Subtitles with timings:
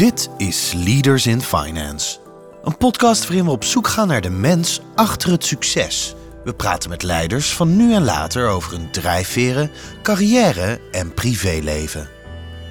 [0.00, 2.18] Dit is Leaders in Finance.
[2.64, 6.14] Een podcast waarin we op zoek gaan naar de mens achter het succes.
[6.44, 9.70] We praten met leiders van nu en later over hun drijfveren,
[10.02, 12.08] carrière en privéleven.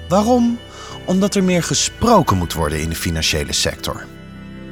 [0.08, 0.58] Waarom?
[1.06, 4.06] Omdat er meer gesproken moet worden in de financiële sector.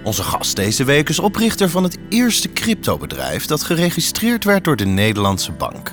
[0.05, 4.87] Onze gast deze week is oprichter van het eerste cryptobedrijf dat geregistreerd werd door de
[4.87, 5.93] Nederlandse Bank.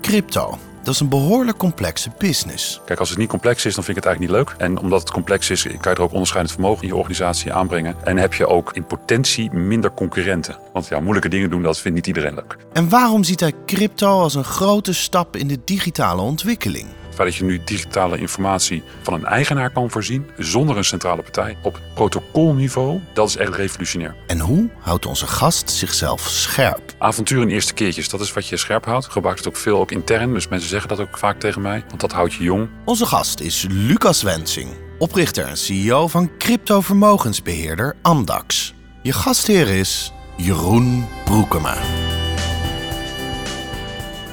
[0.00, 2.80] Crypto, dat is een behoorlijk complexe business.
[2.84, 4.68] Kijk, als het niet complex is, dan vind ik het eigenlijk niet leuk.
[4.68, 7.96] En omdat het complex is, kan je er ook onderscheidend vermogen in je organisatie aanbrengen.
[8.04, 10.58] En heb je ook in potentie minder concurrenten.
[10.72, 12.56] Want ja, moeilijke dingen doen, dat vindt niet iedereen leuk.
[12.72, 16.86] En waarom ziet hij crypto als een grote stap in de digitale ontwikkeling?
[17.24, 21.80] Dat je nu digitale informatie van een eigenaar kan voorzien, zonder een centrale partij, op
[21.94, 24.14] protocolniveau, dat is echt revolutionair.
[24.26, 26.94] En hoe houdt onze gast zichzelf scherp?
[26.98, 29.06] Avontuur in eerste keertjes, dat is wat je scherp houdt.
[29.06, 31.84] Ik gebruik het ook veel ook intern, dus mensen zeggen dat ook vaak tegen mij,
[31.88, 32.68] want dat houdt je jong.
[32.84, 34.68] Onze gast is Lucas Wensing,
[34.98, 38.74] oprichter en CEO van crypto-vermogensbeheerder Amdax.
[39.02, 41.76] Je gastheer is Jeroen Broekema.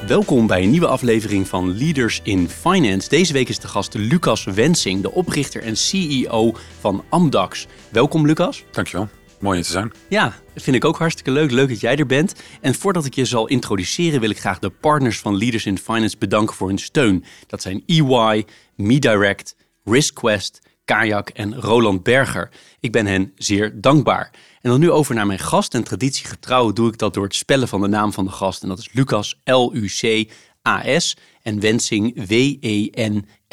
[0.08, 3.08] Welkom bij een nieuwe aflevering van Leaders in Finance.
[3.08, 7.66] Deze week is de gast Lucas Wensing, de oprichter en CEO van Amdax.
[7.88, 8.64] Welkom Lucas.
[8.70, 9.08] Dankjewel.
[9.40, 9.92] Mooi hier te zijn.
[10.08, 11.50] Ja, vind ik ook hartstikke leuk.
[11.50, 12.34] Leuk dat jij er bent.
[12.60, 16.16] En voordat ik je zal introduceren, wil ik graag de partners van Leaders in Finance
[16.18, 17.24] bedanken voor hun steun.
[17.46, 18.44] Dat zijn EY,
[18.76, 22.50] MeDirect, RiskQuest, Kayak en Roland Berger.
[22.80, 24.30] Ik ben hen zeer dankbaar.
[24.60, 25.74] En dan nu over naar mijn gast.
[25.74, 28.62] En traditiegetrouw doe ik dat door het spellen van de naam van de gast.
[28.62, 33.46] En dat is Lucas L-U-C-A-S en Wensing W-E-N-S-I-N-G.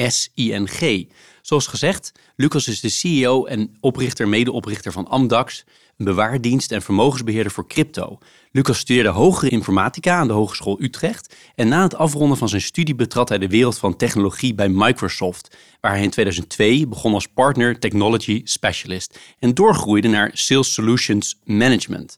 [1.42, 5.64] Zoals gezegd, Lucas is de CEO en oprichter, medeoprichter van Amdax,
[5.98, 8.18] een bewaardienst en vermogensbeheerder voor crypto.
[8.52, 12.96] Lucas studeerde hogere informatica aan de Hogeschool Utrecht en na het afronden van zijn studie
[12.96, 17.80] betrad hij de wereld van technologie bij Microsoft, waar hij in 2002 begon als partner
[17.80, 22.18] technology specialist en doorgroeide naar Sales Solutions Management.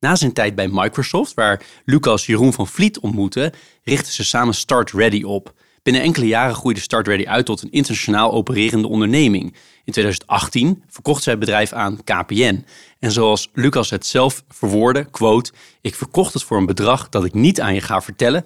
[0.00, 4.90] Na zijn tijd bij Microsoft, waar Lucas Jeroen van Vliet ontmoette, richtten ze samen Start
[4.90, 5.54] Ready op.
[5.82, 9.44] Binnen enkele jaren groeide Start Ready uit tot een internationaal opererende onderneming.
[9.84, 12.64] In 2018 verkocht zij het bedrijf aan KPN.
[12.98, 17.34] En zoals Lucas het zelf verwoordde, quote, ik verkocht het voor een bedrag dat ik
[17.34, 18.44] niet aan je ga vertellen,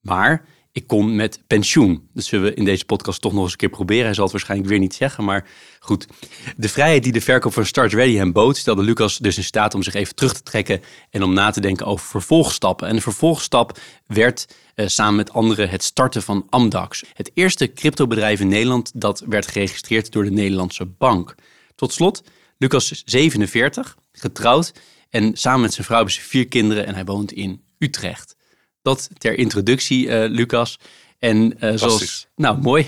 [0.00, 2.08] maar ik kom met pensioen.
[2.14, 4.04] Dat zullen we in deze podcast toch nog eens een keer proberen.
[4.04, 5.48] Hij zal het waarschijnlijk weer niet zeggen, maar
[5.78, 6.06] goed.
[6.56, 9.74] De vrijheid die de verkoop van Start Ready hem bood, stelde Lucas dus in staat
[9.74, 12.88] om zich even terug te trekken en om na te denken over vervolgstappen.
[12.88, 17.04] En de vervolgstap werd uh, samen met anderen het starten van Amdax.
[17.12, 21.34] Het eerste cryptobedrijf in Nederland dat werd geregistreerd door de Nederlandse bank.
[21.74, 22.22] Tot slot,
[22.58, 24.72] Lucas is 47, getrouwd
[25.10, 28.36] en samen met zijn vrouw hebben ze vier kinderen en hij woont in Utrecht.
[28.84, 30.78] Dat ter introductie, uh, Lucas.
[31.18, 32.86] En uh, zoals, nou mooi.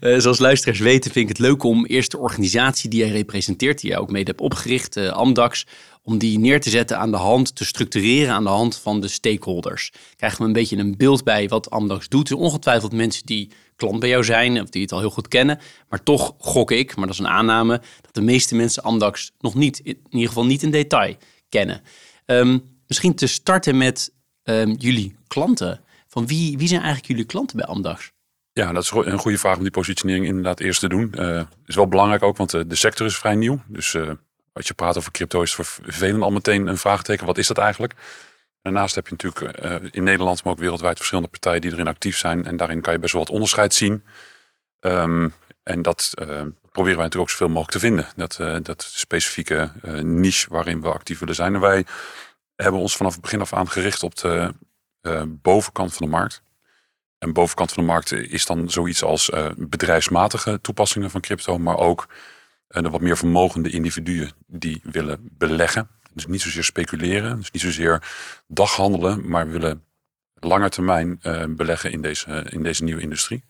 [0.00, 3.80] uh, zoals luisteraars weten, vind ik het leuk om eerst de organisatie die jij representeert,
[3.80, 5.66] die jij ook mede hebt opgericht, uh, Amdax,
[6.02, 9.08] om die neer te zetten aan de hand, te structureren aan de hand van de
[9.08, 9.92] stakeholders.
[10.16, 12.30] Krijgen we een beetje een beeld bij wat Amdax doet.
[12.30, 15.58] Er ongetwijfeld mensen die klant bij jou zijn of die het al heel goed kennen,
[15.88, 19.54] maar toch gok ik, maar dat is een aanname, dat de meeste mensen Amdax nog
[19.54, 21.16] niet, in ieder geval niet in detail
[21.48, 21.82] kennen.
[22.26, 24.14] Um, misschien te starten met
[24.46, 25.80] um, jullie klanten.
[26.08, 28.12] Van wie, wie zijn eigenlijk jullie klanten bij Amdax?
[28.52, 31.14] Ja, dat is een goede vraag om die positionering inderdaad eerst te doen.
[31.18, 33.62] Uh, is wel belangrijk ook, want de, de sector is vrij nieuw.
[33.66, 34.10] Dus uh,
[34.52, 37.26] als je praat over crypto is voor velen al meteen een vraagteken.
[37.26, 37.94] Wat is dat eigenlijk?
[38.62, 39.58] Daarnaast heb je natuurlijk
[39.94, 42.46] in Nederland, maar ook wereldwijd verschillende partijen die erin actief zijn.
[42.46, 44.04] En daarin kan je best wel wat onderscheid zien.
[44.80, 46.12] Um, en dat
[46.72, 48.06] proberen wij natuurlijk ook zoveel mogelijk te vinden.
[48.16, 49.70] Dat, dat specifieke
[50.02, 51.54] niche waarin we actief willen zijn.
[51.54, 51.84] En wij
[52.56, 54.54] hebben ons vanaf het begin af aan gericht op de
[55.02, 56.42] uh, bovenkant van de markt.
[57.18, 61.78] En bovenkant van de markt is dan zoiets als uh, bedrijfsmatige toepassingen van crypto, maar
[61.78, 62.08] ook
[62.68, 65.88] uh, de wat meer vermogende individuen die willen beleggen.
[66.12, 68.02] Dus niet zozeer speculeren, dus niet zozeer
[68.46, 69.84] daghandelen, maar willen
[70.34, 71.20] lange termijn
[71.56, 73.44] beleggen in deze, in deze nieuwe industrie.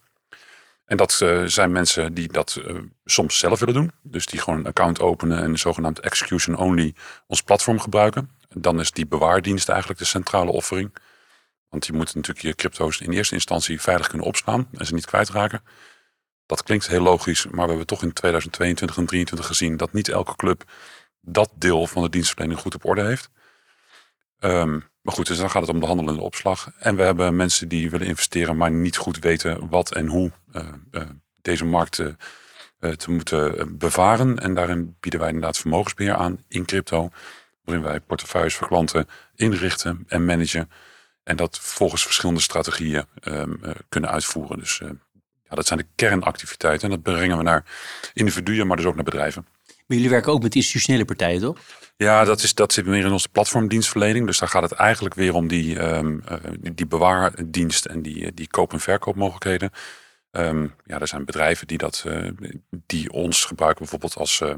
[0.86, 1.12] En dat
[1.46, 2.60] zijn mensen die dat
[3.04, 3.92] soms zelf willen doen.
[4.02, 6.94] Dus die gewoon een account openen en zogenaamd execution only
[7.26, 8.30] ons platform gebruiken.
[8.48, 10.94] Dan is die bewaardienst eigenlijk de centrale offering.
[11.68, 15.06] Want je moet natuurlijk je crypto's in eerste instantie veilig kunnen opslaan en ze niet
[15.06, 15.62] kwijtraken.
[16.46, 20.08] Dat klinkt heel logisch, maar we hebben toch in 2022 en 2023 gezien dat niet
[20.08, 20.64] elke club
[21.20, 23.30] dat deel van de dienstverlening goed op orde heeft.
[24.40, 26.70] Um, maar goed, dus dan gaat het om de handel en de opslag.
[26.78, 30.32] En we hebben mensen die willen investeren, maar niet goed weten wat en hoe
[31.42, 34.38] deze markt uh, te moeten bevaren.
[34.38, 37.10] En daarin bieden wij inderdaad vermogensbeheer aan in crypto
[37.64, 40.70] waarin wij portefeuilles voor klanten inrichten en managen.
[41.22, 44.58] En dat volgens verschillende strategieën um, uh, kunnen uitvoeren.
[44.58, 44.88] Dus uh,
[45.48, 46.90] ja, dat zijn de kernactiviteiten.
[46.90, 47.64] En dat brengen we naar
[48.12, 49.46] individuen, maar dus ook naar bedrijven.
[49.66, 51.58] Maar jullie werken ook met institutionele partijen, toch?
[51.96, 54.26] Ja, dat, is, dat zit meer in onze platformdienstverlening.
[54.26, 56.24] Dus daar gaat het eigenlijk weer om die, um,
[56.72, 59.70] die bewaardienst en die, die koop- en verkoopmogelijkheden.
[60.38, 62.30] Um, ja, er zijn bedrijven die, dat, uh,
[62.70, 64.48] die ons gebruiken bijvoorbeeld als uh,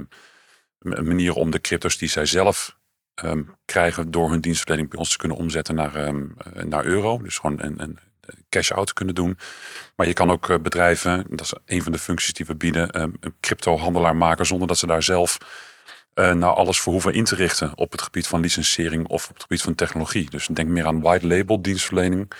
[0.78, 2.76] een manier om de crypto's die zij zelf
[3.24, 7.18] um, krijgen door hun dienstverlening bij ons te kunnen omzetten naar, um, naar euro.
[7.18, 7.98] Dus gewoon een, een
[8.48, 9.38] cash-out te kunnen doen.
[9.96, 13.34] Maar je kan ook bedrijven, dat is een van de functies die we bieden, een
[13.40, 15.38] crypto-handelaar maken zonder dat ze daar zelf
[16.14, 19.34] uh, nou alles voor hoeven in te richten op het gebied van licensering of op
[19.34, 20.30] het gebied van technologie.
[20.30, 22.32] Dus denk meer aan white label dienstverlening,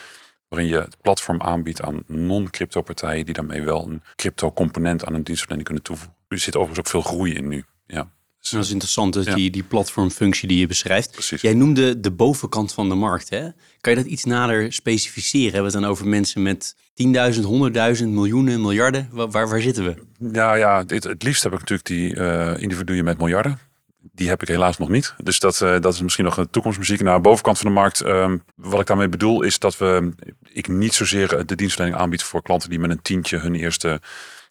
[0.49, 5.15] waarin je het platform aanbiedt aan non-crypto partijen die daarmee wel een crypto component aan
[5.15, 6.17] een dienstverlening kunnen toevoegen.
[6.29, 7.65] Er zit overigens ook veel groei in nu.
[7.87, 8.11] Ja.
[8.51, 11.11] Dat is interessant, dus die, die platformfunctie die je beschrijft.
[11.11, 11.41] Precies.
[11.41, 13.31] Jij noemde de bovenkant van de markt.
[13.31, 13.49] Hè?
[13.81, 15.53] Kan je dat iets nader specificeren?
[15.53, 19.09] Hebben we het dan over mensen met 10.000, 100.000, miljoenen, miljarden?
[19.13, 19.95] Waar, waar, zitten we?
[20.33, 23.59] Ja, ja het, het liefst heb ik natuurlijk die uh, individuen met miljarden
[24.01, 25.15] die heb ik helaas nog niet.
[25.23, 27.01] Dus dat, uh, dat is misschien nog een toekomstmuziek.
[27.01, 28.05] Naar de bovenkant van de markt.
[28.05, 30.13] Um, wat ik daarmee bedoel is dat we,
[30.53, 34.01] ik niet zozeer de dienstverlening aanbied voor klanten die met een tientje hun eerste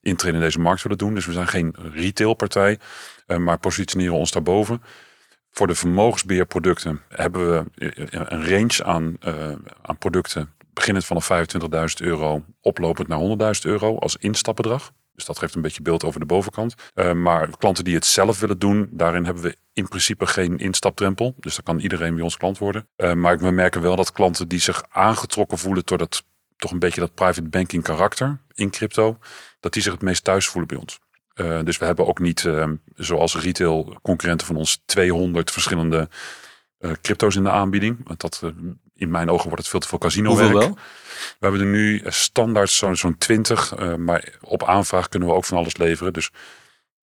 [0.02, 1.14] intrede in deze markt willen doen.
[1.14, 2.80] Dus we zijn geen retailpartij,
[3.28, 4.82] uh, maar positioneren ons daarboven.
[5.52, 7.66] Voor de vermogensbeheerproducten hebben we
[8.10, 9.52] een range aan, uh,
[9.82, 10.54] aan producten.
[10.74, 14.92] Beginnend vanaf 25.000 euro, oplopend naar 100.000 euro als instapbedrag.
[15.18, 16.76] Dus dat geeft een beetje beeld over de bovenkant.
[16.96, 21.36] Uh, maar klanten die het zelf willen doen, daarin hebben we in principe geen instapdrempel.
[21.40, 22.88] Dus dan kan iedereen bij ons klant worden.
[22.98, 26.24] Uh, maar we merken wel dat klanten die zich aangetrokken voelen door dat
[26.58, 29.18] toch een beetje dat private banking karakter in crypto,
[29.60, 31.00] dat die zich het meest thuis voelen bij ons.
[31.36, 32.50] Uh, dus we hebben ook niet,
[32.96, 36.10] zoals retail concurrenten van ons, 200 verschillende
[37.02, 37.98] crypto's in de aanbieding.
[38.04, 38.42] Want dat,
[38.98, 40.52] in mijn ogen wordt het veel te veel casino werk.
[40.52, 40.78] Hoeveel wel?
[41.18, 45.46] We hebben er nu standaard zo'n zo'n 20, uh, maar op aanvraag kunnen we ook
[45.46, 46.14] van alles leveren.
[46.14, 46.30] Dus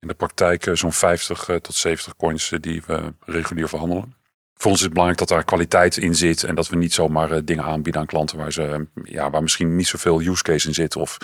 [0.01, 4.15] in de praktijk uh, zo'n 50 uh, tot 70 coins die we regulier verhandelen.
[4.55, 7.45] Voor ons is het belangrijk dat daar kwaliteit in zit en dat we niet zomaar
[7.45, 10.97] dingen aanbieden aan klanten waar, ze, ja, waar misschien niet zoveel use case in zit
[10.97, 11.17] of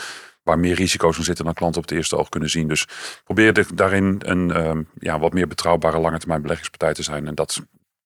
[0.43, 2.69] waar meer risico's in zitten dan klanten op het eerste oog kunnen zien.
[2.69, 2.87] Dus
[3.25, 7.61] probeer daarin een ja, wat meer betrouwbare lange termijn beleggingspartij te zijn en dat,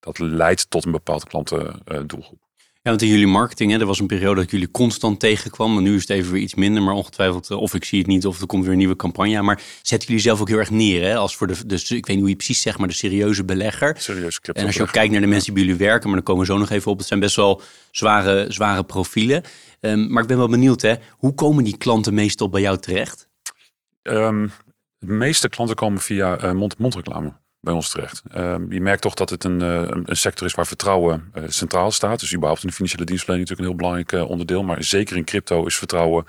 [0.05, 2.43] dat leidt tot een bepaalde klantendoelgroep.
[2.83, 5.73] Ja, want in jullie marketing, hè, er was een periode dat jullie constant tegenkwam.
[5.73, 6.83] Maar nu is het even weer iets minder.
[6.83, 9.43] Maar ongetwijfeld, of ik zie het niet, of er komt weer een nieuwe campagne.
[9.43, 11.17] Maar zetten jullie zelf ook heel erg neer, hè?
[11.17, 13.97] Als voor de, dus ik weet niet hoe je precies zegt, maar de serieuze belegger.
[13.99, 16.25] Serieuze en als je ook kijkt naar de mensen die bij jullie werken, maar dan
[16.25, 16.99] komen we zo nog even op.
[16.99, 19.43] Het zijn best wel zware, zware profielen.
[19.81, 20.95] Um, maar ik ben wel benieuwd, hè?
[21.11, 23.29] Hoe komen die klanten meestal bij jou terecht?
[24.03, 24.51] Um,
[24.99, 27.33] de meeste klanten komen via uh, mond-to-mond reclame
[27.65, 28.23] bij ons terecht.
[28.37, 31.91] Uh, je merkt toch dat het een, uh, een sector is waar vertrouwen uh, centraal
[31.91, 32.21] staat.
[32.21, 34.63] Dus überhaupt in de financiële dienstverlening natuurlijk een heel belangrijk onderdeel.
[34.63, 36.25] Maar zeker in crypto is vertrouwen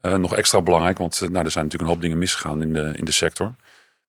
[0.00, 0.98] nog extra belangrijk.
[0.98, 3.54] Want nou, er zijn natuurlijk een hoop dingen misgegaan in de, in de sector.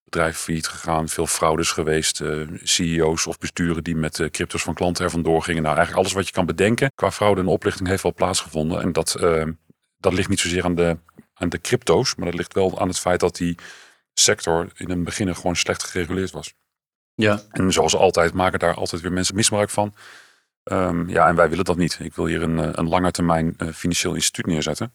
[0.03, 2.21] Bedrijven failliet gegaan, veel fraudes geweest.
[2.63, 5.63] CEO's of besturen die met cryptos van klanten er vandoor gingen.
[5.63, 8.81] Nou, eigenlijk alles wat je kan bedenken qua fraude en oplichting heeft wel plaatsgevonden.
[8.81, 9.17] En dat,
[9.97, 10.97] dat ligt niet zozeer aan de,
[11.33, 12.15] aan de crypto's.
[12.15, 13.57] Maar dat ligt wel aan het feit dat die
[14.19, 16.53] sector in het begin gewoon slecht gereguleerd was.
[17.15, 17.41] Ja.
[17.49, 19.93] En zoals altijd maken daar altijd weer mensen misbruik van.
[20.63, 21.99] Um, ja, en wij willen dat niet.
[21.99, 24.93] Ik wil hier een, een lange termijn uh, financieel instituut neerzetten.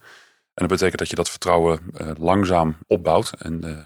[0.55, 3.33] En dat betekent dat je dat vertrouwen uh, langzaam opbouwt.
[3.38, 3.78] En uh,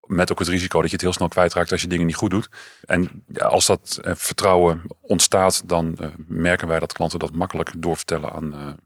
[0.00, 2.30] met ook het risico dat je het heel snel kwijtraakt als je dingen niet goed
[2.30, 2.48] doet.
[2.84, 8.78] En ja, als dat vertrouwen ontstaat, dan merken wij dat klanten dat makkelijk doorvertellen aan,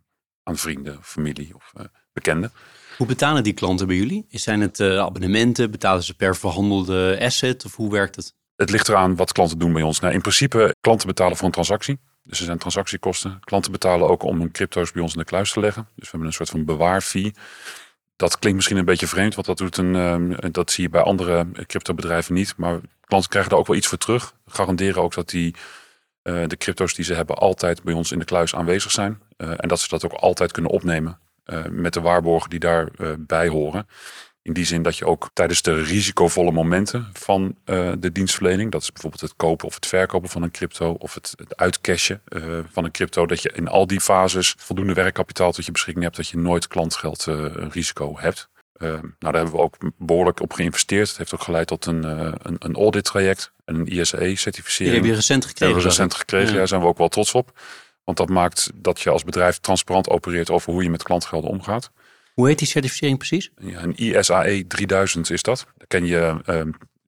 [0.43, 1.73] aan vrienden, familie of
[2.13, 2.53] bekenden.
[3.01, 4.27] Hoe betalen die klanten bij jullie?
[4.31, 5.71] Zijn het uh, abonnementen?
[5.71, 7.65] Betalen ze per verhandelde asset?
[7.65, 8.35] Of hoe werkt het?
[8.57, 10.01] Het ligt eraan wat klanten doen bij ons.
[10.01, 11.99] Nou, in principe, klanten betalen voor een transactie.
[12.23, 13.41] Dus er zijn transactiekosten.
[13.41, 15.83] Klanten betalen ook om hun crypto's bij ons in de kluis te leggen.
[15.83, 17.35] Dus we hebben een soort van bewaarfee.
[18.17, 21.03] Dat klinkt misschien een beetje vreemd, want dat, doet een, uh, dat zie je bij
[21.03, 22.55] andere cryptobedrijven niet.
[22.57, 24.35] Maar klanten krijgen daar ook wel iets voor terug.
[24.47, 25.55] Garanderen ook dat die,
[26.23, 29.21] uh, de crypto's die ze hebben altijd bij ons in de kluis aanwezig zijn.
[29.37, 31.19] en dat ze dat ook altijd kunnen opnemen
[31.71, 33.89] met de waarborgen die daarbij uh, horen.
[34.43, 38.83] In die zin dat je ook tijdens de risicovolle momenten van uh, de dienstverlening, dat
[38.83, 42.23] is bijvoorbeeld het kopen of het verkopen van een crypto of het, het uitcashen
[42.73, 46.17] van een crypto, dat je in al die fases voldoende werkkapitaal tot je beschikking hebt,
[46.17, 47.27] dat je nooit klantgeld
[47.71, 48.49] risico hebt.
[48.79, 51.09] nou, daar hebben we ook behoorlijk op geïnvesteerd.
[51.09, 54.93] Het heeft ook geleid tot een, een, een audit traject en een ISE-certificering.
[54.93, 55.75] Die heb je recent gekregen?
[55.75, 56.57] Hebben we recent gekregen, ja.
[56.57, 57.53] daar zijn we ook wel trots op.
[58.11, 61.91] Want dat maakt dat je als bedrijf transparant opereert over hoe je met klantgelden omgaat.
[62.35, 63.51] Hoe heet die certificering precies?
[63.57, 65.67] Ja, een ISAE 3000 is dat.
[65.77, 66.61] Daar ken je uh,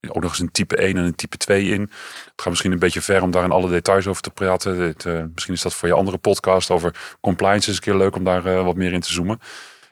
[0.08, 1.80] ook nog eens een type 1 en een type 2 in.
[1.80, 4.78] Het gaat misschien een beetje ver om daar in alle details over te praten.
[4.78, 8.16] Het, uh, misschien is dat voor je andere podcast over compliance is een keer leuk
[8.16, 9.38] om daar uh, wat meer in te zoomen.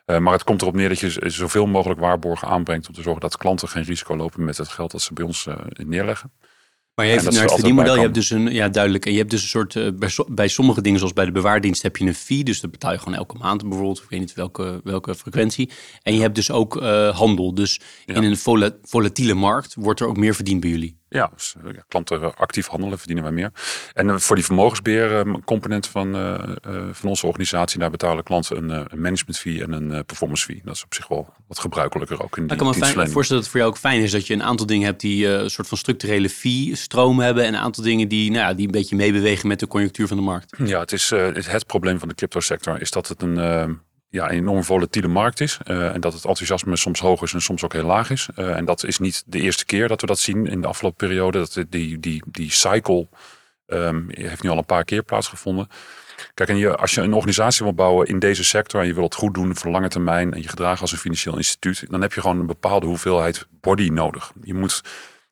[0.07, 3.21] Uh, maar het komt erop neer dat je zoveel mogelijk waarborgen aanbrengt om te zorgen
[3.21, 6.33] dat klanten geen risico lopen met het geld dat ze bij ons neerleggen.
[6.95, 9.31] Maar je hebt naar het verdienmodel, je hebt dus een, ja duidelijk, en je hebt
[9.31, 12.15] dus een soort, uh, bij, bij, sommige dingen zoals bij de bewaardienst heb je een
[12.15, 15.71] fee, dus dat betaal je gewoon elke maand bijvoorbeeld, ik weet niet welke, welke frequentie.
[16.03, 16.75] En je hebt dus ook
[17.13, 18.37] handel, dus in een
[18.83, 21.00] volatiele markt wordt er ook meer verdiend bij jullie.
[21.13, 23.51] Ja, dus, eh, klanten actief handelen, verdienen wij meer.
[23.93, 26.39] En uh, voor die vermogensbeheer component van, uh,
[26.93, 30.61] van onze organisatie, daar betalen klanten een, een management fee en een performance fee.
[30.65, 33.13] Dat is op zich wel wat gebruikelijker ook in die Ik kan me fijn, voorstellen
[33.15, 35.51] dat het voor jou ook fijn is dat je een aantal dingen hebt die een
[35.51, 38.97] soort van structurele fee-stroom hebben en een aantal dingen die, nou ja, die een beetje
[38.97, 40.55] meebewegen met de conjunctuur van de markt.
[40.65, 44.25] Ja, het is het, het probleem van de crypto sector is dat het een ja,
[44.25, 45.59] een enorm volatiele markt is.
[45.67, 48.29] Uh, en dat het enthousiasme soms hoog is en soms ook heel laag is.
[48.37, 51.07] Uh, en dat is niet de eerste keer dat we dat zien in de afgelopen
[51.07, 51.39] periode.
[51.39, 53.09] Dat die, die, die cycle
[53.67, 55.69] um, heeft nu al een paar keer plaatsgevonden.
[56.35, 59.05] Kijk, en je, als je een organisatie wil bouwen in deze sector en je wil
[59.05, 62.13] het goed doen voor lange termijn en je gedragen als een financieel instituut, dan heb
[62.13, 64.33] je gewoon een bepaalde hoeveelheid body nodig.
[64.43, 64.81] Je moet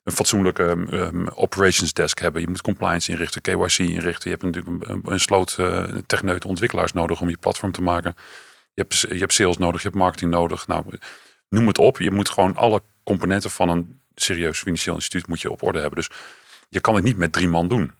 [0.03, 2.41] een fatsoenlijke um, operations desk hebben.
[2.41, 4.31] Je moet compliance inrichten, KYC inrichten.
[4.31, 8.15] Je hebt natuurlijk een, een sloot uh, techneuten ontwikkelaars nodig om je platform te maken.
[8.73, 10.67] Je hebt, je hebt sales nodig, je hebt marketing nodig.
[10.67, 10.83] Nou,
[11.49, 11.99] noem het op.
[11.99, 15.97] Je moet gewoon alle componenten van een serieus financieel instituut moet je op orde hebben.
[15.97, 16.09] Dus
[16.69, 17.91] je kan het niet met drie man doen.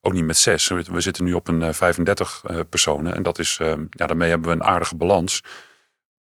[0.00, 0.68] Ook niet met zes.
[0.68, 3.14] We zitten nu op een 35 uh, eh, eh, personen.
[3.14, 5.42] En dat is, uh, ja, daarmee hebben we een aardige balans.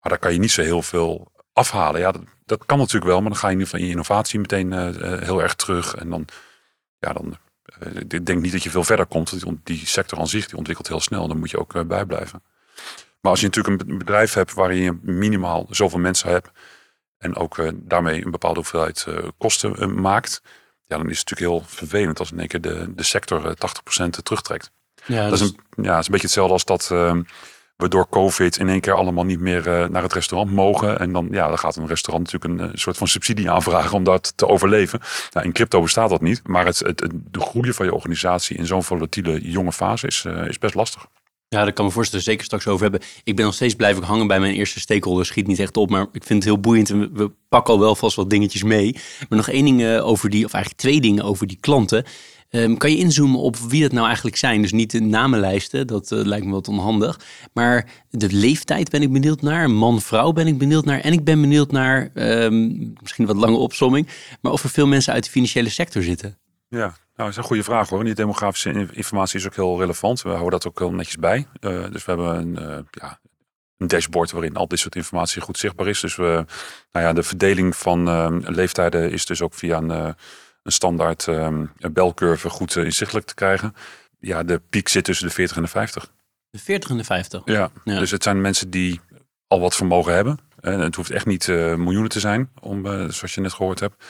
[0.00, 2.00] Maar daar kan je niet zo heel veel afhalen.
[2.00, 4.41] Ja, dat, dat kan natuurlijk wel, maar dan ga je in ieder geval je innovatie
[4.41, 5.95] meteen uh, heel erg terug.
[5.95, 6.25] En dan,
[6.99, 7.37] ja, dan
[8.09, 9.31] ik denk niet dat je veel verder komt.
[9.31, 11.29] Die, die sector aan zich die ontwikkelt heel snel.
[11.29, 12.43] Dan moet je ook bij blijven.
[13.23, 16.50] Maar als je natuurlijk een bedrijf hebt waarin je minimaal zoveel mensen hebt
[17.19, 20.43] en ook uh, daarmee een bepaalde hoeveelheid uh, kosten uh, maakt,
[20.87, 23.55] ja, dan is het natuurlijk heel vervelend als in één keer de, de sector
[24.05, 24.71] 80% terugtrekt.
[25.05, 27.23] Ja, dat, is een, ja, is een beetje hetzelfde als dat ehm,
[27.76, 30.99] we door COVID in één keer allemaal niet meer naar het restaurant mogen.
[30.99, 34.33] En dan, ja, dan gaat een restaurant natuurlijk een, soort van subsidie aanvragen om dat
[34.37, 35.00] te overleven.
[35.31, 38.67] Nou, in crypto bestaat dat niet, maar het, het, de groei van je organisatie in
[38.67, 41.07] zo'n volatiele jonge fase is, is best lastig.
[41.53, 43.01] Ja, daar kan me voorstellen, zeker straks over hebben.
[43.25, 45.27] Ik ben nog steeds blijven hangen bij mijn eerste stakeholder.
[45.27, 46.91] Schiet niet echt op, maar ik vind het heel boeiend.
[46.91, 48.93] En we pakken al wel vast wat dingetjes mee.
[49.29, 52.05] Maar nog één ding eh, over die, of eigenlijk twee dingen over die klanten.
[52.51, 54.63] Um, kan je inzoomen op wie dat nou eigenlijk zijn?
[54.63, 57.21] Dus niet de namenlijsten, dat uh, lijkt me wat onhandig.
[57.53, 59.71] Maar de leeftijd ben ik benieuwd naar.
[59.71, 61.01] Man-vrouw ben ik benieuwd naar.
[61.01, 64.09] En ik ben benieuwd naar, um, misschien wat lange opsomming,
[64.41, 66.39] maar of er veel mensen uit de financiële sector zitten.
[66.69, 68.04] Ja, nou, dat is een goede vraag hoor.
[68.04, 70.23] Die demografische informatie is ook heel relevant.
[70.23, 71.47] We houden dat ook heel netjes bij.
[71.61, 73.21] Uh, dus we hebben een, uh, ja,
[73.76, 76.00] een dashboard waarin al dit soort informatie goed zichtbaar is.
[76.00, 76.45] Dus we,
[76.92, 79.90] nou ja, de verdeling van uh, leeftijden is dus ook via een,
[80.62, 81.28] een standaard
[81.92, 83.75] belcurve goed inzichtelijk te krijgen.
[84.19, 86.12] Ja, de piek zit tussen de 40 en de 50.
[86.50, 87.42] De 40 en de 50?
[87.45, 87.99] Ja, ja.
[87.99, 89.00] dus het zijn mensen die
[89.47, 90.38] al wat vermogen hebben.
[90.61, 94.04] En het hoeft echt niet miljoenen te zijn, om, zoals je net gehoord hebt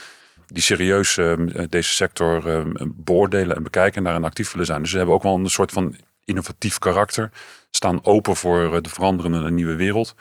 [0.53, 4.81] die serieus ehm, eh, deze sector ehm, beoordelen en bekijken en daarin actief willen zijn.
[4.81, 7.31] Dus ze hebben ook wel een soort van innovatief karakter.
[7.71, 10.15] Staan open voor eh, de veranderende nieuwe wereld.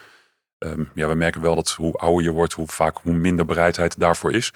[0.59, 3.99] Um, ja, we merken wel dat hoe ouder je wordt, hoe vaak hoe minder bereidheid
[3.99, 4.53] daarvoor is.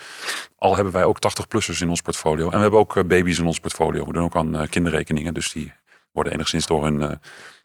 [0.58, 2.46] Al hebben wij ook 80-plussers in ons portfolio.
[2.46, 4.06] En we hebben ook eh, baby's in ons portfolio.
[4.06, 5.34] We doen ook aan kinderrekeningen.
[5.34, 5.74] Dus die
[6.12, 7.20] worden enigszins door hun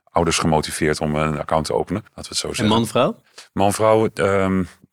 [0.04, 2.02] ouders gemotiveerd om een account te openen.
[2.02, 2.64] Laten we het zo zeggen.
[2.64, 3.20] En man-vrouw?
[3.52, 4.08] Man-vrouw,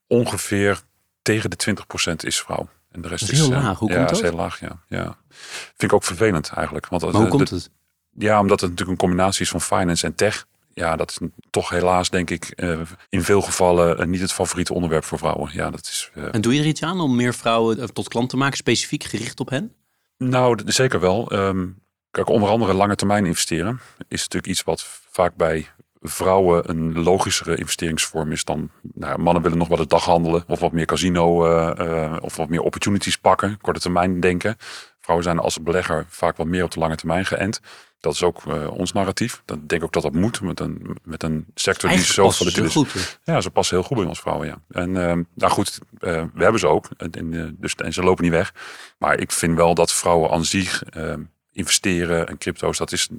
[0.07, 0.81] ongeveer
[1.21, 1.75] tegen de
[2.11, 2.67] 20% is vrouw.
[2.97, 3.79] En de rest is, heel laag.
[3.79, 4.17] Hoe ja, komt dat?
[4.17, 4.79] is heel laag, ja.
[4.87, 5.17] ja.
[5.29, 6.87] Vind ik ook vervelend eigenlijk.
[6.87, 7.69] Want maar hoe komt het?
[8.17, 10.45] Ja, omdat het natuurlijk een combinatie is van finance en tech.
[10.73, 14.73] Ja, dat is toch helaas, denk ik, uh, in veel gevallen uh, niet het favoriete
[14.73, 15.49] onderwerp voor vrouwen.
[15.53, 16.23] Ja, dat is, uh...
[16.31, 19.39] En doe je er iets aan om meer vrouwen tot klant te maken, specifiek gericht
[19.39, 19.73] op hen?
[20.17, 21.33] Nou, zeker wel.
[21.33, 21.79] Um,
[22.11, 25.67] kijk, onder andere lange termijn investeren is natuurlijk iets wat vaak bij
[26.09, 30.59] vrouwen een logischere investeringsvorm is dan nou, mannen willen nog wel de dag handelen of
[30.59, 34.55] wat meer casino uh, uh, of wat meer opportunities pakken, korte termijn denken.
[34.99, 37.59] Vrouwen zijn als belegger vaak wat meer op de lange termijn geënt.
[37.99, 39.41] Dat is ook uh, ons narratief.
[39.45, 42.63] Dat denk ik ook dat dat moet met een, met een sector die zo volatiel
[42.63, 42.71] is.
[42.73, 44.47] Goed, ja, ze passen heel goed bij ons vrouwen.
[44.47, 44.57] Ja.
[44.69, 44.91] En
[45.33, 46.89] nou goed, we hebben ze ook.
[46.97, 48.53] En, dus, en ze lopen niet weg.
[48.97, 50.83] Maar ik vind wel dat vrouwen aan zich
[51.51, 53.09] investeren en crypto's, dat is.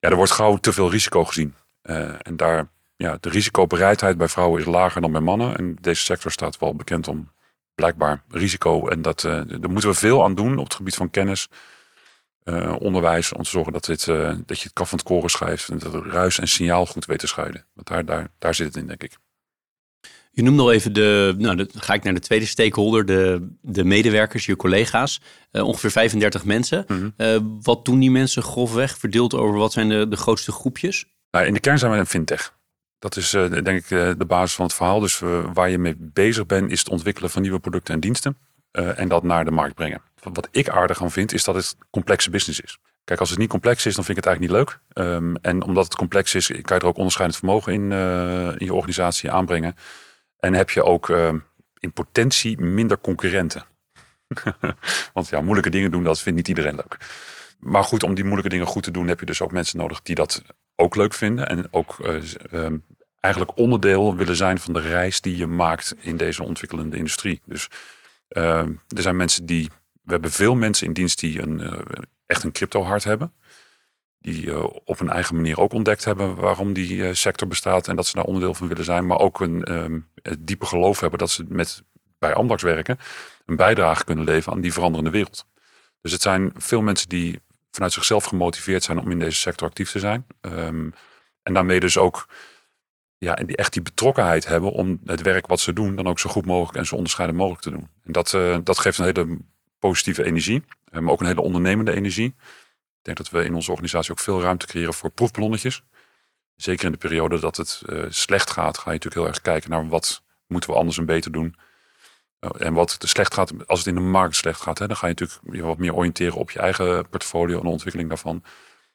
[0.00, 1.54] Ja, er wordt gauw te veel risico gezien.
[1.82, 5.56] Uh, en daar, ja, de risicobereidheid bij vrouwen is lager dan bij mannen.
[5.56, 7.30] En deze sector staat wel bekend om
[7.74, 8.88] blijkbaar risico.
[8.88, 11.48] En dat, uh, daar moeten we veel aan doen op het gebied van kennis,
[12.44, 13.32] uh, onderwijs.
[13.32, 14.04] Om te zorgen dat, dit,
[14.46, 15.68] dat je het kaf van het koren schrijft.
[15.68, 17.66] En dat het ruis en signaal goed weet te scheiden.
[17.74, 19.16] Want daar, daar, daar zit het in, denk ik.
[20.30, 23.84] Je noemt nog even de, nou, dan ga ik naar de tweede stakeholder, de, de
[23.84, 25.20] medewerkers, je collega's.
[25.52, 26.84] ongeveer 35 mensen.
[26.88, 27.40] Mhm.
[27.62, 31.06] wat doen die mensen grofweg, verdeeld over wat zijn de, de grootste groepjes?
[31.30, 32.56] Nou, in de kern zijn we een fintech.
[32.98, 35.00] Dat is uh, denk ik uh, de basis van het verhaal.
[35.00, 38.38] Dus uh, waar je mee bezig bent, is het ontwikkelen van nieuwe producten en diensten.
[38.70, 40.02] en dat naar de markt brengen.
[40.22, 42.78] Wat ik aardig aan vind, is dat het complexe business is.
[43.04, 45.06] Kijk, als het niet complex is, dan vind ik het eigenlijk niet leuk.
[45.06, 47.92] Um, en omdat het complex is, kan je er ook onderscheidend vermogen in,
[48.58, 49.74] in je organisatie aanbrengen.
[50.38, 51.38] En heb je ook ehm,
[51.78, 53.64] in potentie minder concurrenten.
[55.14, 56.96] Want ja, moeilijke dingen doen, dat vindt niet iedereen leuk.
[57.58, 60.02] Maar goed, om die moeilijke dingen goed te doen, heb je dus ook mensen nodig
[60.02, 60.42] die dat
[60.80, 61.48] ook leuk vinden.
[61.48, 61.96] En ook
[62.52, 62.66] uh,
[63.20, 67.40] eigenlijk onderdeel willen zijn van de reis die je maakt in deze ontwikkelende industrie.
[67.44, 67.68] Dus
[68.28, 69.70] uh, er zijn mensen die.
[70.02, 71.78] We hebben veel mensen in dienst die een, uh,
[72.26, 73.32] echt een crypto hart hebben.
[74.18, 78.14] Die op een eigen manier ook ontdekt hebben waarom die sector bestaat en dat ze
[78.14, 79.06] daar onderdeel van willen zijn.
[79.06, 80.00] Maar ook een ehm,
[80.38, 81.82] diepe geloof hebben dat ze met,
[82.18, 82.98] bij Amdax werken
[83.46, 85.46] een bijdrage kunnen leveren aan die veranderende wereld.
[86.00, 89.90] Dus het zijn veel mensen die vanuit zichzelf gemotiveerd zijn om in deze sector actief
[89.90, 90.26] te zijn.
[90.40, 90.92] Um,
[91.42, 92.28] en daarmee dus ook
[93.18, 96.30] ja, die, echt die betrokkenheid hebben om het werk wat ze doen dan ook zo
[96.30, 97.88] goed mogelijk en zo onderscheiden mogelijk te doen.
[98.04, 99.38] En dat, uh, dat geeft een hele
[99.78, 102.34] positieve energie, uh, maar ook een hele ondernemende energie.
[102.98, 105.82] Ik denk dat we in onze organisatie ook veel ruimte creëren voor proefballonnetjes.
[106.56, 109.70] Zeker in de periode dat het uh, slecht gaat, ga je natuurlijk heel erg kijken
[109.70, 111.56] naar wat moeten we anders en beter doen.
[112.40, 115.06] Oh, en wat slecht gaat, als het in de markt slecht gaat, hè, dan ga
[115.06, 118.42] je natuurlijk je wat meer oriënteren op je eigen portfolio en de ontwikkeling daarvan.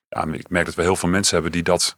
[0.09, 1.95] Ja, ik merk dat we heel veel mensen hebben die dat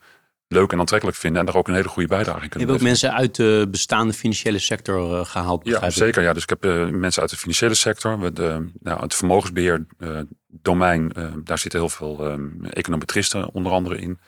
[0.48, 2.84] leuk en aantrekkelijk vinden en daar ook een hele goede bijdrage in kunnen Je hebt
[2.84, 6.24] ook mensen uit de bestaande financiële sector uh, gehaald, Ja, zeker.
[6.24, 6.34] Ja.
[6.34, 11.12] Dus ik heb uh, mensen uit de financiële sector, de, nou, het vermogensbeheer uh, domein,
[11.44, 14.20] daar zitten heel veel um, econometristen onder andere in.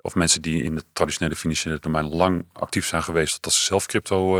[0.00, 3.86] Of mensen die in het traditionele financiële domein lang actief zijn geweest, dat ze zelf
[3.86, 4.38] crypto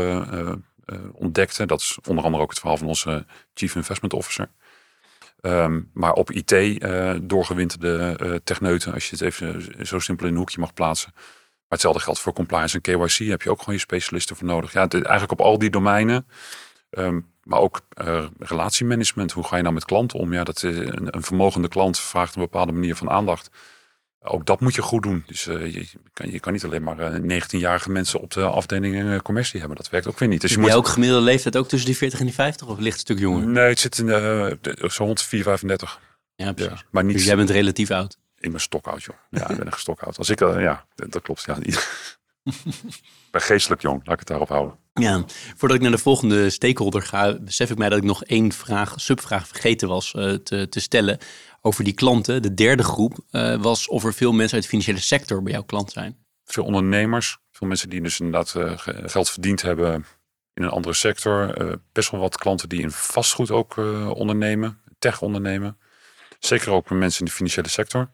[1.11, 1.65] ontdekte.
[1.65, 4.49] Dat is onder andere ook het verhaal van onze Chief Investment Officer.
[5.41, 10.31] Um, maar op IT eh, doorgewinterde uh, techneuten, als je het even zo simpel in
[10.31, 11.11] een hoekje mag plaatsen.
[11.13, 13.29] Maar hetzelfde geldt voor compliance en KYC.
[13.29, 14.73] Heb je ook gewoon je specialisten voor nodig.
[14.73, 16.27] Ja, eigenlijk op al die domeinen.
[16.89, 17.81] Um, maar ook
[18.37, 19.31] relatiemanagement.
[19.31, 20.33] Hoe ga je nou met klanten om?
[20.33, 23.49] Ja, dat, een, een vermogende klant vraagt een bepaalde manier van aandacht.
[24.19, 25.23] Ook dat moet je goed doen.
[25.25, 28.95] Dus uh, je, kan, je kan niet alleen maar uh, 19-jarige mensen op de afdeling
[28.95, 29.77] uh, commercie hebben.
[29.77, 30.41] Dat werkt ook weer niet.
[30.41, 32.93] Dus je moet ook gemiddelde leeftijd ook tussen die 40 en die 50 of ligt
[32.93, 33.47] een stuk jonger?
[33.47, 34.07] Nee, het zit in
[34.89, 35.99] zo rond 4, 35.
[36.35, 36.79] Ja, precies.
[36.79, 38.17] Ja, maar niet, dus jij bent relatief oud?
[38.39, 39.15] Ik ben stokoud, joh.
[39.29, 40.17] Ja, ik ben echt stokoud.
[40.17, 41.43] Als ik, ja, dat klopt.
[41.45, 41.57] Ja,
[43.31, 44.77] ben geestelijk jong, laat ik het daarop houden.
[44.99, 48.51] Ja, voordat ik naar de volgende stakeholder ga, besef ik mij dat ik nog één
[48.51, 51.17] vraag, subvraag vergeten was uh, te, te stellen
[51.61, 52.41] over die klanten.
[52.41, 55.63] De derde groep uh, was of er veel mensen uit de financiële sector bij jouw
[55.63, 56.17] klant zijn.
[56.45, 60.05] Veel ondernemers, veel mensen die dus inderdaad uh, geld verdiend hebben
[60.53, 61.53] in een andere sector.
[61.91, 63.77] Best wel wat klanten die in vastgoed ook
[64.13, 65.77] ondernemen, tech ondernemen.
[66.39, 68.09] Zeker ook mensen in de financiële sector.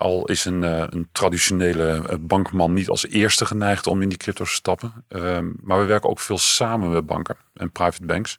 [0.00, 4.50] Al is een, een traditionele bankman niet als eerste geneigd om in die crypto te
[4.50, 5.04] stappen.
[5.08, 8.38] Ehm, maar we werken ook veel samen met banken en private banks.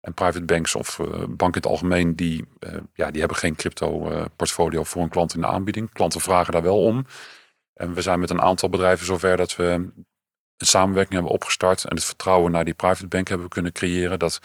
[0.00, 2.44] En private banks of uh, banken in het algemeen, die,
[2.94, 5.92] ja, die hebben geen crypto portfolio voor een klant in de aanbieding.
[5.92, 7.06] Klanten vragen daar wel om.
[7.74, 11.94] En we zijn met een aantal bedrijven zover dat we een samenwerking hebben opgestart en
[11.94, 14.18] het vertrouwen naar die private bank hebben kunnen creëren.
[14.18, 14.40] Dat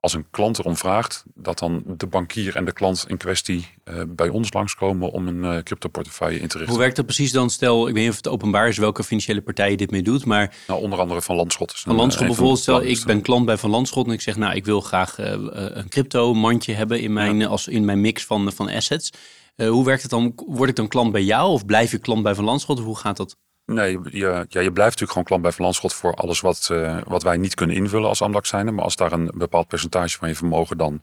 [0.00, 4.02] als een klant erom vraagt, dat dan de bankier en de klant in kwestie uh,
[4.08, 6.68] bij ons langskomen om een uh, crypto-portefeuille in te richten.
[6.74, 7.50] Hoe werkt dat precies dan?
[7.50, 10.54] Stel, ik weet niet of het openbaar is welke financiële partij dit mee doet, maar...
[10.66, 11.80] Nou, onder andere Van Landschot.
[11.80, 14.54] Van Landschot uh, bijvoorbeeld, stel ik ben klant bij Van Landschot en ik zeg, nou,
[14.54, 17.46] ik wil graag een crypto-mandje hebben in mijn, ja.
[17.46, 19.10] als, in mijn mix van, van assets.
[19.56, 20.32] hoe werkt het dan?
[20.46, 22.78] Word ik dan klant bij jou of blijf je klant bij Van Landschot?
[22.78, 23.36] Hoe gaat dat?
[23.72, 27.22] Nee, je, ja, je blijft natuurlijk gewoon klant bij Van voor alles wat, uh, wat
[27.22, 28.52] wij niet kunnen invullen als Amdax.
[28.52, 31.02] Maar als daar een bepaald percentage van je vermogen dan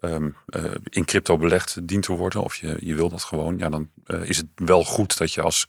[0.00, 3.68] um, uh, in crypto belegd dient te worden, of je, je wil dat gewoon, ja,
[3.68, 5.66] dan uh, is het wel goed dat je als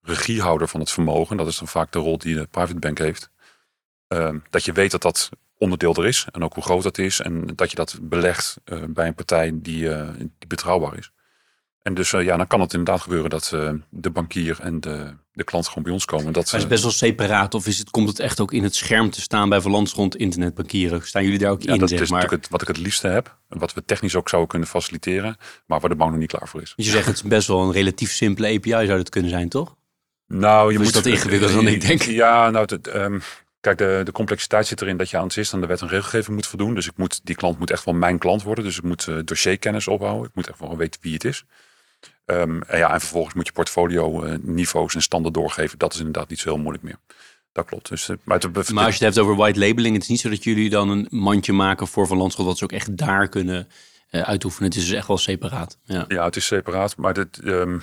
[0.00, 3.30] regiehouder van het vermogen, dat is dan vaak de rol die de private bank heeft,
[4.08, 7.20] ehm, dat je weet dat dat onderdeel er is en ook hoe groot dat is
[7.20, 8.56] en dat je dat belegt
[8.88, 11.10] bij een partij die, die betrouwbaar is.
[11.82, 13.56] En dus ja, dan kan het inderdaad gebeuren dat
[13.90, 16.32] de bankier en de, de klant gewoon bij ons komen.
[16.32, 18.62] Dat, maar is het best wel separaat of is het, komt het echt ook in
[18.62, 21.06] het scherm te staan bij rond internetbankieren?
[21.06, 21.78] Staan jullie daar ook ja, in?
[21.78, 22.18] Dat zeg is maar?
[22.18, 23.38] natuurlijk het, wat ik het liefste heb.
[23.48, 25.36] En wat we technisch ook zouden kunnen faciliteren.
[25.66, 26.72] Maar waar de bank nog niet klaar voor is.
[26.76, 29.48] Dus je zegt het is best wel een relatief simpele API zou het kunnen zijn,
[29.48, 29.76] toch?
[30.26, 32.02] Nou, je of moet dat ingewikkelder dan ik denk.
[32.02, 33.22] Ja, nou, het, um,
[33.64, 36.36] Kijk, de, de complexiteit zit erin dat je aan het aan de wet en regelgeving
[36.36, 36.74] moet voldoen.
[36.74, 38.64] Dus ik moet, die klant moet echt wel mijn klant worden.
[38.64, 40.28] Dus ik moet uh, dossierkennis opbouwen.
[40.28, 41.44] Ik moet echt wel weten wie het is.
[42.26, 45.78] Um, en, ja, en vervolgens moet je portfolio uh, niveaus en standen doorgeven.
[45.78, 46.98] Dat is inderdaad niet zo heel moeilijk meer.
[47.52, 47.88] Dat klopt.
[47.88, 50.28] Dus, uh, maar, maar, als je het hebt over white labeling, het is niet zo
[50.28, 53.68] dat jullie dan een mandje maken voor Van Landschot, dat ze ook echt daar kunnen
[54.10, 54.68] uh, uitoefenen.
[54.68, 55.78] Het is dus echt wel separaat.
[55.84, 56.96] Ja, ja het is separaat.
[56.96, 57.82] Maar dit, um,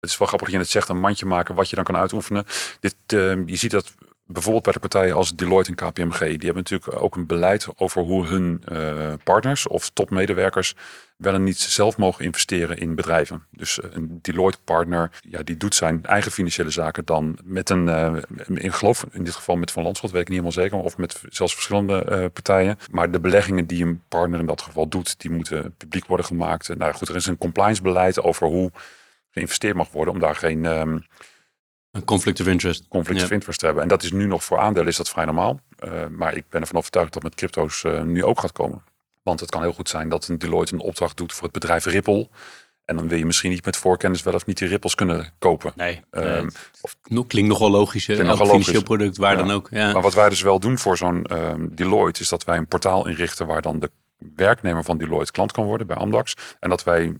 [0.00, 1.96] het is wel grappig dat je het zegt, een mandje maken wat je dan kan
[1.96, 2.44] uitoefenen.
[2.80, 3.94] Dit, uh, je ziet dat
[4.26, 8.02] bijvoorbeeld bij de partijen als Deloitte en KPMG, die hebben natuurlijk ook een beleid over
[8.02, 10.74] hoe hun uh, partners of topmedewerkers
[11.16, 13.46] wel en niet zelf mogen investeren in bedrijven.
[13.50, 17.86] Dus uh, een Deloitte partner, ja, die doet zijn eigen financiële zaken dan met een,
[17.86, 20.96] uh, in geloof in dit geval met Van Landschot, weet ik niet helemaal zeker, of
[20.96, 22.78] met zelfs verschillende partijen.
[22.90, 26.76] Maar de beleggingen die een partner in dat geval doet, die moeten publiek worden gemaakt.
[26.76, 28.70] Nou goed, er is een compliance beleid over hoe
[29.30, 31.06] geïnvesteerd mag worden om daar geen um,
[31.92, 32.88] een conflict of interest.
[32.88, 33.24] Conflict ja.
[33.24, 33.82] of interest te hebben.
[33.82, 35.60] En dat is nu nog voor aandelen is dat vrij normaal.
[35.84, 38.84] Uh, maar ik ben ervan overtuigd dat met crypto's uh, nu ook gaat komen.
[39.22, 41.84] Want het kan heel goed zijn dat een Deloitte een opdracht doet voor het bedrijf
[41.84, 42.28] Ripple.
[42.84, 45.72] En dan wil je misschien niet met voorkennis wel of niet die ripples kunnen kopen.
[45.76, 46.50] Nee, um,
[46.80, 48.04] of, klinkt nogal logisch.
[48.04, 49.38] Klinkt nogal financieel product, waar ja.
[49.38, 49.68] dan ook.
[49.70, 49.92] Ja.
[49.92, 52.20] Maar wat wij dus wel doen voor zo'n um, Deloitte...
[52.20, 53.90] is dat wij een portaal inrichten waar dan de
[54.36, 56.34] werknemer van Deloitte klant kan worden bij Amdax.
[56.60, 57.16] En dat wij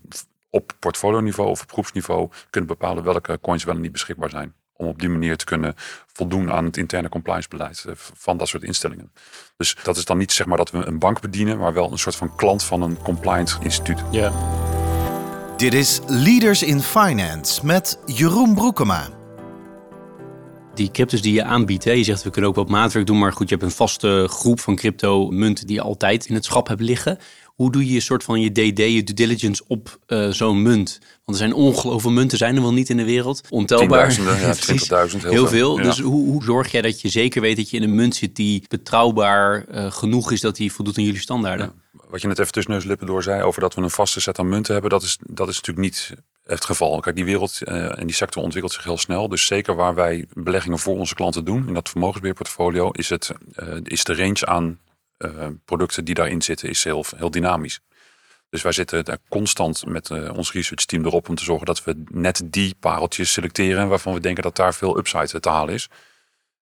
[0.50, 4.88] op portfolio-niveau of op groepsniveau kunnen bepalen welke coins wel en niet beschikbaar zijn om
[4.88, 5.74] op die manier te kunnen
[6.12, 9.12] voldoen aan het interne compliance beleid eh, van dat soort instellingen.
[9.56, 11.98] Dus dat is dan niet zeg maar dat we een bank bedienen, maar wel een
[11.98, 14.02] soort van klant van een compliance instituut.
[14.10, 14.32] Ja.
[15.56, 19.08] Dit is Leaders in Finance met Jeroen Broekema.
[20.74, 23.32] Die cryptos die je aanbiedt, hè, je zegt we kunnen ook wat maatwerk doen, maar
[23.32, 26.68] goed, je hebt een vaste groep van crypto munten die je altijd in het schap
[26.68, 27.18] hebt liggen.
[27.54, 30.98] Hoe doe je een soort van je DD, je due diligence op uh, zo'n munt?
[31.00, 33.40] Want er zijn ongelooflijk munten, zijn er wel niet in de wereld.
[33.48, 34.12] Ontelbaar.
[34.22, 34.54] Ja,
[35.10, 35.18] 20.000.
[35.20, 35.78] Heel, heel veel.
[35.78, 35.82] Ja.
[35.82, 38.36] Dus hoe, hoe, zorg jij dat je zeker weet dat je in een munt zit
[38.36, 41.72] die betrouwbaar uh, genoeg is dat die voldoet aan jullie standaarden?
[41.92, 42.00] Ja.
[42.08, 44.38] Wat je net even tussen neus lippen door zei over dat we een vaste set
[44.38, 46.12] aan munten hebben, dat is, dat is natuurlijk niet
[46.44, 47.00] het geval.
[47.00, 49.28] Kijk, die wereld uh, en die sector ontwikkelt zich heel snel.
[49.28, 53.32] Dus zeker waar wij beleggingen voor onze klanten doen, in dat vermogensbeheerportfolio, is, het,
[53.82, 54.78] is de range aan
[55.64, 57.80] producten die daarin zitten is heel, heel dynamisch.
[58.52, 62.02] Dus wij zitten daar constant met uh, ons research-team erop om te zorgen dat we
[62.10, 65.88] net die pareltjes selecteren waarvan we denken dat daar veel upside te halen is.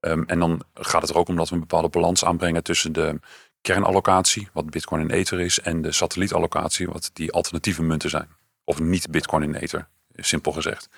[0.00, 2.92] Um, en dan gaat het er ook om dat we een bepaalde balans aanbrengen tussen
[2.92, 3.20] de
[3.60, 8.28] kernallocatie, wat Bitcoin en Ether is, en de satellietallocatie, wat die alternatieve munten zijn.
[8.64, 10.88] Of niet Bitcoin en Ether, simpel gezegd.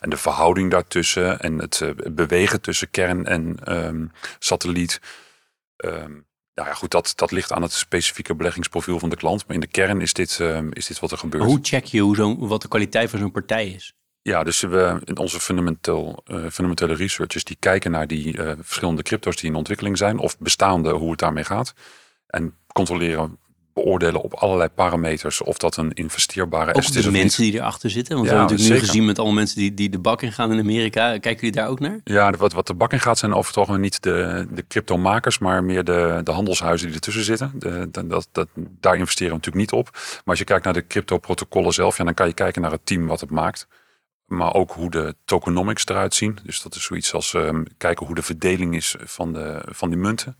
[0.00, 5.00] En de verhouding daartussen en het uh, bewegen tussen kern en um, satelliet.
[5.76, 9.46] Um, nou ja, goed, dat, dat ligt aan het specifieke beleggingsprofiel van de klant.
[9.46, 11.44] Maar in de kern is dit, uh, is dit wat er gebeurt.
[11.44, 13.94] Hoe check je hoe zo, wat de kwaliteit van zo'n partij is?
[14.22, 19.36] Ja, dus we, onze fundamental, uh, fundamentele researchers die kijken naar die uh, verschillende crypto's
[19.36, 20.18] die in ontwikkeling zijn.
[20.18, 21.74] Of bestaande, hoe het daarmee gaat.
[22.26, 23.38] En controleren
[23.72, 28.14] beoordelen op allerlei parameters of dat een investeerbare asset is de mensen die erachter zitten.
[28.14, 28.94] Want ja, we hebben natuurlijk zeker.
[28.94, 31.10] nu gezien met alle mensen die, die de bak in gaan in Amerika.
[31.10, 32.00] Kijken jullie daar ook naar?
[32.04, 35.38] Ja, wat, wat de bak in gaat zijn over het algemeen niet de, de cryptomakers,
[35.38, 37.52] maar meer de, de handelshuizen die ertussen zitten.
[37.54, 39.90] De, de, dat, dat, daar investeren we natuurlijk niet op.
[39.92, 42.86] Maar als je kijkt naar de crypto-protocollen zelf, ja, dan kan je kijken naar het
[42.86, 43.66] team wat het maakt.
[44.26, 46.38] Maar ook hoe de tokenomics eruit zien.
[46.44, 49.98] Dus dat is zoiets als um, kijken hoe de verdeling is van, de, van die
[49.98, 50.36] munten.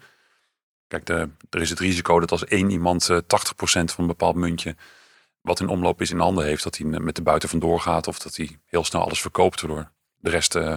[0.99, 1.09] Kijk,
[1.51, 3.23] er is het risico dat als één iemand uh, 80%
[3.63, 4.77] van een bepaald muntje
[5.41, 8.19] wat in omloop is in handen heeft, dat hij met de buiten vandoor gaat of
[8.19, 10.75] dat hij heel snel alles verkoopt, waardoor de rest uh,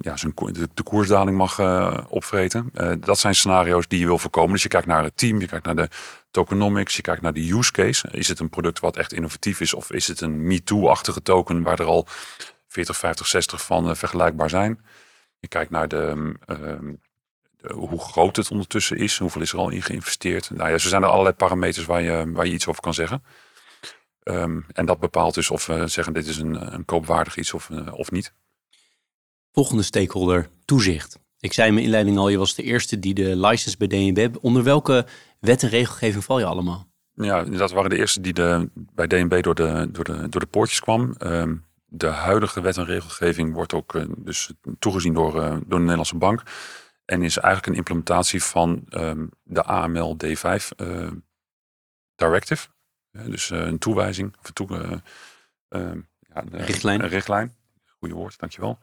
[0.00, 1.60] ja, zijn, de, de koersdaling mag
[2.08, 2.70] opvreten.
[3.00, 4.52] dat zijn scenario's die je wil voorkomen.
[4.52, 5.88] Dus je kijkt naar het team, je kijkt naar de
[6.30, 8.08] tokenomics, je kijkt naar de use case.
[8.10, 11.80] Is het een product wat echt innovatief is of is het een MeToo-achtige token waar
[11.80, 12.06] er al
[12.68, 14.84] 40, 50, 60 van vergelijkbaar zijn?
[15.38, 16.34] Je kijkt naar de
[17.72, 20.50] hoe groot het ondertussen is, hoeveel is er al in geïnvesteerd.
[20.50, 23.22] Nou ja, zo zijn er allerlei parameters waar je, waar je iets over kan zeggen.
[24.24, 27.68] Um, en dat bepaalt dus of we zeggen dit is een, een koopwaardig iets of,
[27.68, 28.32] uh, of niet.
[29.52, 31.18] Volgende stakeholder, toezicht.
[31.38, 34.36] Ik zei in mijn inleiding al, je was de eerste die de license bij DNB.
[34.40, 35.06] Onder welke
[35.40, 36.86] wet en regelgeving val je allemaal?
[37.14, 40.46] Ja, dat waren de eerste die de, bij DNB door de, door, de, door de
[40.46, 41.14] poortjes kwam.
[41.18, 45.78] Um, de huidige wet en regelgeving wordt ook uh, dus toegezien door, uh, door de
[45.78, 46.42] Nederlandse bank.
[47.04, 51.10] En is eigenlijk een implementatie van um, de AML D5 uh,
[52.14, 52.68] directive.
[53.10, 54.36] Ja, dus uh, een toewijzing.
[54.40, 55.00] Of een toe,
[55.68, 57.02] uh, ja, richtlijn.
[57.02, 57.54] Een richtlijn.
[57.98, 58.78] Goeie woord, dankjewel.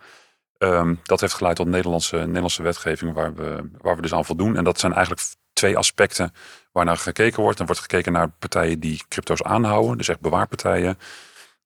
[0.58, 4.58] Um, dat heeft geleid tot Nederlandse, Nederlandse wetgeving waar we, waar we dus aan voldoen.
[4.58, 6.34] En dat zijn eigenlijk twee aspecten
[6.72, 7.60] waarnaar gekeken wordt.
[7.60, 9.98] Er wordt gekeken naar partijen die crypto's aanhouden.
[9.98, 10.98] Dus echt bewaarpartijen.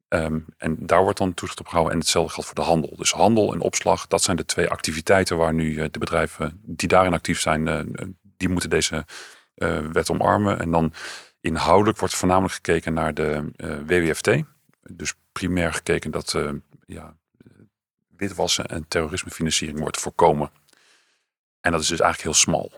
[0.10, 1.94] Um, en daar wordt dan toezicht op gehouden.
[1.94, 2.96] En hetzelfde geldt voor de handel.
[2.96, 6.88] Dus handel en opslag, dat zijn de twee activiteiten waar nu uh, de bedrijven die
[6.88, 7.80] daarin actief zijn, uh,
[8.38, 9.06] die moeten deze
[9.92, 10.60] wet omarmen.
[10.60, 10.94] En dan
[11.40, 13.52] inhoudelijk wordt voornamelijk gekeken naar de
[13.86, 14.30] WWFT.
[14.90, 16.36] Dus primair gekeken dat
[16.86, 17.16] ja,
[18.18, 20.52] witwassen en terrorismefinanciering wordt voorkomen.
[21.62, 22.72] En dat is dus eigenlijk heel smal.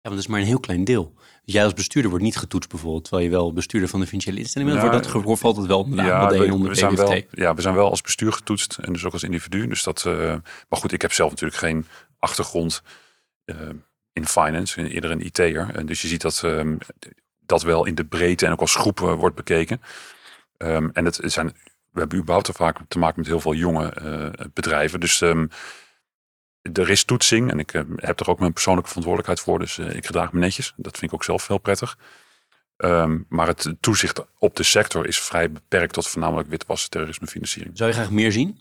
[0.00, 1.14] Ja, dat is maar een heel klein deel.
[1.44, 4.38] Dus jij als bestuurder wordt niet getoetst bijvoorbeeld, terwijl je wel bestuurder van de financiële
[4.38, 4.82] instelling bent.
[4.82, 6.80] Ja, wordt dat gehoor valt het wel onder de Ja, aandelen we, onder we de
[6.80, 9.66] zijn wel, ja, we zijn wel als bestuur getoetst en dus ook als individu.
[9.66, 10.14] Dus dat, eh,
[10.68, 11.86] maar goed, ik heb zelf natuurlijk geen
[12.18, 12.82] achtergrond
[13.44, 13.56] eh,
[14.12, 15.70] in finance, eerder een IT'er.
[15.74, 16.76] En dus je ziet dat ehm,
[17.46, 19.80] dat wel in de breedte en ook als groep wordt bekeken.
[20.56, 21.46] Ehm, en het zijn,
[21.90, 25.00] we hebben überhaupt te vaak te maken met heel veel jonge eh, bedrijven.
[25.00, 25.46] Dus ehm,
[26.62, 29.58] er is toetsing en ik eh, heb er ook mijn persoonlijke verantwoordelijkheid voor.
[29.58, 30.72] Dus eh, ik gedraag me netjes.
[30.76, 31.98] Dat vind ik ook zelf heel prettig.
[32.76, 37.76] Ehm, maar het toezicht op de sector is vrij beperkt tot voornamelijk witwassen, terrorisme, financiering.
[37.76, 38.60] Zou je graag meer zien?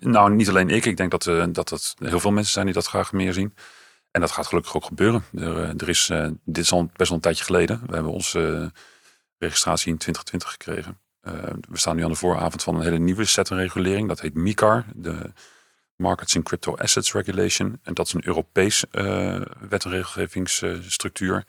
[0.00, 0.84] Nou, niet alleen ik.
[0.84, 3.54] Ik denk dat, eh dat het heel veel mensen zijn die dat graag meer zien.
[4.10, 5.24] En dat gaat gelukkig ook gebeuren.
[5.34, 6.10] Er, er is,
[6.44, 7.82] dit is al best wel een tijdje geleden.
[7.86, 8.72] We hebben onze
[9.38, 10.98] registratie in 2020 gekregen.
[11.70, 14.08] We staan nu aan de vooravond van een hele nieuwe set regulering.
[14.08, 15.32] Dat heet MICAR, de
[15.96, 17.80] Markets in Crypto Assets Regulation.
[17.82, 21.44] En dat is een Europees eh, wet- en regelgevingsstructuur.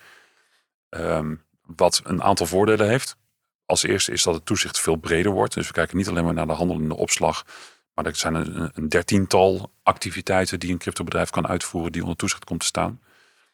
[0.89, 3.17] Ehm, wat een aantal voordelen heeft.
[3.65, 5.53] Als eerste is dat het toezicht veel breder wordt.
[5.53, 7.45] Dus we kijken niet alleen maar naar de handel en de opslag.
[7.93, 12.59] Maar er zijn een, dertiental activiteiten die een cryptobedrijf kan uitvoeren die onder toezicht komt
[12.59, 12.99] te staan.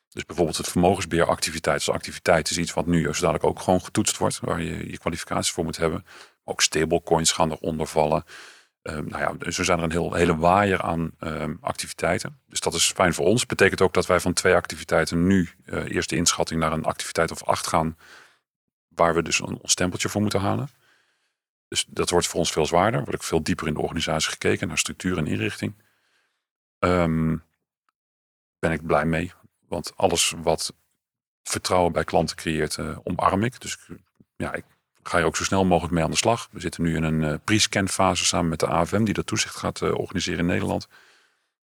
[0.09, 1.77] Dus bijvoorbeeld het vermogensbeheeractiviteit.
[1.77, 4.97] Dus activiteit is iets wat nu juist dadelijk ook gewoon getoetst wordt, waar je je
[4.97, 6.05] kwalificaties voor moet hebben.
[6.43, 8.23] Ook stablecoins gaan eronder vallen.
[8.81, 12.39] Ehm, nou ja, dus er zijn er een heel, hele waaier aan ehm, activiteiten.
[12.47, 13.45] Dus dat is fijn voor ons.
[13.45, 17.31] Betekent ook dat wij van twee activiteiten nu eh, eerst de inschatting naar een activiteit
[17.31, 17.97] of acht gaan,
[18.87, 20.69] waar we dus een, stempeltje voor moeten halen.
[21.67, 22.99] Dus dat wordt voor ons veel zwaarder.
[22.99, 25.73] Wordt ook veel dieper in de organisatie gekeken naar structuur en inrichting.
[26.79, 27.37] Ehm,
[28.59, 29.31] ben ik blij mee.
[29.67, 30.73] Want alles wat
[31.43, 33.61] vertrouwen bij klanten creëert, eh, omarm ik.
[33.61, 33.77] Dus
[34.35, 34.65] ja, ik
[35.03, 36.47] ga er ook zo snel mogelijk mee aan de slag.
[36.51, 39.55] We zitten nu in een eh pre-scan fase samen met de AFM, die dat toezicht
[39.55, 40.87] gaat eh, organiseren in Nederland.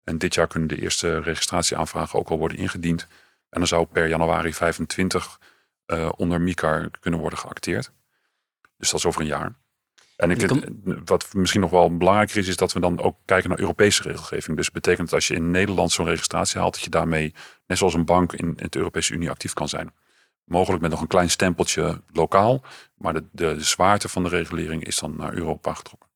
[0.04, 3.08] En dit jaar kunnen de eerste registratieaanvragen ook al worden ingediend.
[3.50, 5.39] En dan zou per januari 25
[5.86, 7.91] eh, onder MICAR kunnen worden geacteerd.
[8.78, 9.54] Dus dat is over een jaar.
[10.17, 10.73] En ik, Je
[11.06, 14.58] wat misschien nog wel belangrijker is, is dat we dan ook kijken naar Europese regelgeving.
[14.58, 17.34] Dus betekent dat als je in Nederland zo'n registratie haalt, dat je daarmee,
[17.67, 19.91] net zoals een bank in, in de Europese Unie actief kan zijn.
[20.48, 22.62] Mogelijk met nog een klein stempeltje lokaal,
[22.98, 26.10] maar de, de, zwaarte van de regulering is dan naar Europa getrokken.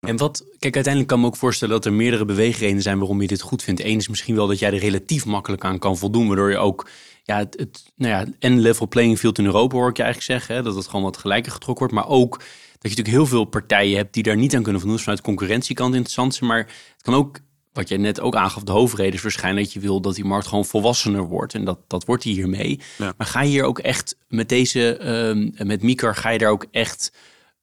[0.00, 3.26] En wat, kijk, uiteindelijk kan me ook voorstellen dat er meerdere beweegredenen zijn waarom je
[3.26, 3.80] dit goed vindt.
[3.80, 6.88] Eén is misschien wel dat jij er relatief makkelijk aan kan voldoen, waardoor je ook,
[7.22, 10.32] ja, het, het nou ja, en level playing field in Europa hoor ik je eigenlijk
[10.32, 13.26] zeggen, hè, dat het gewoon wat gelijker getrokken wordt, maar ook dat je natuurlijk heel
[13.26, 14.96] veel partijen hebt die daar niet aan kunnen voldoen.
[14.96, 16.58] Dus vanuit concurrentiekant interessant zijn, maar
[16.92, 17.38] het kan ook,
[17.76, 20.46] wat jij net ook aangaf, de hoofdreden is waarschijnlijk dat je wil dat die markt
[20.46, 21.54] gewoon volwassener wordt.
[21.54, 22.80] En dat, dat wordt die hiermee.
[22.98, 23.14] Ja.
[23.16, 26.66] Maar ga je hier ook echt met deze, ehm, met Mikar, ga je daar ook
[26.70, 27.12] echt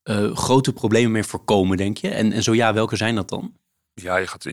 [0.03, 2.09] eh, grote problemen mee voorkomen, denk je?
[2.09, 3.53] En, en zo ja, welke zijn dat dan?
[3.93, 4.45] Ja, je gaat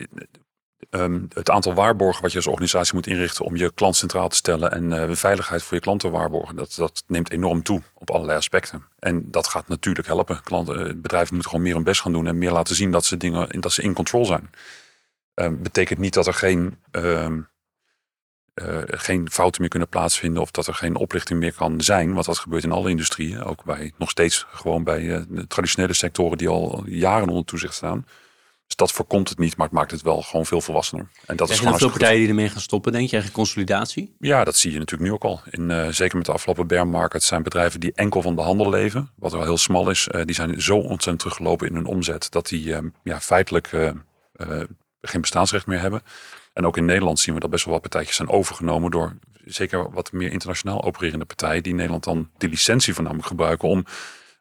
[0.89, 4.35] ehm, het aantal waarborgen wat je als organisatie moet inrichten om je klant centraal te
[4.35, 8.37] stellen en eh, veiligheid voor je klanten waarborgen, dat, dat neemt enorm toe op allerlei
[8.37, 8.83] aspecten.
[8.99, 10.43] En dat gaat natuurlijk helpen.
[10.43, 13.05] Klanten, eh, bedrijven moeten gewoon meer hun best gaan doen en meer laten zien dat
[13.05, 14.49] ze dingen, dat ze in control zijn.
[15.33, 17.39] Ehm, betekent niet dat er geen, ehm,
[18.53, 22.13] eh, geen fouten meer kunnen plaatsvinden of dat er geen oplichting meer kan zijn.
[22.13, 23.43] Want dat gebeurt in alle industrieën.
[23.43, 27.73] Ook bij nog steeds gewoon bij eh, de traditionele sectoren die al jaren onder toezicht
[27.73, 28.05] staan.
[28.65, 31.07] Dus dat voorkomt het niet, maar het maakt het wel gewoon veel volwassener.
[31.25, 33.15] En dat is Er zijn gewoon nog veel partijen die ermee gaan stoppen, denk je?
[33.15, 34.15] Eigen consolidatie?
[34.19, 35.41] Ja, dat zie je natuurlijk nu ook al.
[35.49, 38.69] In, eh, zeker met de afgelopen bear market zijn bedrijven die enkel van de handel
[38.69, 42.47] leven, wat wel heel smal is, die zijn zo ontzettend teruggelopen in hun omzet dat
[42.47, 43.69] die eh, ja, feitelijk
[45.01, 46.01] geen bestaansrecht meer hebben.
[46.53, 49.91] En ook in Nederland zien we dat best wel wat partijtjes zijn overgenomen door zeker
[49.91, 53.85] wat meer internationaal opererende partijen die in Nederland dan die licentie voornamelijk gebruiken om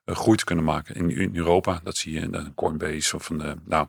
[0.04, 0.94] eh, groei te kunnen maken.
[0.94, 3.86] In, in Europa, dat zie je in de Coinbase of een, nou,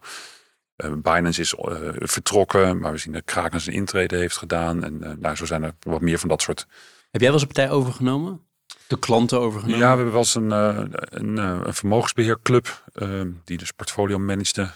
[0.75, 4.83] eh, Binance is eh, vertrokken, maar we zien dat Kraken zijn intrede heeft gedaan.
[4.83, 6.67] En eh, nou, zo zijn er wat meer van dat soort.
[7.11, 8.41] Heb jij wel eens een partij overgenomen?
[8.87, 9.79] De klanten overgenomen?
[9.79, 14.69] Ja, we hebben wel eens een, een, eh, een vermogensbeheerclub eh, die dus portfolio managede.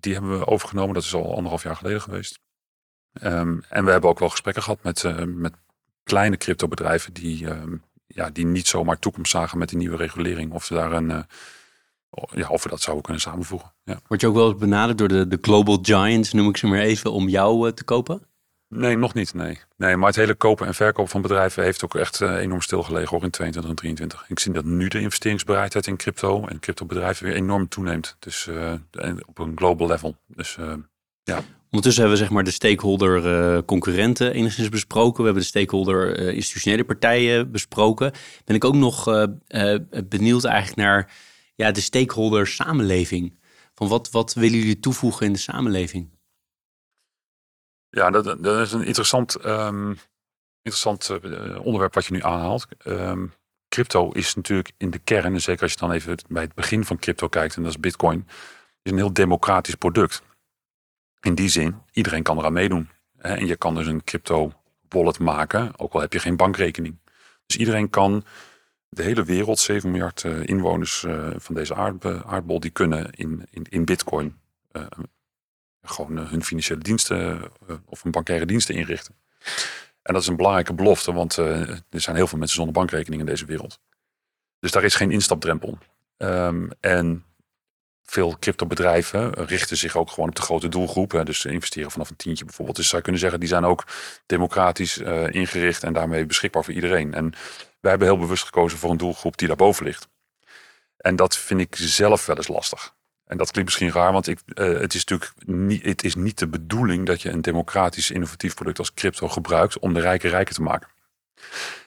[0.00, 0.94] Die hebben we overgenomen.
[0.94, 2.38] Dat is al anderhalf jaar geleden geweest.
[3.12, 5.54] Ehm, en we hebben ook wel gesprekken gehad met, eh, met
[6.04, 10.52] kleine cryptobedrijven die, ehm, ja, die niet zomaar toekomst zagen met die nieuwe regulering.
[10.52, 11.22] Of ze daar een, eh,
[12.30, 13.72] ja, of we dat zouden kunnen samenvoegen.
[13.84, 14.00] Ja.
[14.06, 16.78] Word je ook wel eens benaderd door de, de global giants, noem ik ze maar
[16.78, 18.22] even, om jou eh, te kopen?
[18.74, 19.34] Nee, nog niet.
[19.34, 19.58] Nee.
[19.76, 23.08] nee, maar het hele kopen en verkopen van bedrijven heeft ook echt eh, enorm stilgelegen
[23.08, 24.24] hoor in 22 en 23.
[24.28, 28.16] Ik zie dat nu de investeringsbereidheid in crypto en cryptobedrijven weer enorm toeneemt.
[28.18, 28.72] Dus eh,
[29.26, 30.16] op een global level.
[30.26, 30.74] Dus eh,
[31.70, 35.18] Ondertussen hebben we zeg maar de stakeholder eh, concurrenten enigszins besproken.
[35.18, 38.12] We hebben de stakeholder eh, institutionele partijen besproken.
[38.44, 39.04] Ben ik ook nog
[40.08, 41.12] benieuwd eigenlijk naar
[41.54, 43.38] ja, de stakeholder samenleving.
[43.74, 46.08] Van wat, wat willen jullie toevoegen in de samenleving?
[47.90, 49.92] Ja, dat, dat is een interessant, ehm,
[50.62, 52.66] Interessant uh, onderwerp wat je nu aanhaalt.
[52.86, 53.32] Um,
[53.68, 56.84] crypto is natuurlijk in de kern, en zeker als je dan even bij het begin
[56.84, 58.26] van crypto kijkt, en dat is Bitcoin,
[58.82, 60.22] is een heel democratisch product.
[61.20, 62.88] In die zin, iedereen kan eraan meedoen.
[63.18, 63.34] Hè?
[63.34, 64.52] En je kan dus een crypto
[64.88, 66.98] wallet maken, ook al heb je geen bankrekening.
[67.46, 68.24] Dus iedereen kan
[68.88, 71.74] de hele wereld, 7 miljard uh, inwoners van deze
[72.24, 74.38] aardbol, die kunnen in, in, in bitcoin
[75.82, 77.50] gewoon hun financiële diensten
[77.84, 79.14] of een bankaire diensten inrichten.
[80.02, 83.26] En dat is een belangrijke belofte, want er zijn heel veel mensen zonder bankrekening in
[83.28, 83.80] deze wereld.
[84.60, 85.78] Dus daar is geen instapdrempel.
[86.16, 87.24] Um, en
[88.04, 91.22] veel cryptobedrijven richten zich ook gewoon op de grote doelgroep.
[91.24, 92.76] Dus investeren vanaf een tientje bijvoorbeeld.
[92.76, 93.84] Dus zou kunnen zeggen, die zijn ook
[94.26, 94.98] democratisch
[95.30, 97.14] ingericht en daarmee beschikbaar voor iedereen.
[97.14, 97.32] En
[97.80, 100.08] wij hebben heel bewust gekozen voor een doelgroep die daarboven ligt.
[100.96, 102.94] En dat vind ik zelf wel eens lastig.
[103.30, 106.38] En dat klinkt misschien raar, want ik, uh, het is natuurlijk niet, het is niet
[106.38, 110.54] de bedoeling dat je een democratisch innovatief product als crypto gebruikt om de rijken rijker
[110.54, 110.88] te maken.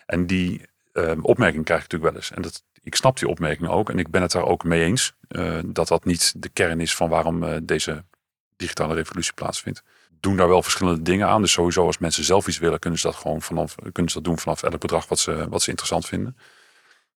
[0.05, 0.61] En die
[0.93, 2.31] uh, opmerking krijg ik natuurlijk wel eens.
[2.31, 5.13] En dat, ik snap die opmerking ook en ik ben het daar ook mee eens.
[5.29, 8.03] Uh, dat dat niet de kern is van waarom deze
[8.55, 9.83] digitale revolutie plaatsvindt.
[10.19, 11.41] Doen daar wel verschillende dingen aan.
[11.41, 14.23] Dus sowieso als mensen zelf iets willen, kunnen ze dat gewoon vanaf, kunnen ze dat
[14.23, 16.35] doen vanaf elk bedrag wat ze, wat ze interessant vinden.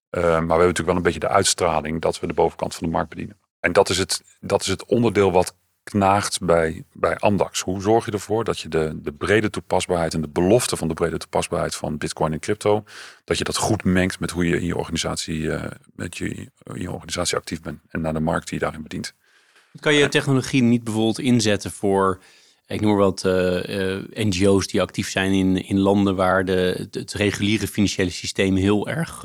[0.09, 2.93] maar we hebben natuurlijk wel een beetje de uitstraling dat we de bovenkant van de
[2.93, 3.37] markt bedienen.
[3.60, 5.56] En dat is het, dat is het onderdeel wat
[5.89, 7.62] knaagt bij, bij Amdax.
[7.62, 10.93] Hoe zorg je ervoor dat je de, de brede toepasbaarheid en de belofte van de
[10.93, 12.84] brede toepasbaarheid van Bitcoin en crypto,
[13.24, 15.63] dat je dat goed mengt met hoe je in je organisatie, uh,
[15.96, 16.28] met je,
[16.63, 19.13] in je organisatie actief bent en naar de markt die je daarin bedient.
[19.80, 22.20] Kan je technologie niet bijvoorbeeld inzetten voor,
[22.65, 26.88] ik noem maar wat, uh, uh, NGO's die actief zijn in, in landen waar de,
[26.91, 29.22] het reguliere financiële systeem heel erg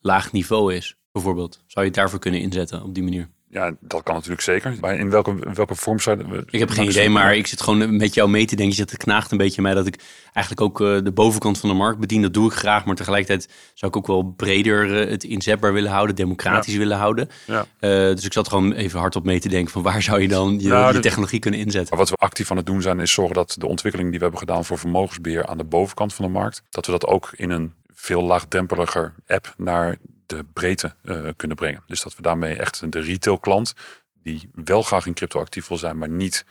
[0.00, 1.54] laag niveau is, bijvoorbeeld?
[1.66, 3.28] Zou je het daarvoor kunnen inzetten op die manier?
[3.52, 4.76] Ja, dat kan natuurlijk zeker.
[4.80, 6.42] Maar in welke, welke vorm zou we...
[6.50, 8.68] Ik heb geen idee, maar ik zit gewoon met jou mee te denken.
[8.68, 11.68] Je zegt, het knaagt een beetje mij dat ik eigenlijk ook uh, de bovenkant van
[11.68, 12.22] de markt bedien.
[12.22, 15.90] Dat doe ik graag, maar tegelijkertijd zou ik ook wel breder uh, het inzetbaar willen
[15.90, 17.28] houden, democratisch willen houden.
[17.46, 17.66] Ja.
[17.80, 20.58] Uh, dus ik zat gewoon even hardop mee te denken van waar zou je dan
[20.60, 21.96] je, nou, je technologie kunnen inzetten.
[21.96, 24.46] Wat we actief aan het doen zijn, is zorgen dat de ontwikkeling die we hebben
[24.46, 27.72] gedaan voor vermogensbeheer aan de bovenkant van de markt, dat we dat ook in een
[27.94, 29.96] veel laagdrempeliger app naar
[30.30, 31.82] de breedte uh, kunnen brengen.
[31.86, 33.74] Dus dat we daarmee echt de retail klant,
[34.22, 36.44] die wel graag in crypto actief wil zijn, maar niet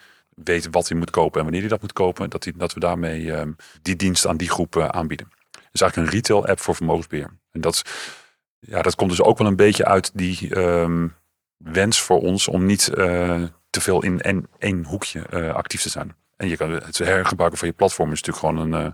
[0.43, 2.79] weet wat hij moet kopen en wanneer hij dat moet kopen, dat, die, dat we
[2.79, 3.41] daarmee uh,
[3.81, 5.27] die dienst aan die groep uh, aanbieden.
[5.71, 7.37] Dus eigenlijk een retail app voor vermogensbeheer.
[7.51, 7.81] En dat,
[8.59, 11.15] ja, dat komt dus ook wel een beetje uit die um,
[11.57, 12.83] wens voor ons om niet
[13.69, 16.15] te veel in en, één hoekje actief te zijn.
[16.35, 18.93] En je kan het hergebruiken van je platform is natuurlijk gewoon een,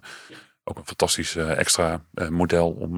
[0.63, 2.97] ook een fantastisch extra model om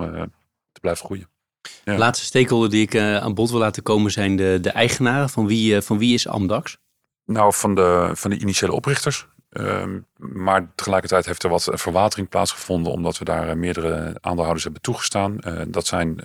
[0.72, 1.37] te blijven groeien.
[1.84, 1.98] Ja.
[1.98, 5.30] laatste stakeholder die ik uh, aan bod wil laten komen zijn de, de eigenaren.
[5.30, 6.78] Van wie, uh, van wie is Amdax?
[7.26, 9.28] Nou, van de, van de initiële oprichters.
[9.50, 14.82] Um, maar tegelijkertijd heeft er wat verwatering plaatsgevonden omdat we daar uh, meerdere aandeelhouders hebben
[14.82, 15.38] toegestaan.
[15.68, 16.22] dat zijn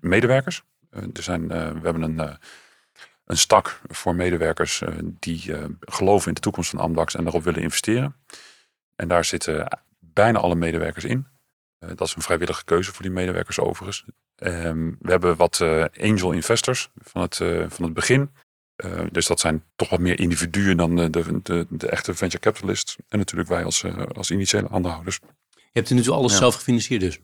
[0.00, 0.62] medewerkers.
[0.90, 2.38] er zijn, we hebben een,
[3.24, 8.16] een stak voor medewerkers die geloven in de toekomst van Amdax en daarop willen investeren.
[8.96, 11.26] En daar zitten bijna alle medewerkers in.
[11.78, 14.04] dat is een vrijwillige keuze voor die medewerkers overigens.
[14.40, 18.30] Um, we hebben wat uh, angel investors van het, uh, van het begin.
[18.84, 22.96] Uh, dus dat zijn toch wat meer individuen dan de, de, de, echte venture capitalists.
[23.08, 25.20] En natuurlijk wij als, als initiële aandeelhouders.
[25.54, 26.38] Je hebt nu alles ja.
[26.38, 27.18] zelf gefinancierd dus?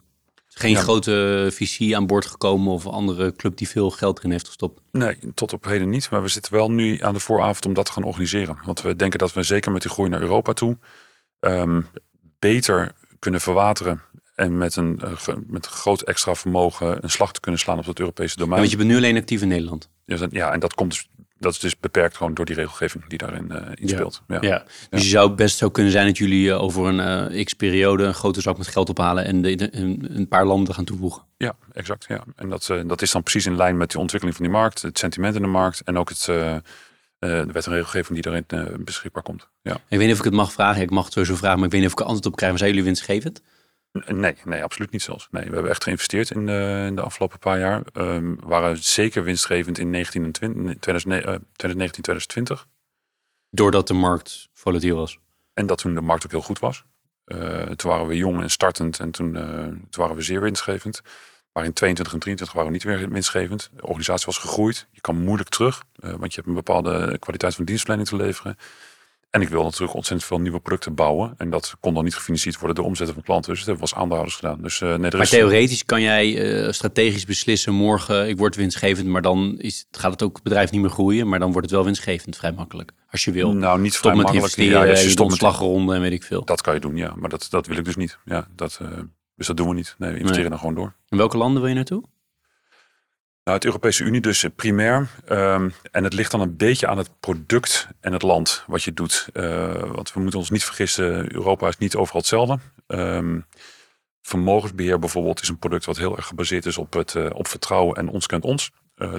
[0.59, 0.81] Geen ja.
[0.81, 4.81] grote visie aan boord gekomen of andere club die veel geld erin heeft gestopt?
[4.91, 6.11] Nee, tot op heden niet.
[6.11, 8.59] Maar we zitten wel nu aan de vooravond om dat te gaan organiseren.
[8.65, 10.79] Want we denken dat we zeker met die groei naar Europa toe
[11.41, 11.87] um,
[12.39, 14.03] beter kunnen verwateren
[14.37, 17.99] en met een, uh, met groot extra vermogen een slag te kunnen slaan op het
[17.99, 18.55] Europese domein.
[18.55, 19.89] Ja, want je bent nu alleen actief in Nederland.
[20.31, 23.49] Ja, en dat komt dus, dat is dus beperkt gewoon door die regelgeving die daarin
[23.51, 24.23] uh, in speelt.
[24.29, 24.39] Ja.
[24.41, 24.65] Ja.
[24.91, 28.41] Dus je zou best zo kunnen zijn dat jullie uh, over een x-periode een grote
[28.41, 31.23] zak met geld ophalen en de, een, paar landen gaan toevoegen.
[31.37, 32.05] Ja, exact.
[32.09, 32.25] Ja.
[32.37, 34.99] En dat, dat is dan precies in lijn met de ontwikkeling van die markt, het
[34.99, 36.63] sentiment in de markt en ook het, de
[37.53, 39.49] wet en regelgeving die daarin beschikbaar komt.
[39.63, 39.75] Ja.
[39.75, 41.73] Ik weet niet of ik het mag vragen, ik mag het sowieso vragen, maar ik
[41.73, 42.51] weet niet of ik er antwoord op krijg.
[42.51, 43.43] Maar zijn jullie winstgevend?
[44.07, 45.29] Nee, nee, absoluut niet zelfs.
[45.31, 47.83] Nee, we hebben echt geïnvesteerd in de, in de afgelopen paar jaar.
[47.93, 52.67] Um, we waren zeker winstgevend in 19 en 20, 2019, 2020.
[53.51, 55.19] Doordat de markt volatiel was.
[55.55, 56.85] En dat toen de markt ook heel goed was.
[57.27, 61.03] Uh, toen waren we jong en startend en toen, toen waren we zeer winstgevend.
[61.53, 63.71] Maar in 22 en 23 waren we niet meer winstgevend.
[63.75, 64.89] De organisatie was gegroeid.
[64.91, 68.57] Je kan moeilijk terug, want je hebt een bepaalde kwaliteit van dienstverlening te leveren.
[69.37, 71.35] En ik wil natuurlijk ontzettend veel nieuwe producten bouwen.
[71.37, 73.51] En dat kon dan niet gefinancierd worden door omzetten van klanten.
[73.51, 74.63] Dus dat hebben we als aandeelhouders gedaan.
[74.63, 75.31] Dus, uh, nee, maar is...
[75.31, 79.07] theoretisch kan jij uh, strategisch beslissen morgen, ik word winstgevend.
[79.09, 81.29] Maar dan is, gaat het ook het bedrijf niet meer groeien.
[81.29, 82.93] Maar dan wordt het wel winstgevend, vrij makkelijk.
[83.11, 83.53] Als je wil.
[83.53, 84.57] Nou, niet Stop vrij met makkelijk.
[84.57, 86.45] investeren, als je stopt met- slagronde en weet ik veel.
[86.45, 87.13] Dat kan je doen, ja.
[87.17, 88.19] Maar dat, dat wil ik dus niet.
[88.25, 88.89] Ja, dat, eh,
[89.37, 89.95] dus dat doen we niet.
[89.99, 90.51] Nee, we investeren Nee.
[90.51, 90.95] dan gewoon door.
[91.09, 92.03] In welke landen wil je naartoe?
[93.47, 95.09] Nou, het Europese Unie dus eh, primair.
[95.25, 98.93] Ehm, en het ligt dan een beetje aan het product en het land wat je
[98.93, 99.29] doet.
[99.33, 102.59] Eh, want we moeten ons niet vergissen, Europa is niet overal hetzelfde.
[102.87, 103.41] Ehm,
[104.23, 107.97] vermogensbeheer bijvoorbeeld is een product wat heel erg gebaseerd is op, het, eh, op vertrouwen
[107.97, 108.71] en ons kent ons.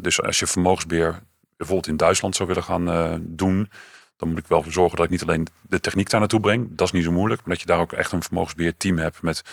[0.02, 1.20] Dus als je vermogensbeheer
[1.58, 3.70] bijvoorbeeld in Duitsland zou willen gaan doen,
[4.18, 6.68] dan moet ik wel voor zorgen dat ik niet alleen de techniek daar naartoe breng.
[6.70, 7.42] Dat is niet zo moeilijk.
[7.42, 9.44] Maar dat je daar ook echt een vermogensbeheerteam hebt met,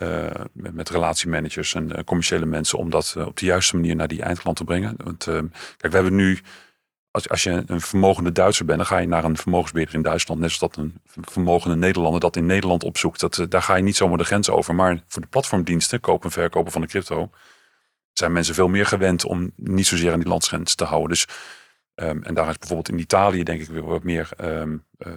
[0.00, 2.78] eh, met, relatiemanagers en eh, commerciële mensen.
[2.78, 4.94] Om dat eh, op de juiste manier naar die eindklant te brengen.
[4.96, 5.34] Want eh,
[5.76, 6.38] kijk, we hebben nu,
[7.10, 10.40] als, als je een vermogende Duitser bent, dan ga je naar een vermogensbeheerder in Duitsland.
[10.40, 13.20] Net zoals dat een vermogende Nederlander dat in Nederland opzoekt.
[13.20, 14.74] Dat, daar ga je niet zomaar de grens over.
[14.74, 17.30] Maar voor de platformdiensten, kopen en verkopen van de crypto,
[18.12, 21.08] zijn mensen veel meer gewend om niet zozeer aan die landsgrens te houden.
[21.08, 21.26] Dus
[22.00, 25.12] Ehm, en daar is bijvoorbeeld in Italië denk ik weer wat meer ehm, eh,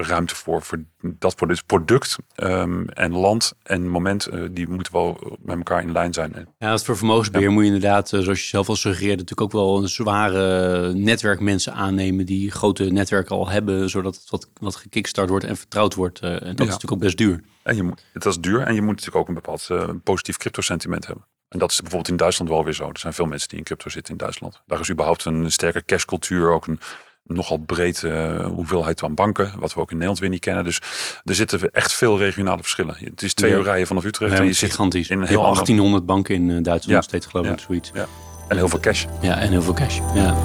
[0.00, 1.66] ruimte voor, voor dat product.
[1.66, 6.48] Product ehm, en land en moment, eh, die moeten wel met elkaar in lijn zijn.
[6.58, 9.52] Ja, als voor vermogensbeheer moet je inderdaad, eh, zoals je zelf al suggereerde, natuurlijk ook
[9.52, 14.76] wel een zware netwerk mensen aannemen die grote netwerken al hebben, zodat het wat, wat
[14.76, 16.20] gekickstart wordt en vertrouwd wordt.
[16.20, 17.40] eh, en dat is natuurlijk ook best duur.
[17.62, 19.68] En je moet, dat is duur en je moet natuurlijk ook een bepaald
[20.02, 21.24] positief crypto sentiment hebben.
[21.48, 22.88] En dat is bijvoorbeeld in Duitsland wel weer zo.
[22.88, 24.62] Er zijn veel mensen die in crypto zitten in Duitsland.
[24.66, 26.80] Daar is überhaupt een sterke cashcultuur, ook een
[27.28, 30.64] nogal breed eh, hoeveelheid aan banken, wat we ook in Nederland weer niet kennen.
[30.64, 30.80] Dus
[31.24, 32.96] er zitten echt veel regionale verschillen.
[33.00, 33.56] Het is twee Ja.
[33.56, 35.08] uur rijden vanaf Utrecht Ja, en je zit gigantisch.
[35.08, 36.94] in een Je heel hebt ander 1800 banken in eh, Duitsland Ja.
[36.94, 37.64] nog steeds, geloof ik, Ja.
[37.66, 37.90] zoiets.
[37.94, 38.06] Ja.
[38.48, 39.04] en heel veel cash.
[39.20, 39.98] Ja, en heel veel cash.
[40.14, 40.36] Ja.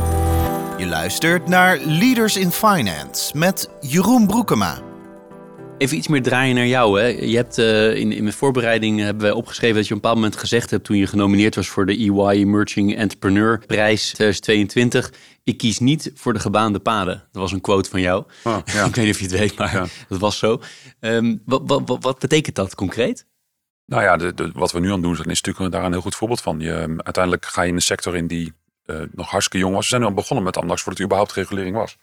[0.77, 4.77] Je luistert naar Leaders in Finance met Jeroen Broekema.
[5.83, 6.99] Even iets meer draaien naar jou.
[7.01, 7.05] Hè.
[7.07, 10.15] Je hebt eh, in, in mijn voorbereiding hebben wij opgeschreven dat je op een bepaald
[10.21, 15.13] moment gezegd hebt toen je genomineerd was voor de EY Emerging Entrepreneur Prijs 2022.
[15.43, 17.23] Ik kies niet voor de gebaande paden.
[17.31, 18.23] Dat was een quote van jou.
[18.43, 18.85] Oh, ja.
[18.87, 19.85] Ik weet niet of je het weet, maar Ja.
[20.07, 20.61] dat was zo.
[20.99, 23.25] Ehm, wat, wat, wat, wat betekent dat concreet?
[23.85, 25.91] Nou ja, de, de- wat we nu aan het doen zijn, is natuurlijk daar een
[25.91, 26.59] heel goed voorbeeld van.
[26.59, 28.53] Je, ehm, uiteindelijk ga je in een sector in die
[28.85, 29.83] eh, nog hartstikke jong was.
[29.83, 31.97] We zijn nu al begonnen met Amdax voordat er überhaupt regulering was.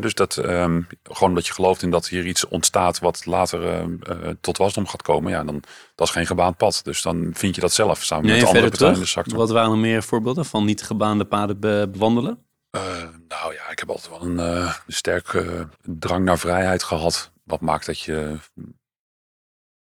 [0.00, 3.94] Dus dat ehm, gewoon dat je gelooft in dat hier iets ontstaat wat later ehm,
[4.02, 5.30] eh, tot wasdom gaat komen.
[5.30, 5.62] Ja, dan
[5.94, 6.80] dat is geen gebaand pad.
[6.84, 9.24] Dus dan vind je dat zelf samen met de andere partijen in de terug.
[9.24, 9.38] sector.
[9.38, 12.38] Wat waren er meer voorbeelden van niet gebaande paden be- bewandelen?
[12.70, 12.80] Eh,
[13.28, 17.30] nou ja, ik heb altijd wel een eh, sterk eh, drang naar vrijheid gehad.
[17.44, 18.78] Wat maakt dat je mm,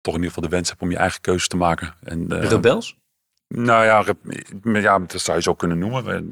[0.01, 1.95] toch in ieder geval de wens hebt om je eigen keuze te maken.
[2.03, 2.99] En, Rebels?
[3.47, 4.03] Nou ja,
[4.79, 6.29] ja, dat zou je zo kunnen noemen.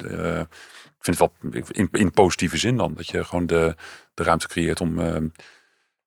[0.99, 2.93] Ik vind het wel in, in positieve zin dan.
[2.93, 3.75] Dat je gewoon de,
[4.13, 5.15] de ruimte creëert om eh,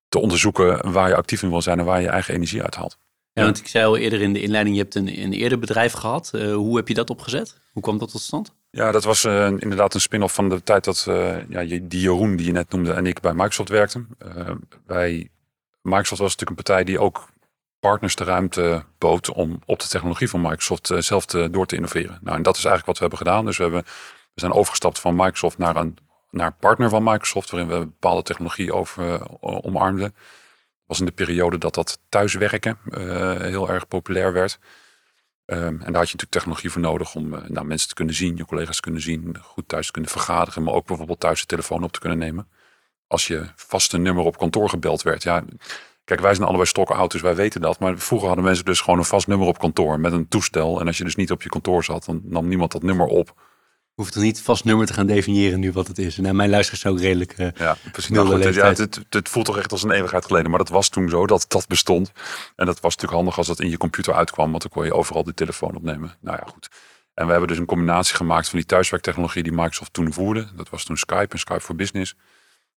[0.09, 2.97] te onderzoeken waar je actief in wil zijn en waar je eigen energie uithaalt.
[3.33, 5.93] Ja, want ik zei al eerder in de inleiding, je hebt een, een eerder bedrijf
[5.93, 6.31] gehad.
[6.33, 7.59] Eh, hoe heb je dat opgezet?
[7.71, 8.53] Hoe kwam dat tot stand?
[8.69, 12.35] Ja, dat was eh, inderdaad een spin-off van de tijd dat eh, ja, die Jeroen
[12.35, 14.07] die je net noemde en ik bij Microsoft werkten.
[14.85, 15.29] Wij,
[15.81, 17.29] Microsoft was natuurlijk een partij die ook
[17.79, 22.19] partners de ruimte bood om op de technologie van Microsoft zelf te, door te innoveren.
[22.21, 23.45] Nou, en dat is eigenlijk wat we hebben gedaan.
[23.45, 23.83] Dus we, hebben,
[24.33, 25.97] we zijn overgestapt van Microsoft naar een
[26.33, 30.13] naar partner van Microsoft, waarin we bepaalde technologie over, eh, omarmden.
[30.13, 34.59] Dat was in de periode dat dat thuiswerken eh, heel erg populair werd.
[35.45, 38.15] Ehm, en daar had je natuurlijk technologie voor nodig om eh, nou, mensen te kunnen
[38.15, 41.39] zien, je collega's te kunnen zien, goed thuis te kunnen vergaderen, maar ook bijvoorbeeld thuis
[41.39, 42.47] de telefoon op te kunnen nemen.
[43.07, 45.23] Als je vast een nummer op kantoor gebeld werd.
[45.23, 45.43] Ja,
[46.03, 47.79] kijk, wij zijn allebei stokoud, dus wij weten dat.
[47.79, 50.79] Maar vroeger hadden mensen dus gewoon een vast nummer op kantoor met een toestel.
[50.79, 53.33] En als je dus niet op je kantoor zat, dan nam niemand dat nummer op.
[53.93, 56.17] Hoeft toch niet vast nummer te gaan definiëren nu wat het is.
[56.17, 57.31] Nou, mijn luisteraars zijn ook redelijk...
[57.31, 58.09] eh, Ja, precies.
[58.11, 58.67] Nou, goed, het- ja,
[59.09, 60.49] het, voelt toch echt als een eeuwigheid geleden.
[60.49, 62.11] Maar dat was toen zo, dat dat bestond.
[62.55, 64.49] En dat was natuurlijk handig als dat in je computer uitkwam.
[64.49, 66.15] Want dan kon je overal de telefoon opnemen.
[66.19, 66.69] Nou ja, goed.
[67.13, 70.47] En we hebben dus een combinatie gemaakt van die thuiswerktechnologie die Microsoft toen voerde.
[70.55, 72.15] Dat was toen Skype en Skype voor Business.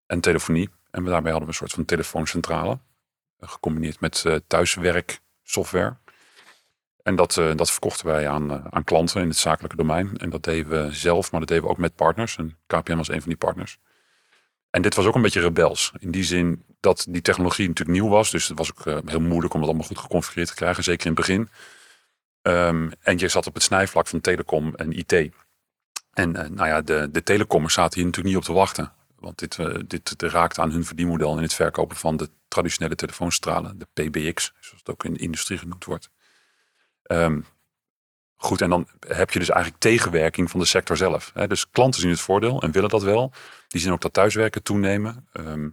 [0.07, 0.69] En telefonie.
[0.91, 2.79] En we- daarmee hadden we een soort van telefooncentrale.
[3.39, 5.97] eh, Gecombineerd met eh, thuiswerksoftware.
[7.07, 10.17] En dat, eh, dat verkochten wij aan, eh, aan klanten in het zakelijke domein.
[10.17, 12.37] En dat deden we zelf, maar dat deden we ook met partners.
[12.37, 13.79] En KPM was een van die partners.
[14.71, 15.93] En dit was ook een beetje rebels.
[15.99, 18.31] In die zin dat die technologie natuurlijk nieuw was.
[18.31, 20.85] Dus het was ook eh, heel moeilijk om het allemaal goed geconfigureerd te krijgen.
[20.85, 21.49] Zeker in het begin.
[22.43, 25.13] Ehm, en je zat op het snijvlak van telecom en IT.
[26.13, 28.93] En nou ja, de, de telecommers zaten hier natuurlijk niet op te wachten.
[29.19, 29.59] Want dit,
[29.91, 33.79] dit raakte aan hun verdienmodel in het verkopen van de traditionele telefoonstralen.
[33.79, 36.11] De PBX, zoals het ook in de industrie genoemd wordt.
[37.07, 37.41] Ehm,
[38.37, 41.31] goed, en dan heb je dus eigenlijk tegenwerking van de sector zelf.
[41.35, 41.47] Hè?
[41.47, 43.33] Dus klanten zien het voordeel en willen dat wel.
[43.69, 45.29] Die zien ook dat thuiswerken toenemen.
[45.33, 45.69] Ehm,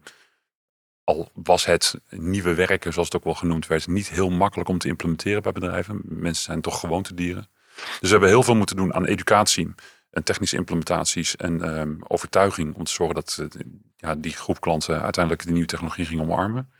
[1.03, 4.77] al was het nieuwe werken, zoals het ook wel genoemd werd, niet heel makkelijk om
[4.77, 6.01] te implementeren bij bedrijven.
[6.03, 7.47] Mensen zijn toch gewoontedieren.
[7.75, 9.73] Dus we hebben heel veel moeten doen aan educatie
[10.09, 13.61] en technische implementaties en ehm, overtuiging om te zorgen dat eh,
[13.97, 16.71] ja, die groep klanten uiteindelijk de nieuwe technologie ging omarmen.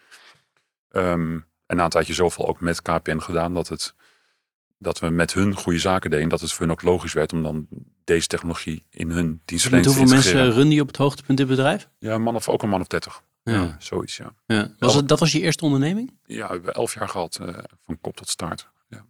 [0.90, 3.94] Ehm, en na een tijdje zoveel ook met KPN gedaan dat, het,
[4.84, 6.30] dat we met hun goede zaken deden.
[6.30, 7.68] Dat het voor hun ook logisch werd om dan
[8.04, 10.42] deze technologie in hun dienstverlening te hoeveel integreren.
[10.46, 11.90] mensen run die op het hoogtepunt dit bedrijf?
[12.00, 13.24] Ja, een man of, ook een man of 30.
[13.44, 13.54] Ja.
[13.54, 13.76] Ja.
[13.80, 14.34] zoiets, ja.
[14.46, 14.72] Ja.
[14.80, 16.18] Was het, dat was je eerste onderneming?
[16.26, 18.70] Ja, we hebben elf jaar gehad, eh, van kop tot staart.
[18.90, 19.06] Ja.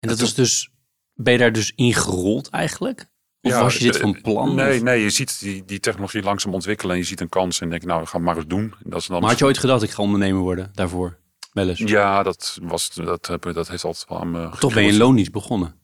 [0.00, 0.70] En dat is dus,
[1.14, 3.00] ben je daar dus ingerold eigenlijk?
[3.40, 4.54] Of Ja, was je dit eh, van plan?
[4.54, 7.60] Nee, Of- nee, je ziet die, die technologie langzaam ontwikkelen en je ziet een kans
[7.60, 8.74] en denk nou, we gaan maar eens doen.
[8.84, 11.18] En Dat is dan Maar had je ooit gedacht, ik ga ondernemer worden daarvoor?
[11.58, 11.78] Wel eens.
[11.78, 15.74] Ja, dat, was, dat, dat heeft altijd wel aan me Toch ben je loondienst begonnen.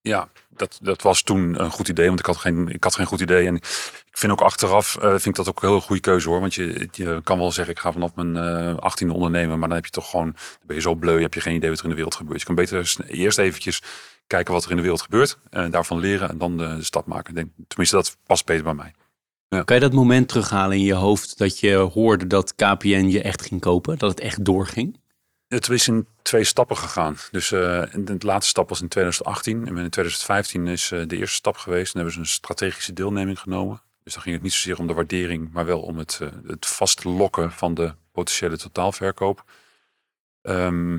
[0.00, 3.06] Ja, dat, dat was toen een goed idee, want ik had geen, ik had geen
[3.06, 3.46] goed idee.
[3.46, 6.40] En ik vind ook achteraf, eh, vind ik dat ook een heel goede keuze hoor.
[6.40, 9.58] Want je, je kan wel zeggen, ik ga vanaf mijn eh 18e ondernemen.
[9.58, 11.70] Maar dan heb je toch gewoon, dan ben je zo bleu, heb je geen idee
[11.70, 12.40] wat er in de wereld gebeurt.
[12.40, 13.82] Je kan beter eerst eventjes
[14.26, 15.38] kijken wat er in de wereld gebeurt.
[15.50, 17.28] En daarvan leren en dan de, de stap maken.
[17.28, 18.94] Ik denk, tenminste, dat past beter bij mij.
[19.64, 23.42] Kan je dat moment terughalen in je hoofd dat je hoorde dat KPN je echt
[23.42, 23.98] ging kopen?
[23.98, 24.99] Dat het echt doorging?
[25.50, 27.16] Het is in twee stappen gegaan.
[27.30, 29.56] Dus eh, de laatste stap was in 2018.
[29.66, 31.94] En in 2015 is eh, de eerste stap geweest.
[31.94, 33.82] En hebben ze een strategische deelneming genomen.
[34.04, 36.66] Dus dan ging het niet zozeer om de waardering, maar wel om het, eh, het
[36.66, 39.44] vastlokken van de potentiële totaalverkoop.
[40.42, 40.98] Ehm,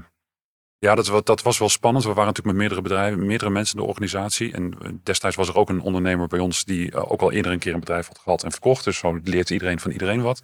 [0.78, 2.06] ja, dat, dat was wel spannend.
[2.06, 4.54] We waren natuurlijk met meerdere bedrijven, meerdere mensen in de organisatie.
[4.54, 7.74] En destijds was er ook een ondernemer bij ons die ook al eerder een keer
[7.74, 8.84] een bedrijf had gehad en verkocht.
[8.84, 10.42] Dus zo leert iedereen van iedereen wat.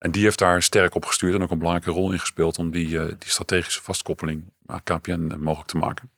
[0.00, 2.70] En die heeft daar sterk op gestuurd en ook een belangrijke rol in gespeeld om
[2.70, 6.10] die, eh, die strategische vastkoppeling aan KPN mogelijk te maken.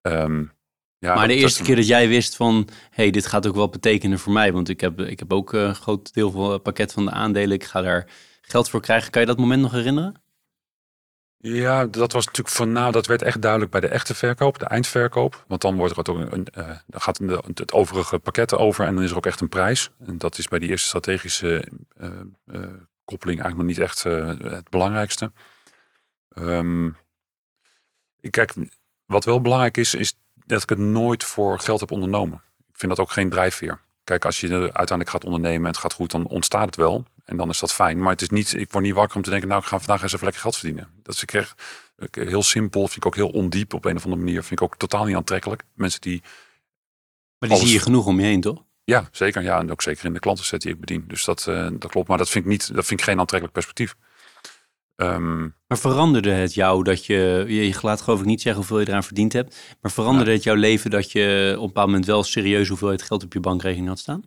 [0.00, 0.44] Ehm,
[0.98, 4.18] ja, maar de eerste keer dat jij wist van, hey, dit gaat ook wel betekenen
[4.18, 4.52] voor mij.
[4.52, 7.10] Want ik heb, ik heb ook eh, een groot deel van het pakket van de
[7.10, 7.54] aandelen.
[7.54, 8.06] Ik ga daar
[8.40, 9.10] geld voor krijgen.
[9.10, 10.22] Kan je dat moment nog herinneren?
[11.40, 14.64] Ja, dat was natuurlijk van nou, dat werd echt duidelijk bij de echte verkoop, de
[14.64, 15.44] eindverkoop.
[15.46, 17.20] Want dan wordt er ook een, eh, dan gaat
[17.54, 19.90] het overige pakket over en dan is er ook echt een prijs.
[20.06, 22.08] En dat is bij die eerste strategische eh,
[22.46, 22.60] eh,
[23.08, 25.32] koppeling eigenlijk nog niet echt eh, het belangrijkste.
[26.28, 26.90] Ehm,
[28.30, 28.54] kijk,
[29.04, 32.42] wat wel belangrijk is, is dat ik het nooit voor geld heb ondernomen.
[32.68, 33.80] Ik vind dat ook geen drijfveer.
[34.04, 37.04] Kijk, als je uiteindelijk gaat ondernemen en het gaat goed, dan ontstaat het wel.
[37.24, 37.98] En dan is dat fijn.
[38.02, 40.02] Maar het is niet, ik word niet wakker om te denken, nou, ik ga vandaag
[40.02, 40.90] eens even lekker geld verdienen.
[41.02, 41.62] Dat is ik echt
[42.10, 44.42] heel simpel, vind ik ook heel ondiep op een of andere manier.
[44.42, 45.62] Vind ik ook totaal niet aantrekkelijk.
[45.74, 46.20] Mensen die,
[47.38, 48.64] Maar die Alles- zie je genoeg om je heen, toch?
[48.88, 49.42] Ja, zeker.
[49.42, 51.04] Ja, en ook zeker in de klantenset die ik bedien.
[51.06, 52.08] Dus dat, eh, dat klopt.
[52.08, 53.94] Maar dat vind ik niet, dat vind ik geen aantrekkelijk perspectief.
[54.96, 58.88] Ehm, Maar veranderde het jou dat je, je laat geloof ik niet zeggen hoeveel je
[58.88, 62.22] eraan verdiend hebt, maar veranderde het jouw leven dat je op een bepaald moment wel
[62.22, 64.22] serieus hoeveelheid geld op je bankrekening had staan?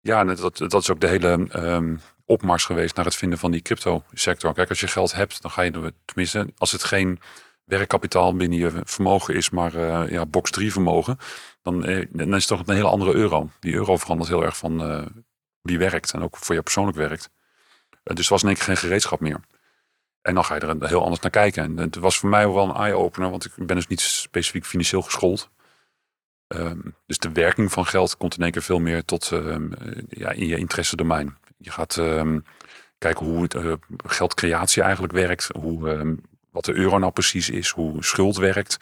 [0.00, 3.62] Ja, dat, dat is ook de hele ehm, opmars geweest naar het vinden van die
[3.62, 4.54] crypto sector.
[4.54, 7.18] Kijk, als je geld hebt, dan ga je tenminste, als het geen
[7.64, 11.18] werkkapitaal binnen je vermogen is, maar eh, ja, box 3 vermogen,
[11.64, 13.50] dan, eh, dan is het toch een hele andere euro.
[13.60, 15.06] Die euro verandert heel erg van eh,
[15.60, 17.30] hoe werkt en ook voor jou persoonlijk werkt.
[18.02, 19.40] Eh, dus was in één keer geen gereedschap meer.
[20.22, 21.64] En dan ga je er heel anders naar kijken.
[21.64, 25.02] En het was voor mij wel een eye-opener, want ik ben dus niet specifiek financieel
[25.02, 25.50] geschoold.
[26.46, 30.02] Ehm, dus de werking van geld komt in één keer veel meer tot ehm, eh,
[30.08, 31.36] ja, in je interesse domein.
[31.58, 32.38] Je gaat ehm,
[32.98, 33.56] kijken hoe het,
[34.06, 36.18] geldcreatie eigenlijk werkt, hoe,
[36.50, 38.76] wat de euro nou precies is, hoe schuld werkt,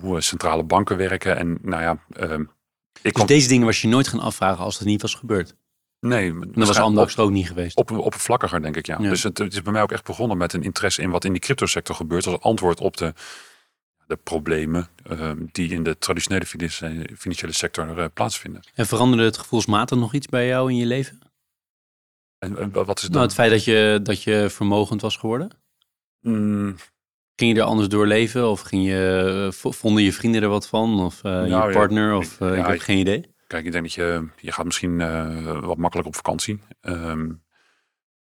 [0.00, 1.36] hoe centrale banken werken.
[1.36, 2.44] En nou ja, ehm,
[3.02, 5.54] ik Dus deze dingen was je nooit gaan afvragen als het niet was gebeurd.
[6.00, 7.76] nee, dan was er ook niet geweest.
[7.76, 8.98] op, oppervlakkiger, denk ik, ja.
[9.00, 9.08] Ja.
[9.08, 11.32] Dus het, het is bij mij ook echt begonnen met een interesse in wat in
[11.32, 12.26] die cryptosector gebeurt.
[12.26, 13.14] Als antwoord op de,
[14.06, 16.46] de problemen ehm, die in de traditionele
[17.16, 18.62] financiële, sector eh, plaatsvinden.
[18.74, 21.18] En veranderde het gevoelsmatig nog iets bij jou in je leven?
[22.38, 23.22] En, en wat is het Nou, dan?
[23.22, 25.50] het feit dat je, dat je vermogend was geworden?
[26.20, 26.76] Mm,
[27.36, 28.48] Ging je er anders door leven?
[28.50, 31.00] Of ging je, vonden je vrienden er wat van?
[31.00, 32.14] Of eh, Nou, je ja, partner?
[32.14, 33.32] Of eh, ja, ik heb ik- geen idee.
[33.46, 36.60] Kijk, ik denk dat je, je gaat misschien eh, wat makkelijk op vakantie.
[36.80, 37.28] Ehm,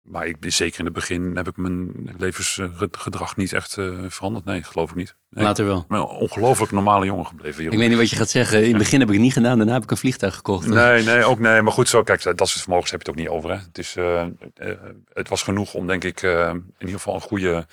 [0.02, 4.46] maar ik, zeker in het begin heb ik mijn levensgedrag niet echt eh, veranderd.
[4.46, 5.16] Nee, geloof ik niet.
[5.30, 5.78] Nee, Later wel.
[5.80, 7.58] Ik ben een ongelooflijk normale jongen gebleven.
[7.58, 7.80] Ik Jeroen.
[7.80, 8.62] weet niet wat je gaat zeggen.
[8.64, 9.58] In het begin heb ik het niet gedaan.
[9.58, 10.68] Daarna heb ik een vliegtuig gekocht.
[10.68, 11.62] Nee, nee, ook nee.
[11.62, 13.50] Maar goed, zo, kijk, dat soort vermogens heb je het ook niet over.
[13.52, 13.56] Hè.
[13.58, 14.78] Het, is, eh, eh,
[15.14, 17.68] het was genoeg om, denk ik, eh, in ieder geval een goede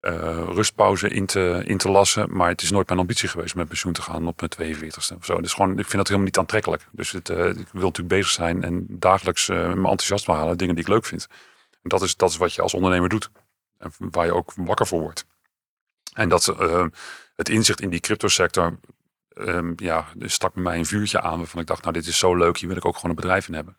[0.00, 2.36] eh, rustpauze in te, in te lassen.
[2.36, 5.16] Maar het is nooit mijn ambitie geweest om met pensioen te gaan op mijn 42ste
[5.16, 5.40] of zo.
[5.40, 6.86] Dus gewoon, ik vind dat helemaal niet aantrekkelijk.
[6.90, 10.74] Dus het, eh, ik wil natuurlijk bezig zijn en dagelijks eh, me enthousiast halen, dingen
[10.74, 11.26] die ik leuk vind.
[11.82, 13.30] En dat is, dat is wat je als ondernemer doet.
[13.78, 15.26] En waar je ook wakker voor wordt.
[16.12, 16.54] En dat
[17.36, 18.78] het inzicht in die cryptosector
[19.28, 22.36] ehm, ja, stak bij mij een vuurtje aan waarvan ik dacht, nou dit is zo
[22.36, 23.76] leuk, hier wil ik ook gewoon een bedrijf in hebben.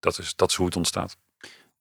[0.00, 1.16] Dat is, dat is hoe het ontstaat.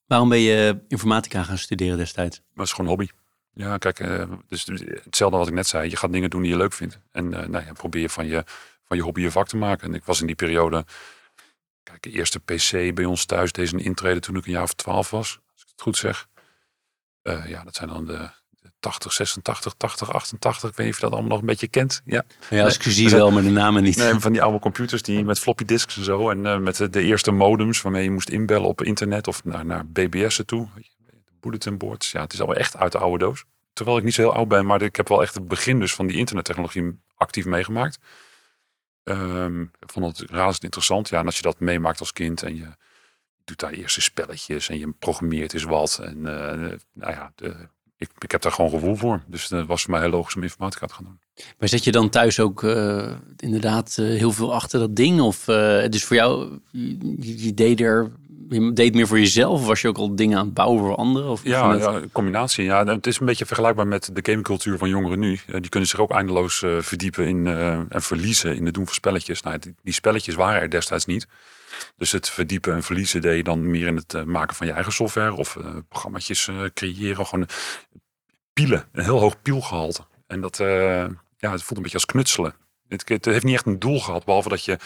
[0.05, 2.41] Waarom ben je informatica gaan studeren destijds?
[2.53, 3.12] Het is gewoon een hobby.
[3.54, 4.66] Ja, kijk, eh, dus
[5.04, 5.89] hetzelfde wat ik net zei.
[5.89, 6.99] Je gaat dingen doen die je leuk vindt.
[7.12, 8.43] En eh, nou ja, probeer van, je
[8.84, 9.88] van je hobby je vak te maken.
[9.88, 10.86] En ik was in die periode...
[11.84, 14.74] Kijk, de eerste PC bij ons thuis, deze een intrede toen ik een jaar of
[14.74, 15.39] twaalf was.
[15.54, 16.28] Als ik het goed zeg.
[17.22, 20.70] Eh, ja, dat zijn dan de, de 80, 86, 80, 88.
[20.70, 22.02] Ik weet niet of je dat allemaal nog een beetje kent.
[22.06, 23.97] Ja, Ja, als ik zie wel, maar de namen niet.
[23.97, 26.30] Nee, van die oude computers die met floppy disks en zo.
[26.30, 29.66] En eh, met de, de eerste modems waarmee je moest inbellen op internet of naar,
[29.66, 30.68] naar BBS'en toe.
[31.42, 32.12] Bulletin boards.
[32.12, 33.44] Ja, het is alweer echt uit de oude doos.
[33.74, 35.94] Terwijl ik niet zo heel oud ben, maar ik heb wel echt het begin dus
[35.94, 38.00] van die internettechnologie actief meegemaakt.
[39.04, 41.10] Ehm, ik vond het razend interessant.
[41.10, 42.68] Ja, en als je dat meemaakt als kind en je
[43.44, 46.00] doet daar eerste spelletjes en je programmeert is wat.
[46.04, 47.34] En eh, nou ja,
[47.98, 49.24] ik, ik heb daar gewoon gevoel voor.
[49.28, 51.20] Dus het was voor mij heel logisch om informatica te gaan doen.
[51.60, 55.22] Maar zet je dan thuis ook eh, inderdaad eh, heel veel achter dat ding?
[55.22, 55.46] Of
[55.89, 58.12] dus voor jou, je, je deed er,
[58.52, 59.60] je deed meer voor jezelf?
[59.60, 61.30] Of was je ook al dingen aan het bouwen voor anderen?
[61.30, 62.64] Of Ja, ja, combinatie.
[62.64, 65.39] Ja, het is een beetje vergelijkbaar met de gamecultuur van jongeren nu.
[65.47, 68.86] Eh, die kunnen zich ook eindeloos eh, verdiepen in, eh, en verliezen in het doen
[68.86, 69.41] van spelletjes.
[69.41, 71.28] Nou, die, die spelletjes waren er destijds niet.
[71.97, 74.93] Dus het verdiepen en verliezen deed je dan meer in het maken van je eigen
[74.93, 75.58] software of
[75.89, 77.26] programma's creëren.
[77.26, 77.47] Gewoon
[78.54, 80.02] pielen, een heel hoog pielgehalte.
[80.28, 82.54] En dat, ja, het voelt een beetje als knutselen.
[82.88, 84.78] Het, het heeft niet echt een doel gehad, behalve dat je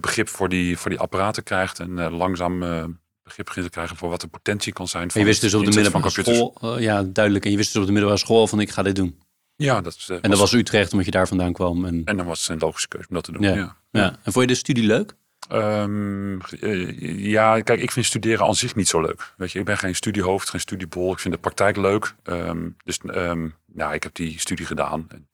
[0.00, 2.84] begrip voor die, voor die apparaten krijgt en eh, langzaam eh,
[3.26, 5.10] begrip begint te krijgen voor wat de potentie kan zijn.
[5.10, 7.44] Van je wist dus op de middelbare school, eh, ja duidelijk.
[7.44, 9.18] En je wist dus op de middelbare school van ik ga dit doen.
[9.56, 11.84] Ja, dat, is, eh, En dat was Utrecht omdat je daar vandaan kwam.
[11.84, 13.42] En, En dan was het een logische keuze om dat te doen.
[13.42, 13.54] Ja.
[13.54, 13.76] Ja.
[13.90, 14.18] ja.
[14.22, 15.14] en vond je de studie leuk?
[15.48, 19.34] Ehm, eh, ja, kijk, ik vind studeren aan zich niet zo leuk.
[19.36, 21.12] Weet je, ik ben geen studiehoofd, geen studiebol.
[21.12, 22.14] Ik vind de praktijk leuk.
[22.22, 25.06] Ehm, dus ehm, ja, ik heb die studie gedaan.
[25.08, 25.28] En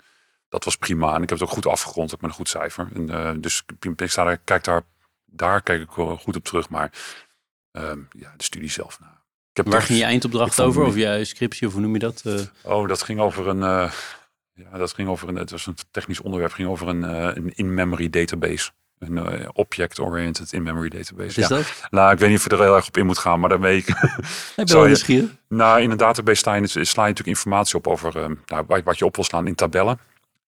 [0.53, 1.15] dat was prima.
[1.15, 2.89] En ik heb het ook goed afgerond, ook met een goed cijfer.
[2.95, 3.63] En, eh, dus
[3.97, 4.83] ik, sta daar, kijk daar,
[5.25, 6.69] daar kijk ik wel goed op terug.
[6.69, 6.91] Maar
[7.73, 9.01] ehm, ja, de studie zelf.
[9.01, 9.13] Nou,
[9.51, 10.85] ik heb Waar toch- ging je eindopdracht over?
[10.85, 12.23] Of je scriptie, of hoe noem je dat?
[12.25, 13.63] Eh, Oh, dat ging over een.
[13.63, 13.93] eh,
[14.55, 15.37] ja, dat ging over een.
[15.37, 16.53] Het was een technisch onderwerp.
[16.53, 17.03] ging over een,
[17.37, 18.71] een in-memory database.
[18.99, 21.17] Een object-oriented in-memory database.
[21.17, 21.49] wat is ja.
[21.49, 21.89] dat?
[21.91, 23.77] Nou, ik weet niet of je er heel erg op in moet gaan, maar daarmee.
[23.77, 23.87] Ik
[24.57, 25.31] ben wel nieuwsgierig.
[25.49, 28.83] nou, in een database sla je, sla je natuurlijk informatie op over eh, nou, wat,
[28.83, 29.99] wat je op wil slaan in tabellen.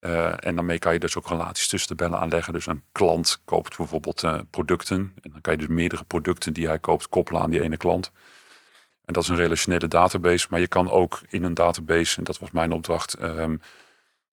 [0.05, 2.53] Eh, en daarmee kan je dus ook relaties tussen tabellen aanleggen.
[2.53, 5.13] Dus een klant koopt bijvoorbeeld eh, producten.
[5.23, 8.13] En dan kan je dus meerdere producten die hij koopt koppelen aan die ene klant.
[9.05, 10.47] En dat is een relationele database.
[10.51, 13.57] Maar je kan ook in een database, en dat was mijn opdracht, ehm,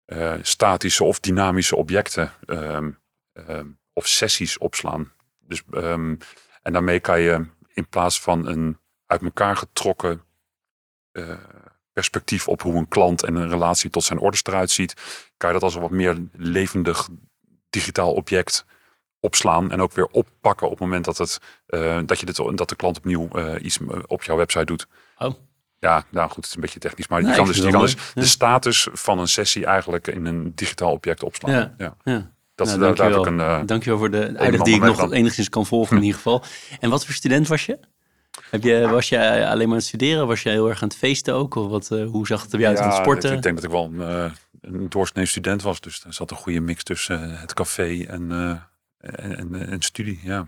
[0.06, 2.92] eh, statische of dynamische objecten ehm,
[3.34, 5.12] ehm, of sessies opslaan.
[5.40, 5.64] Dus,
[6.62, 10.24] en daarmee kan je in plaats van een uit elkaar getrokken
[12.00, 14.93] perspectief op hoe een klant en een relatie tot zijn orders eruit ziet,
[15.38, 17.08] kan je dat als een wat meer levendig
[17.70, 18.66] digitaal object
[19.20, 22.70] opslaan en ook weer oppakken op het moment dat, het, eh, dat, je dit, dat
[22.70, 24.88] de klant opnieuw eh, iets op jouw website doet.
[25.18, 25.34] Oh.
[25.80, 27.82] Ja, nou goed, het is een beetje technisch, maar Nee, je kan dus, je kan
[27.82, 31.52] dus de status van een sessie eigenlijk in een digitaal object opslaan.
[31.52, 31.74] Ja.
[31.78, 31.95] Ja.
[32.04, 32.32] Ja.
[32.56, 33.50] Dat, Nou, daar, daar heb ik dankjewel.
[33.56, 35.14] een, eh, Dankjewel voor de uitleg die ik nog meegedaan.
[35.14, 36.43] enigszins kan volgen in ieder geval.
[36.80, 37.80] En wat voor student was je?
[38.50, 40.28] Heb je was je alleen maar aan het studeren?
[40.28, 41.56] Was je heel erg aan het feesten ook?
[41.56, 43.34] Of wat, eh, hoe zag het er bij uit aan het Ja, sporten?
[43.34, 44.32] Ik denk dat ik wel een, eh,
[44.62, 45.82] een doorsnee student was.
[45.82, 48.32] Dus er zat een goede mix tussen eh, het café en,
[49.00, 50.20] en, en, en studie.
[50.24, 50.48] Ja.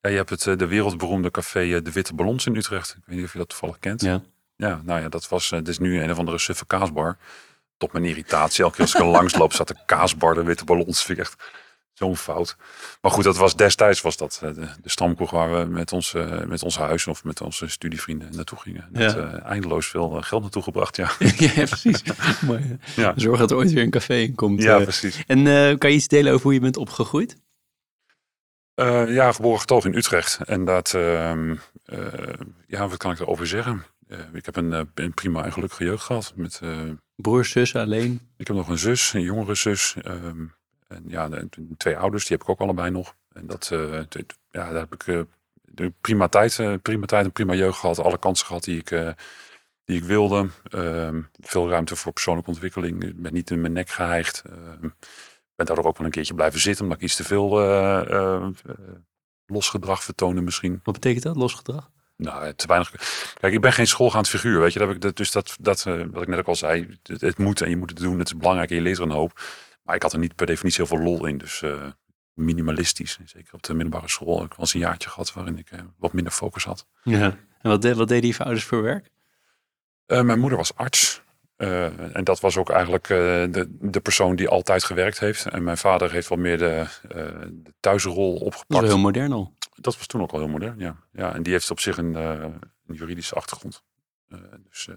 [0.00, 2.94] Ja, je hebt het, de wereldberoemde café De Witte Ballons in Utrecht.
[2.98, 4.00] Ik weet niet of je dat toevallig kent.
[4.00, 4.22] Ja.
[4.56, 5.48] Ja, nou ja, dat was.
[5.48, 7.16] dit is nu een of andere suffe kaasbar.
[7.76, 8.64] Tot mijn irritatie.
[8.64, 11.04] Elke keer als ik er langs loop, staat de kaasbar, de witte ballons.
[11.04, 11.42] Vind ik echt
[12.00, 12.56] zo'n fout.
[13.00, 16.14] Maar goed, dat was destijds was dat eh, de, de stamkroeg waar we met ons,
[16.14, 18.88] eh, met ons huis of met onze studievrienden naartoe gingen.
[18.92, 19.18] Dat Ja.
[19.32, 20.96] eh, eindeloos veel geld naartoe gebracht.
[20.96, 22.02] Ja, ja, precies.
[22.96, 23.12] Ja.
[23.16, 24.62] Zorg dat er ooit weer een café in komt.
[24.62, 25.22] ja precies.
[25.26, 25.44] en
[25.78, 27.36] kan je iets delen over hoe je bent opgegroeid?
[29.06, 30.38] Ja, geboren getogen in Utrecht.
[30.44, 31.98] En dat, ehm, eh,
[32.66, 33.84] ja, wat kan ik erover zeggen?
[34.32, 36.32] Ik heb een, een prima en gelukkige jeugd gehad.
[36.36, 36.60] Met,
[37.16, 38.20] Broers, zus, alleen?
[38.36, 39.94] Ik heb nog een zus, een jongere zus.
[40.02, 40.44] ehm,
[40.90, 41.28] en ja,
[41.76, 43.14] twee ouders, die heb ik ook allebei nog.
[43.32, 43.92] En dat, eh,
[44.50, 47.98] ja, daar heb ik eh, prima tijd, eh, prima tijd en prima jeugd gehad.
[47.98, 48.88] Alle kansen gehad die ik,
[49.84, 50.48] die ik wilde.
[50.70, 53.04] Ehm, veel ruimte voor persoonlijke ontwikkeling.
[53.04, 54.42] Ik ben niet in mijn nek geheigd.
[54.46, 54.88] Ehm,
[55.54, 57.48] ben daardoor ook wel een keertje blijven zitten, omdat ik iets te veel
[59.46, 60.80] losgedrag vertoonde misschien.
[60.84, 61.90] Wat betekent dat, losgedrag?
[62.16, 62.90] Nou, te weinig.
[63.40, 64.78] Kijk, ik ben geen schoolgaand figuur, weet je.
[64.78, 67.60] Dat heb ik, dus dat, dat wat ik net ook al zei, het, het moet
[67.60, 68.18] en je moet het doen.
[68.18, 69.40] Het is belangrijk en je leert er een hoop.
[69.90, 71.38] Maar ik had er niet per definitie heel veel lol in.
[71.38, 71.86] Dus eh,
[72.34, 73.18] minimalistisch.
[73.24, 74.44] Zeker op de middelbare school.
[74.44, 76.86] Ik was een jaartje gehad waarin ik eh, wat minder focus had.
[77.02, 77.36] Ja.
[77.60, 79.10] En wat, de, wat deden je ouders voor werk?
[80.06, 81.22] Eh, mijn moeder was arts.
[81.56, 85.46] Uh, en dat was ook eigenlijk uh, de, de persoon die altijd gewerkt heeft.
[85.46, 87.10] En mijn vader heeft wel meer de, uh,
[87.50, 88.68] de thuisrol opgepakt.
[88.68, 89.54] Dat was heel modern al.
[89.74, 90.96] Dat was toen ook al heel modern, ja.
[91.12, 93.82] ja en die heeft op zich een, een juridische achtergrond.
[94.68, 94.88] dus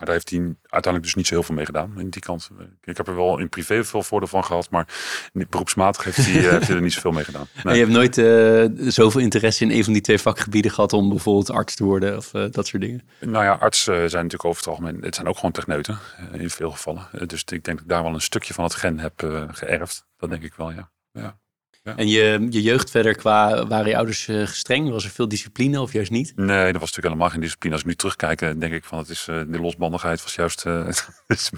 [0.00, 2.50] maar daar heeft hij uiteindelijk dus niet zo heel veel mee gedaan in die kant.
[2.84, 4.86] Ik heb er wel in privé veel voordeel van gehad, maar
[5.32, 7.46] beroepsmatig heeft hij, heeft hij er niet zoveel mee gedaan.
[7.64, 7.74] Nee.
[7.74, 11.50] Je hebt nooit uh, zoveel interesse in een van die twee vakgebieden gehad om bijvoorbeeld
[11.50, 13.02] arts te worden of uh, dat soort dingen?
[13.18, 15.98] Nou ja, artsen zijn natuurlijk over het algemeen, het zijn ook gewoon techneuten
[16.32, 17.08] in veel gevallen.
[17.26, 20.06] dus ik denk dat ik daar wel een stukje van het gen heb geërfd.
[20.16, 20.90] Dat denk ik wel, ja.
[21.12, 21.38] ja.
[21.82, 21.96] Ja.
[21.96, 24.90] En je, je jeugd verder qua, waren je ouders uh, gestreng?
[24.90, 26.32] Was er veel discipline of juist niet?
[26.36, 27.72] Nee, er was natuurlijk helemaal geen discipline.
[27.72, 30.88] Als ik nu terugkijk, denk ik van het is, uh, de losbandigheid was juist, uh,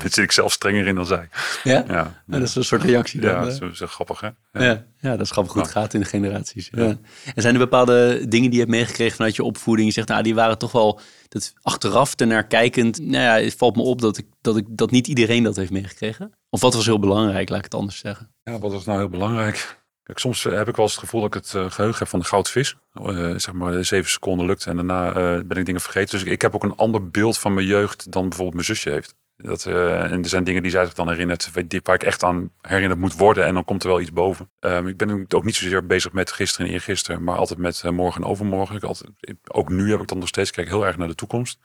[0.03, 1.29] zit ik zelf strenger in dan zij.
[1.65, 1.85] Ja?
[1.89, 2.23] ja.
[2.27, 3.31] dat is een soort reactie dan.
[3.31, 4.29] Ja, dat is, dat grappig hè?
[4.53, 4.85] Ja.
[5.01, 5.11] ja.
[5.11, 6.69] Dat is grappig hoe het gaat in de generaties.
[6.73, 6.97] Ja.
[7.35, 9.89] En zijn er bepaalde dingen die je hebt meegekregen vanuit je opvoeding?
[9.89, 12.99] Je zegt, nou, die waren toch wel dat achteraf ernaar kijkend.
[12.99, 15.71] Nou ja, het valt me op dat, ik, dat, ik, dat niet iedereen dat heeft
[15.71, 16.33] meegekregen.
[16.51, 18.31] Of wat was heel belangrijk, laat ik het anders zeggen.
[18.43, 19.81] Ja, wat was nou heel belangrijk?
[20.05, 22.19] Soms eh, heb ik wel eens het gevoel dat ik het uh, geheugen heb van
[22.19, 22.77] de goudvis.
[22.95, 26.19] Uh, zeg maar zeven seconden lukt en daarna ben ik dingen vergeten.
[26.19, 29.15] Dus ik heb ook een ander beeld van mijn jeugd dan bijvoorbeeld mijn zusje heeft.
[29.37, 31.51] Dat, en er zijn dingen die zij zich dan herinnert,
[31.83, 33.45] waar ik echt aan herinnerd moet worden.
[33.45, 34.51] En dan komt er wel iets boven.
[34.61, 38.23] Um, ik ben ook niet zozeer bezig met gisteren en eergisteren, maar altijd met morgen
[38.23, 38.77] en overmorgen.
[38.77, 39.11] Ik altijd,
[39.47, 41.59] ook nu heb ik dan nog steeds, kijk heel erg naar de toekomst.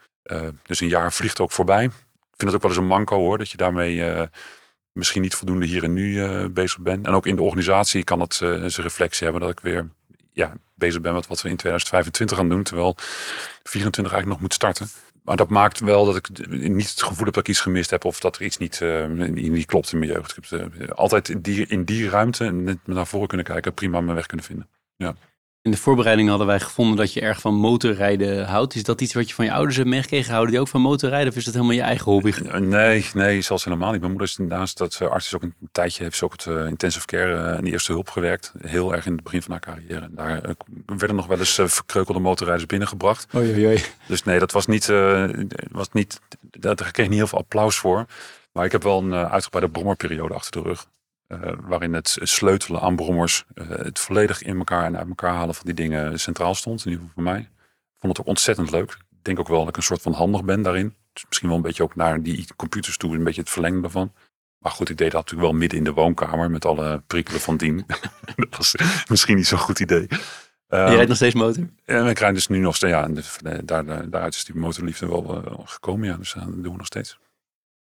[0.62, 1.84] dus een jaar vliegt ook voorbij.
[1.84, 4.28] Ik vind het ook wel eens een manco hoor, dat je daarmee
[4.98, 7.04] misschien niet voldoende hier en nu uh, bezig ben.
[7.04, 9.88] En ook in de organisatie kan het uh, zijn reflectie hebben dat ik weer
[10.32, 12.62] ja, bezig ben met wat we in 2025 gaan doen.
[12.62, 12.94] Terwijl
[13.62, 14.88] 24 eigenlijk nog moet starten.
[15.24, 18.04] Maar dat maakt wel dat ik niet het gevoel heb dat ik iets gemist heb
[18.04, 20.38] of dat er iets niet, uh, niet klopt in mijn jeugd.
[20.94, 24.46] Altijd in die, in die ruimte net naar voren kunnen kijken, prima mijn weg kunnen
[24.46, 24.68] vinden.
[24.96, 25.14] Ja.
[25.68, 28.74] In de voorbereiding hadden wij gevonden dat je erg van motorrijden houdt.
[28.74, 30.30] Is dat iets wat je van je ouders hebt meegekregen?
[30.30, 32.32] Houden die ook van motorrijden of is dat helemaal je eigen hobby?
[32.58, 34.00] Nee, nee, zelfs helemaal niet.
[34.00, 36.66] Mijn moeder is naast dat arts is ook een tijdje heeft ze ook het uh,
[36.66, 38.52] intensive care en uh, eerste hulp gewerkt.
[38.60, 40.00] Heel erg in het begin van haar carrière.
[40.00, 40.52] En daar uh,
[40.86, 43.26] werden nog wel eens verkreukelde motorrijders binnengebracht.
[43.34, 43.82] Oei, oei, oei.
[44.06, 44.86] Dus nee, dat was niet,
[45.70, 48.06] was niet, daar kreeg ik niet heel veel applaus voor.
[48.52, 50.86] Maar ik heb wel een uitgebreide brommerperiode achter de rug.
[51.28, 55.54] Uh, waarin het sleutelen aan brommers, uh, het volledig in elkaar en uit elkaar halen
[55.54, 56.84] van die dingen centraal stond.
[56.84, 57.40] In ieder geval voor mij.
[57.40, 58.90] Ik vond het ook ontzettend leuk.
[58.90, 60.94] Ik denk ook wel dat ik een soort van handig ben daarin.
[61.12, 64.12] Dus misschien wel een beetje ook naar die computers toe, een beetje het verlengde daarvan.
[64.58, 67.56] Maar goed, ik deed dat natuurlijk wel midden in de woonkamer met alle prikkelen van
[67.56, 67.86] dien.
[68.36, 68.74] dat was
[69.08, 70.06] misschien niet zo'n goed idee.
[70.68, 71.68] Um, je rijdt nog steeds motor?
[71.84, 73.08] En we krijgen dus nu nog steeds, ja,
[73.42, 76.08] daar, daar, daaruit is die motorliefde wel uh, gekomen.
[76.08, 77.18] Ja, dus dat doen we nog steeds.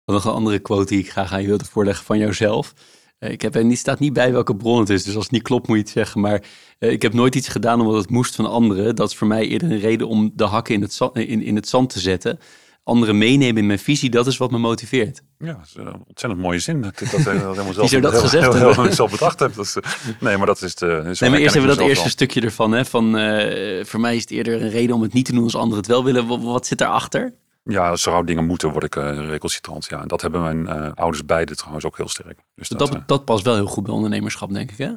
[0.06, 2.74] Nog een andere quote die ik graag aan je wilde voorleggen van jouzelf.
[3.20, 5.34] Eh, ik heb er niet, staat niet bij welke bron het is, dus als het
[5.34, 6.22] niet klopt moet je het zeggen.
[6.22, 6.44] Maar
[6.80, 8.96] uh, ik heb nooit iets gedaan omdat het moest van anderen.
[8.96, 11.56] Dat is voor mij eerder een reden om de hakken in het zand, in, in
[11.56, 12.40] het zand te zetten.
[12.84, 15.22] Anderen meenemen in mijn visie, dat is wat me motiveert.
[15.38, 16.82] Ja, dat is een ontzettend mooie zin.
[16.82, 19.56] Dat ik dat helemaal zelf, dat heel, gezegd heel, heel, heel, zelf bedacht heb.
[19.56, 19.78] Dat is,
[20.20, 20.86] nee, maar dat is de.
[20.86, 22.10] Nee, maar eerst hebben we dat eerste al.
[22.10, 22.72] stukje ervan.
[22.72, 25.44] Hè, van, uh, voor mij is het eerder een reden om het niet te doen
[25.44, 26.28] als anderen het wel willen.
[26.28, 27.34] Wat, wat zit daarachter?
[27.70, 29.86] Ja, zou dingen moeten, word ik uh, recalcitrant.
[29.86, 32.40] Ja, en dat hebben mijn uh, ouders beide trouwens ook heel sterk.
[32.56, 34.92] Dus dat, dat, uh, dat, past wel heel goed bij ondernemerschap, denk ik, hè?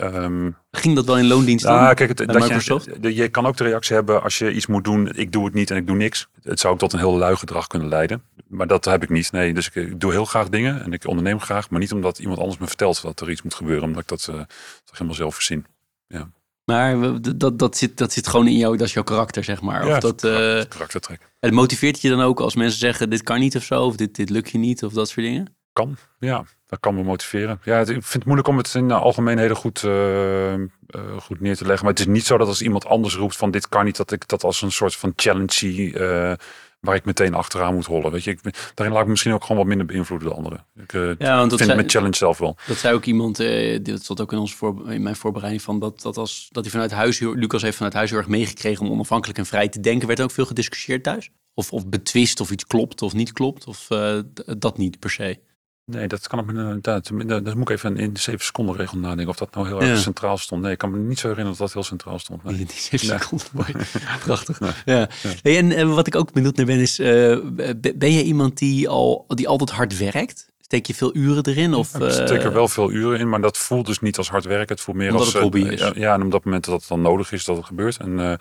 [0.00, 2.28] Um, Ging dat wel in loondienst ja, kijk, het,
[2.66, 2.88] dat?
[3.00, 5.54] Je, je kan ook de reactie hebben als je iets moet doen, ik doe het
[5.54, 6.28] niet en ik doe niks.
[6.42, 8.22] Het zou ook tot een heel lui gedrag kunnen leiden.
[8.46, 9.32] Maar dat heb ik niet.
[9.32, 11.70] Nee, dus ik, ik doe heel graag dingen en ik onderneem graag.
[11.70, 13.84] Maar niet omdat iemand anders me vertelt dat er iets moet gebeuren.
[13.84, 14.46] Omdat ik dat, dat
[14.90, 15.66] helemaal zelf verzin.
[16.06, 16.28] Ja.
[16.66, 19.86] Maar dat, dat, zit, dat zit gewoon in jou, dat is jouw karakter, zeg maar.
[19.86, 20.30] Ja, of dat, uh,
[20.68, 21.30] karaktertrek.
[21.40, 24.14] Het motiveert je dan ook als mensen zeggen, dit kan niet of zo, of dit,
[24.14, 25.54] dit lukt je niet, of dat soort dingen?
[25.72, 26.44] Kan, ja.
[26.66, 27.60] Dat kan me motiveren.
[27.62, 30.66] Ja, ik vind het moeilijk om het in de algemeenheden goed, uh, uh,
[31.20, 31.84] goed neer te leggen.
[31.84, 34.12] Maar het is niet zo dat als iemand anders roept van dit kan niet, dat
[34.12, 35.98] ik dat als een soort van challenge zie
[36.86, 38.12] waar ik meteen achteraan moet rollen.
[38.12, 38.40] Weet je, ik,
[38.74, 40.64] daarin laat ik misschien ook gewoon wat minder beïnvloeden de anderen.
[40.76, 42.56] Ik uh, ja, want dat vind zei, challenge zelf wel.
[42.66, 45.78] Dat zei ook iemand, uh, dit stond ook in, ons voor, in mijn voorbereiding van
[45.78, 48.92] dat, dat, als, dat hij vanuit huis, Lucas heeft vanuit huis heel erg meegekregen om
[48.92, 50.06] onafhankelijk en vrij te denken.
[50.06, 51.30] Werd ook veel gediscussieerd thuis?
[51.54, 53.66] Of, of betwist of iets klopt of niet klopt?
[53.66, 54.18] Of uh,
[54.58, 55.38] dat niet per se?
[55.86, 57.10] Nee, dat kan ik me inderdaad.
[57.44, 59.28] Dat moet ik even in de zeven seconden regel nadenken.
[59.28, 59.96] Of dat nou heel erg ja.
[59.96, 60.62] centraal stond.
[60.62, 62.44] Nee, ik kan me niet zo herinneren dat dat heel centraal stond.
[62.44, 62.56] Nee.
[62.64, 63.18] Die zeven nee.
[63.18, 63.72] seconden, mooi.
[64.24, 64.58] Prachtig.
[64.60, 64.74] Ja.
[64.84, 65.08] ja.
[65.42, 67.38] Hey, en, en, wat ik ook benieuwd naar ben is, uh,
[67.96, 70.48] ben je iemand die, al, die altijd hard werkt?
[70.60, 71.74] Steek je veel uren erin?
[71.74, 74.44] Of, ik steek er wel veel uren in, maar dat voelt dus niet als hard
[74.44, 74.74] werken.
[74.74, 75.32] Het voelt meer omdat als...
[75.32, 75.90] het hobby is.
[75.94, 77.96] Ja, en op dat moment dat het dan nodig is dat het gebeurt.
[77.96, 78.32] En uh,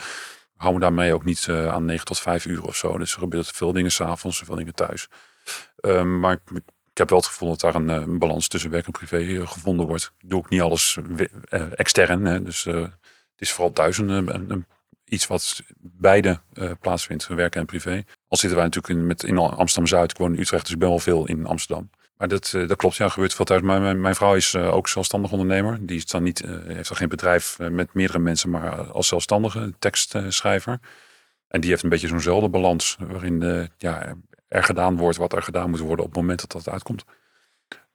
[0.56, 2.98] hou me daarmee ook niet aan 9 tot 5 uur of zo.
[2.98, 5.08] Dus er gebeurt veel dingen s'avonds, veel dingen thuis.
[5.82, 6.64] Um, maar ik ik
[6.98, 9.88] heb wel het gevoel dat daar een, een balans tussen werk en privé uh, gevonden
[9.88, 10.12] wordt.
[10.20, 10.98] Ik doe ook niet alles
[11.50, 12.26] uh, extern.
[12.26, 12.92] Hè, dus uh, het
[13.38, 14.10] is vooral thuis een,
[14.52, 14.66] een,
[15.06, 16.40] iets wat beide
[16.80, 18.04] plaatsvindt, werk en privé.
[18.28, 20.12] Al zitten wij natuurlijk in, met, in Amsterdam-Zuid.
[20.12, 21.90] Ik in Utrecht, dus ik ben wel veel in Amsterdam.
[22.18, 23.62] Maar dat, eh, dat klopt, ja, gebeurt veel thuis.
[23.62, 25.86] Mijn, mijn, vrouw is eh, ook zelfstandig ondernemer.
[25.86, 29.08] Die is dan niet, eh, heeft dan geen bedrijf eh, met meerdere mensen, maar als
[29.08, 30.80] zelfstandige tekstschrijver.
[31.48, 34.16] En die heeft een beetje zo'nzelfde balans, waarin eh, ja,
[34.56, 37.06] er gedaan wordt wat er gedaan moet worden op het moment dat dat uitkomt.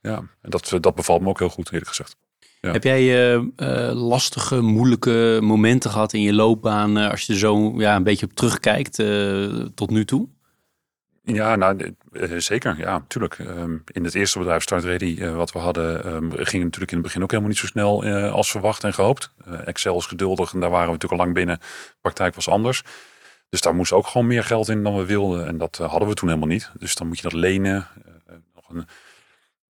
[0.01, 2.17] Ja, en dat, dat bevalt me ook heel goed, eerlijk gezegd.
[2.61, 2.73] Ja.
[2.73, 7.39] Heb jij eh, eh, lastige, moeilijke momenten gehad in je loopbaan eh, als je er
[7.39, 8.95] zo ja, een beetje op terugkijkt
[9.75, 10.29] tot nu toe?
[11.23, 11.95] Ja, nou,
[12.37, 12.79] zeker.
[12.79, 13.39] Ja, natuurlijk.
[13.39, 17.07] Ehm, in het eerste bedrijf Start Ready, wat we hadden, ehm, ging natuurlijk in het
[17.07, 19.33] begin ook helemaal niet zo snel als verwacht en gehoopt.
[19.51, 21.59] Eh, Excel is geduldig en daar waren we natuurlijk al lang binnen.
[21.59, 22.83] De praktijk was anders.
[23.51, 25.47] Dus daar moest ook gewoon meer geld in dan we wilden.
[25.47, 26.71] En dat eh, hadden we toen helemaal niet.
[26.79, 27.87] Dus dan moet je dat lenen.
[28.27, 28.87] Eh, nog een,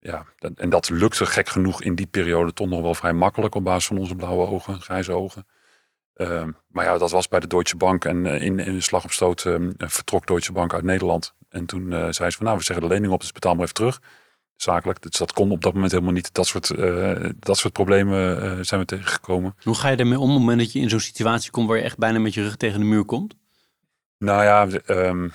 [0.00, 0.24] ja,
[0.54, 3.86] en dat lukte gek genoeg in die periode toch nog wel vrij makkelijk op basis
[3.86, 5.46] van onze blauwe ogen, grijze ogen.
[6.14, 8.04] Ehm, maar ja, dat was bij de Deutsche Bank.
[8.04, 11.36] En eh, in, in de slag op stoot ehm, vertrok Deutsche Bank uit Nederland.
[11.48, 13.62] En toen eh, zei ze van, nou, we zeggen de lening op, dus betaal maar
[13.62, 14.00] even terug.
[14.56, 15.02] Zakelijk.
[15.02, 16.34] Dus dat kon op dat moment helemaal niet.
[16.34, 19.54] Dat soort, eh, dat soort problemen eh, zijn we tegengekomen.
[19.62, 21.76] Hoe ga je ermee om op het moment dat je in zo'n situatie komt waar
[21.76, 23.34] je echt bijna met je rug tegen de muur komt?
[24.18, 25.28] Nou ja, ehm,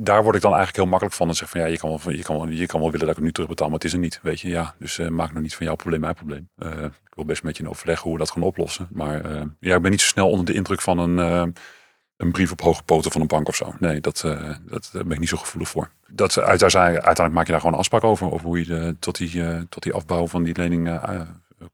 [0.00, 1.26] daar word ik dan eigenlijk heel makkelijk van.
[1.26, 3.16] Dan zeg van ja, je kan, wel, je, kan wel, je kan wel willen dat
[3.16, 4.20] ik het nu terugbetaal, maar het is er niet.
[4.22, 4.74] Weet je, ja.
[4.78, 6.48] Dus eh, maak nou niet van jouw probleem mijn probleem.
[6.56, 8.88] Eh, ik wil best met je in overleg hoe we dat gaan oplossen.
[8.90, 11.18] Maar eh, ja, ik ben niet zo snel onder de indruk van een,
[12.16, 13.74] een brief op hoge poten van een bank of zo.
[13.78, 14.20] Nee, dat,
[14.62, 15.90] dat, daar ben ik niet zo gevoelig voor.
[16.08, 18.32] Dat, uiteindelijk, uiteindelijk maak je daar gewoon een afspraak over.
[18.32, 21.00] Over hoe je tot, die, tot die afbouw van die lening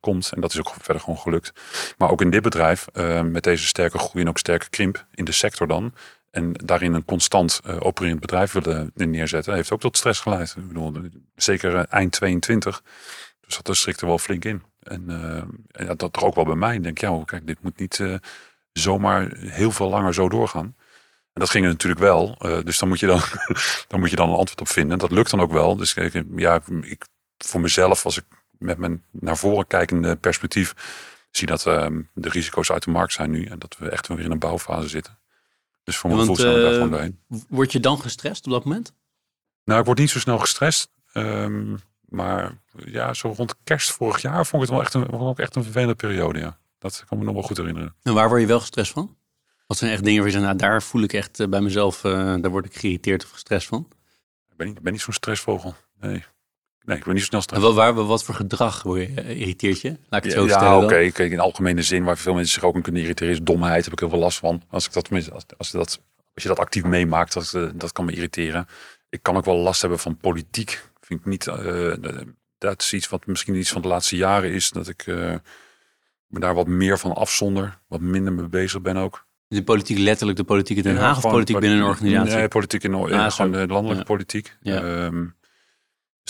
[0.00, 0.32] komt.
[0.34, 1.52] En dat is ook verder gewoon gelukt.
[1.98, 5.24] Maar ook in dit bedrijf, eh, met deze sterke groei en ook sterke krimp in
[5.24, 5.94] de sector dan.
[6.30, 10.54] En daarin een constant eh, opererend bedrijf willen neerzetten, heeft ook tot stress geleid.
[10.58, 10.92] Ik bedoel,
[11.34, 12.82] zeker eh, eind 22.
[13.40, 14.62] Dus dat schrikt wel flink in.
[14.82, 16.74] En, eh, en dat toch ook wel bij mij.
[16.74, 18.14] Ik denk, ja, kijk, dit moet niet eh,
[18.72, 20.74] zomaar heel veel langer zo doorgaan.
[21.32, 22.36] En dat ging er natuurlijk wel.
[22.38, 23.20] eh, dus dan moet, je dan,
[23.88, 24.92] dan moet je dan een antwoord op vinden.
[24.92, 25.76] En dat lukt dan ook wel.
[25.76, 27.04] Dus kijk, ja, ik,
[27.38, 28.24] voor mezelf, als ik
[28.60, 30.74] met mijn naar voren kijkende perspectief
[31.30, 33.44] zie dat ehm, de risico's uit de markt zijn nu.
[33.44, 35.18] En dat we echt weer in een bouwfase zitten.
[35.82, 37.18] Dus voor mijn gevoel zijn we daar eh, gewoon doorheen.
[37.48, 38.92] Word je dan gestrest op dat moment?
[39.64, 40.90] Nou, ik word niet zo snel gestrest.
[41.12, 45.34] Ehm, maar ja, zo rond kerst vorig jaar vond ik het wel echt een, wel
[45.36, 46.38] echt een vervelende periode.
[46.38, 46.58] Ja.
[46.78, 47.94] Dat kan me nog wel goed herinneren.
[48.02, 49.16] En waar word je wel gestrest van?
[49.66, 52.04] Wat zijn echt dingen waar je zegt, nou daar voel ik echt eh, bij mezelf,
[52.04, 53.88] eh, daar word ik geïrriteerd of gestrest van?
[54.50, 55.74] Ik ben niet, ik ben niet zo'n stressvogel.
[56.00, 56.24] Nee.
[56.90, 57.62] Nee, ik ben niet zo snel En stress.
[57.64, 59.88] wat, waar, wat voor gedrag word je, irriteert je?
[60.08, 61.00] Laat ik het zo Ja, stellen oké.
[61.02, 61.12] dan.
[61.12, 63.84] Kijk, in algemene zin, waar veel mensen zich ook in kunnen irriteren, is domheid.
[63.84, 64.62] Heb ik heel veel last van.
[64.70, 66.00] Als, ik dat, als, als, dat,
[66.34, 68.66] als je dat actief meemaakt, dat, eh, dat kan me irriteren.
[69.08, 70.84] Ik kan ook wel last hebben van politiek.
[71.00, 71.46] Vind ik niet.
[71.46, 71.92] eh,
[72.58, 74.70] dat is iets wat misschien iets van de laatste jaren is.
[74.70, 75.34] Dat ik eh,
[76.26, 77.78] me daar wat meer van afzonder.
[77.88, 79.28] Wat minder mee bezig ben ook.
[79.48, 82.36] De politiek, letterlijk de politiek in Den Ja, Haag of politiek binnen een organisatie?
[82.36, 84.02] Nee, politiek in Ah, eh, gewoon de landelijke Ja.
[84.14, 84.56] politiek.
[84.60, 84.82] Ja.
[84.82, 85.24] Ehm,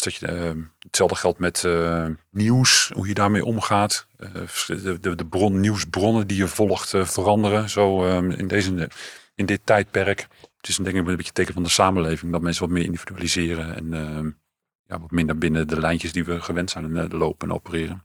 [0.03, 4.07] dus dat je, ehm, hetzelfde geldt met eh, nieuws, hoe je daarmee omgaat.
[4.16, 4.28] Eh,
[5.01, 7.70] de, de, bron, nieuwsbronnen die je volgt eh, veranderen.
[7.70, 8.90] Zo ehm, in, deze,
[9.34, 10.26] in dit tijdperk.
[10.57, 12.32] Het is een, denk ik een beetje teken van de samenleving.
[12.32, 13.74] Dat mensen wat meer individualiseren.
[13.74, 14.30] En ehm,
[14.86, 18.05] ja, wat minder binnen de lijntjes die we gewend zijn lopen en opereren.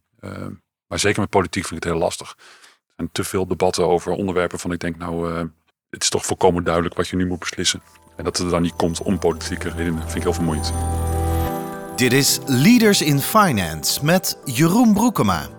[0.87, 2.35] Maar zeker met politiek vind ik het heel lastig.
[2.37, 5.37] Er zijn te veel debatten over onderwerpen van ik denk nou...
[5.89, 7.81] het is toch volkomen duidelijk wat je nu moet beslissen.
[8.15, 10.73] En dat het er dan niet komt om politieke redenen, vind ik heel vermoeiend.
[11.95, 15.49] Dit is Leaders in Finance met Jeroen Broekema.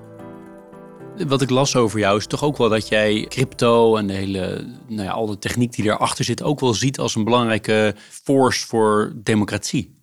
[1.26, 4.66] Wat ik las over jou is toch ook wel dat jij crypto en de hele,
[4.86, 8.66] nou ja, al de techniek die erachter zit ook wel ziet als een belangrijke force
[8.66, 9.94] voor democratie.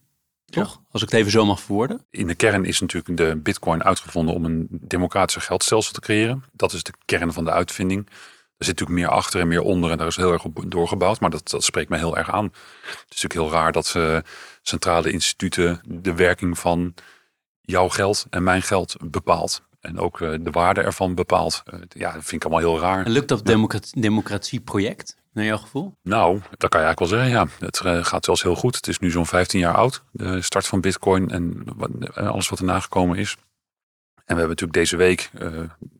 [0.46, 0.82] Toch?
[0.92, 2.06] Als ik het even zo mag verwoorden.
[2.10, 6.44] In de kern is natuurlijk de bitcoin uitgevonden om een democratische geldstelsel te creëren.
[6.52, 8.08] Dat is de kern van de uitvinding.
[8.64, 11.20] Er zit natuurlijk meer achter en meer onder en daar is heel erg op doorgebouwd.
[11.20, 12.43] Maar dat, dat spreekt me heel erg aan.
[12.43, 14.18] Het is natuurlijk heel raar dat eh,
[14.61, 16.93] centrale instituten de werking van
[17.61, 19.61] jouw geld en mijn geld bepaalt.
[19.82, 21.64] En ook eh, de waarde ervan bepaalt.
[21.66, 23.05] Eh, ja, dat vind ik allemaal heel raar.
[23.05, 25.95] En lukt dat democratie, democratieproject, naar jouw gevoel?
[26.01, 27.68] Nou, dat kan je eigenlijk wel zeggen, ja.
[27.68, 28.76] Het gaat zelfs heel goed.
[28.76, 31.66] Het is nu zo'n 15 jaar oud, de start van Bitcoin en,
[32.14, 33.36] en alles wat er nagekomen is.
[34.16, 35.30] En we hebben natuurlijk deze week,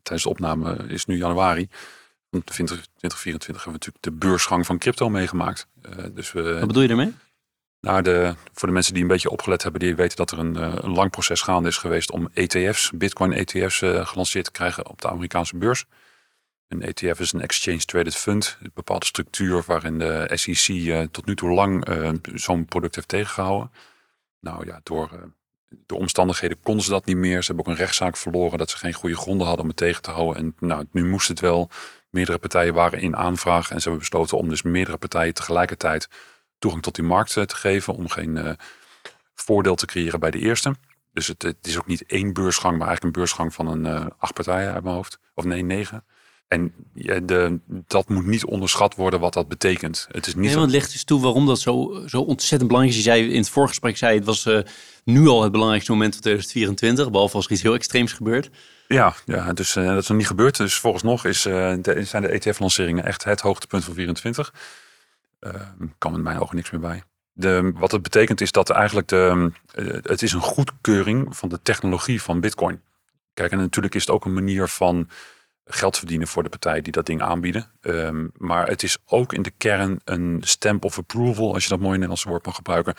[0.02, 2.03] tijdens de opname is nu januari, van 20,
[2.42, 5.66] 2024 hebben we natuurlijk de beursgang van crypto meegemaakt.
[5.82, 7.14] Eh, dus we, Wat bedoel je daarmee?
[7.80, 10.56] nou, de, voor de mensen die een beetje opgelet hebben, die weten dat er een,
[10.56, 14.88] eh, een lang proces gaande is geweest om ETF's, Bitcoin ETF's, eh, gelanceerd te krijgen
[14.88, 15.84] op de Amerikaanse beurs.
[16.68, 21.36] Een ETF is een Exchange Traded Fund, een bepaalde structuur waarin de SEC tot nu
[21.36, 21.86] toe lang
[22.34, 23.70] zo'n product heeft tegengehouden.
[24.40, 25.10] Nou ja, door
[25.86, 27.40] de omstandigheden konden ze dat niet meer.
[27.42, 30.02] Ze hebben ook een rechtszaak verloren dat ze geen goede gronden hadden om het tegen
[30.02, 30.42] te houden.
[30.42, 31.70] En nou, nu moest het wel.
[32.14, 36.08] Meerdere partijen waren in aanvraag en ze hebben besloten om dus meerdere partijen tegelijkertijd
[36.58, 38.56] toegang tot die markt te geven, om geen
[39.34, 40.74] voordeel te creëren bij de eerste.
[41.12, 44.34] Dus het, het, is ook niet één beursgang, maar eigenlijk een beursgang van een acht
[44.34, 45.18] partijen uit mijn hoofd.
[45.34, 46.04] Of nee, negen.
[46.48, 50.06] En ja, de, dat moet niet onderschat worden wat dat betekent.
[50.10, 53.04] Het is niet nee, want ligt dus toe waarom dat zo, zo ontzettend belangrijk is.
[53.04, 54.60] Je zei in het voorgesprek, zei het was uh,
[55.04, 58.50] nu al het belangrijkste moment van 2024, behalve als er iets heel extreems gebeurt.
[58.86, 60.56] Ja, ja dus uh, dat is nog niet gebeurd.
[60.56, 64.52] Dus volgens nog is, uh, de, zijn de ETF-lanceringen echt het hoogtepunt van 24.
[65.98, 67.02] kan met mijn ogen niks meer bij.
[67.32, 69.52] De, wat het betekent is dat eigenlijk de,
[70.02, 72.80] het is een goedkeuring van de technologie van Bitcoin.
[73.34, 75.08] Kijk, en natuurlijk is het ook een manier van
[75.64, 77.70] geld verdienen voor de partijen die dat ding aanbieden.
[77.80, 81.78] Um, maar het is ook in de kern een stamp of approval, als je dat
[81.78, 82.94] mooi Nederlandse woord mag gebruiken,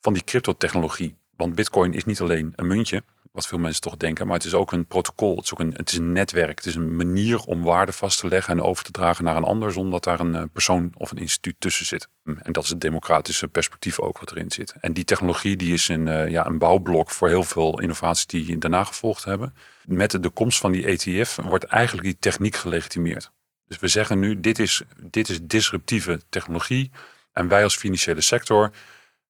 [0.00, 1.16] van die cryptotechnologie.
[1.36, 3.02] Want Bitcoin is niet alleen een muntje,
[3.38, 5.36] wat veel mensen toch denken, maar het is ook een protocol.
[5.36, 6.58] Het is ook een, het is een netwerk.
[6.58, 9.44] Het is een manier om waarde vast te leggen en over te dragen naar een
[9.44, 12.08] ander, zonder dat daar een eh, persoon of een instituut tussen zit.
[12.24, 14.74] Hm, en dat is het democratische perspectief ook wat erin zit.
[14.80, 18.58] En die technologie die is een, uh, ja, een bouwblok voor heel veel innovaties die
[18.58, 19.54] daarna gevolgd hebben.
[19.84, 23.30] Met de komst van die ETF wordt eigenlijk die techniek gelegitimeerd.
[23.66, 26.90] Dus we zeggen nu, dit is, dit is disruptieve technologie.
[27.32, 28.70] En wij als financiële sector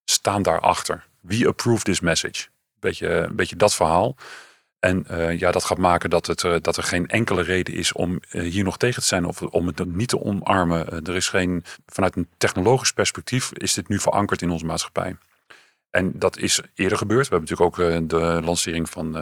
[0.05, 1.07] staan daarachter.
[1.21, 2.49] We approve this message.
[2.81, 4.17] Beetje, een beetje dat verhaal.
[4.79, 7.93] En uh, ja, dat gaat maken dat, het, uh, dat er geen enkele reden is
[7.93, 11.05] om uh, hier nog tegen te zijn of om het niet te omarmen.
[11.05, 15.17] er is geen, vanuit een technologisch perspectief is dit nu verankerd in onze maatschappij.
[15.91, 17.29] En dat is eerder gebeurd.
[17.29, 19.17] We hebben natuurlijk ook de lancering van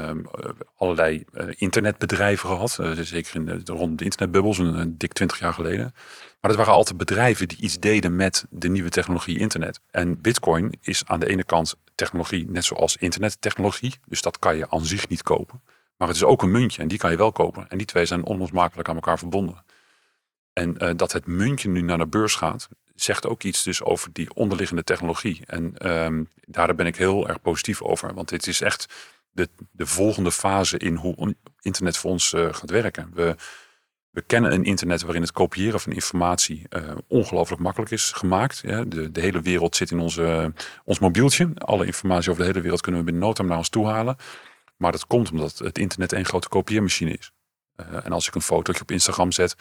[0.76, 1.24] allerlei
[1.56, 2.78] internetbedrijven gehad.
[3.00, 5.94] zeker in de, rond de internetbubbels, een dik twintig jaar geleden.
[6.40, 9.80] Maar dat waren altijd bedrijven die iets deden met de nieuwe technologie internet.
[9.90, 13.94] En bitcoin is aan de ene kant technologie net zoals internettechnologie.
[14.04, 15.62] Dus dat kan je aan zich niet kopen.
[15.96, 17.68] Maar het is ook een muntje en die kan je wel kopen.
[17.68, 19.64] En die twee zijn onlosmakelijk aan elkaar verbonden.
[20.52, 24.12] En uh, dat het muntje nu naar de beurs gaat, zegt ook iets dus over
[24.12, 25.42] die onderliggende technologie.
[25.46, 28.14] En um, daar ben ik heel erg positief over.
[28.14, 28.86] Want dit is echt
[29.30, 33.10] de, de volgende fase in hoe internet voor ons uh, gaat werken.
[33.14, 33.36] We,
[34.16, 38.62] we kennen een internet waarin het kopiëren van informatie uh, ongelooflijk makkelijk is gemaakt.
[38.62, 40.52] De, de hele wereld zit in onze,
[40.84, 41.50] ons mobieltje.
[41.54, 44.16] Alle informatie over de hele wereld kunnen we binnen no time naar ons toe halen.
[44.76, 47.32] Maar dat komt omdat het internet een grote kopieermachine is.
[47.76, 49.56] Uh, en als ik een fotootje op Instagram zet,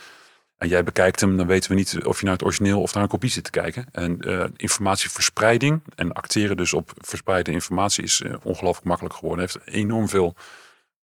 [0.57, 3.03] en jij bekijkt hem, dan weten we niet of je naar het origineel of naar
[3.03, 3.87] een kopie zit te kijken.
[3.91, 9.39] En uh, informatieverspreiding en acteren dus op verspreide informatie is ongelooflijk makkelijk geworden.
[9.39, 10.35] Heeft enorm veel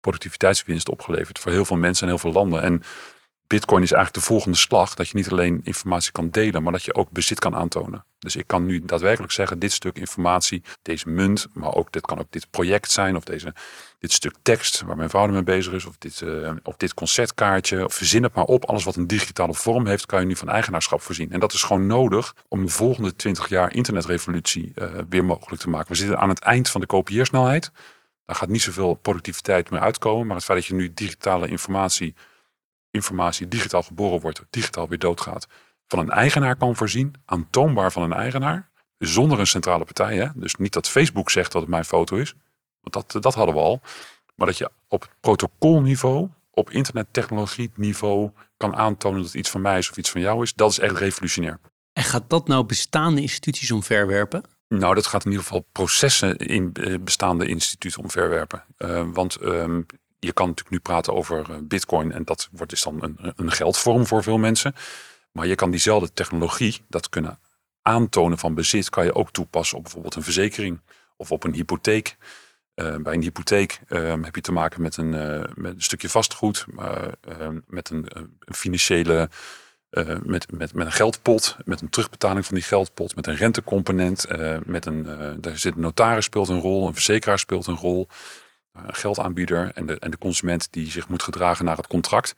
[0.00, 2.62] productiviteitswinst opgeleverd voor heel veel mensen en heel veel landen.
[2.62, 2.82] En
[3.52, 4.94] Bitcoin is eigenlijk de volgende slag.
[4.94, 8.04] Dat je niet alleen informatie kan delen, maar dat je ook bezit kan aantonen.
[8.18, 12.18] Dus ik kan nu daadwerkelijk zeggen, dit stuk informatie, deze munt, maar ook dit kan
[12.18, 13.54] ook dit project zijn of deze,
[13.98, 17.84] dit stuk tekst waar mijn vader mee bezig is, of dit, uh, of dit concertkaartje,
[17.84, 18.64] of verzin het maar op.
[18.64, 21.32] Alles wat een digitale vorm heeft, kan je nu van eigenaarschap voorzien.
[21.32, 25.68] En dat is gewoon nodig om de volgende 20 jaar internetrevolutie uh, weer mogelijk te
[25.68, 25.88] maken.
[25.88, 27.70] We zitten aan het eind van de kopieersnelheid.
[28.24, 32.14] Daar gaat niet zoveel productiviteit meer uitkomen, maar het feit dat je nu digitale informatie
[32.92, 35.46] informatie digitaal geboren wordt, digitaal weer doodgaat,
[35.86, 40.16] van een eigenaar kan voorzien, aantoonbaar van een eigenaar, zonder een centrale partij.
[40.16, 40.28] Hè?
[40.34, 42.34] Dus niet dat Facebook zegt dat het mijn foto is,
[42.80, 43.80] want dat, dat hadden we al.
[44.34, 49.90] Maar dat je op protocolniveau, op internettechnologie niveau kan aantonen dat iets van mij is
[49.90, 51.60] of iets van jou is, dat is echt revolutionair.
[51.92, 54.42] En gaat dat nou bestaande instituties omverwerpen?
[54.68, 58.64] Nou, dat gaat in ieder geval processen in eh, bestaande instituten omverwerpen.
[58.78, 59.86] Uh, want um,
[60.24, 63.52] je kan natuurlijk nu praten over eh, bitcoin en dat wordt dus dan een, een
[63.52, 64.74] geldvorm voor veel mensen.
[65.32, 67.38] Maar je kan diezelfde technologie, dat kunnen
[67.82, 70.80] aantonen van bezit, kan je ook toepassen op bijvoorbeeld een verzekering
[71.16, 72.16] of op een hypotheek.
[72.74, 76.08] Uh, bij een hypotheek uh, heb je te maken met een, uh, met een stukje
[76.08, 76.66] vastgoed,
[77.66, 79.30] met een, een financiële,
[80.22, 84.26] met, met, met een geldpot, met een terugbetaling van die geldpot, met een rentecomponent,
[84.64, 85.04] met een,
[85.40, 88.08] daar zit een notaris speelt een rol, een verzekeraar speelt een rol
[88.72, 92.34] geldaanbieder en de, en de consument die zich moet gedragen naar het contract.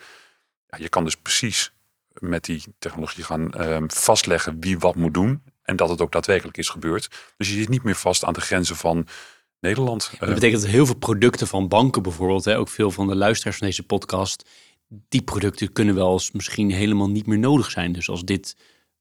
[0.67, 1.73] Ja, je kan dus precies
[2.13, 5.43] met die technologie gaan um, vastleggen wie wat moet doen.
[5.63, 7.11] En dat het ook daadwerkelijk is gebeurd.
[7.37, 9.07] Dus je zit niet meer vast aan de grenzen van
[9.61, 10.11] Nederland.
[10.19, 13.57] Dat betekent dat heel veel producten van banken bijvoorbeeld, hè, ook veel van de luisteraars
[13.57, 14.49] van deze podcast,
[15.09, 17.93] die producten kunnen wel eens misschien helemaal niet meer nodig zijn.
[17.93, 18.57] Dus als dit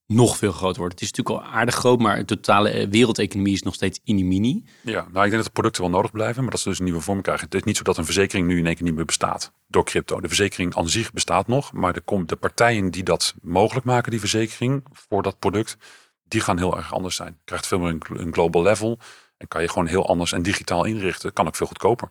[0.08, 0.94] nog veel groter wordt.
[0.94, 4.64] Het is natuurlijk al aardig groot, maar de totale eh, wereldeconomie is nog steeds mini-mini.
[4.82, 6.86] Ja, nou ik denk dat de producten wel nodig blijven, maar dat ze dus een
[6.86, 7.46] nieuwe vorm krijgen.
[7.46, 9.86] Het is niet zo dat een verzekering nu in één keer niet meer bestaat door
[9.86, 10.22] crypto.
[10.22, 14.20] De verzekering aan zich bestaat nog, maar de, de partijen die dat mogelijk maken, die
[14.20, 15.78] verzekering voor dat product,
[16.24, 17.38] die gaan heel erg anders zijn.
[17.44, 19.00] Krijgt veel meer een, global level
[19.38, 21.34] en kan je gewoon heel anders en digitaal inrichten.
[21.34, 22.10] Kan ook veel goedkoper.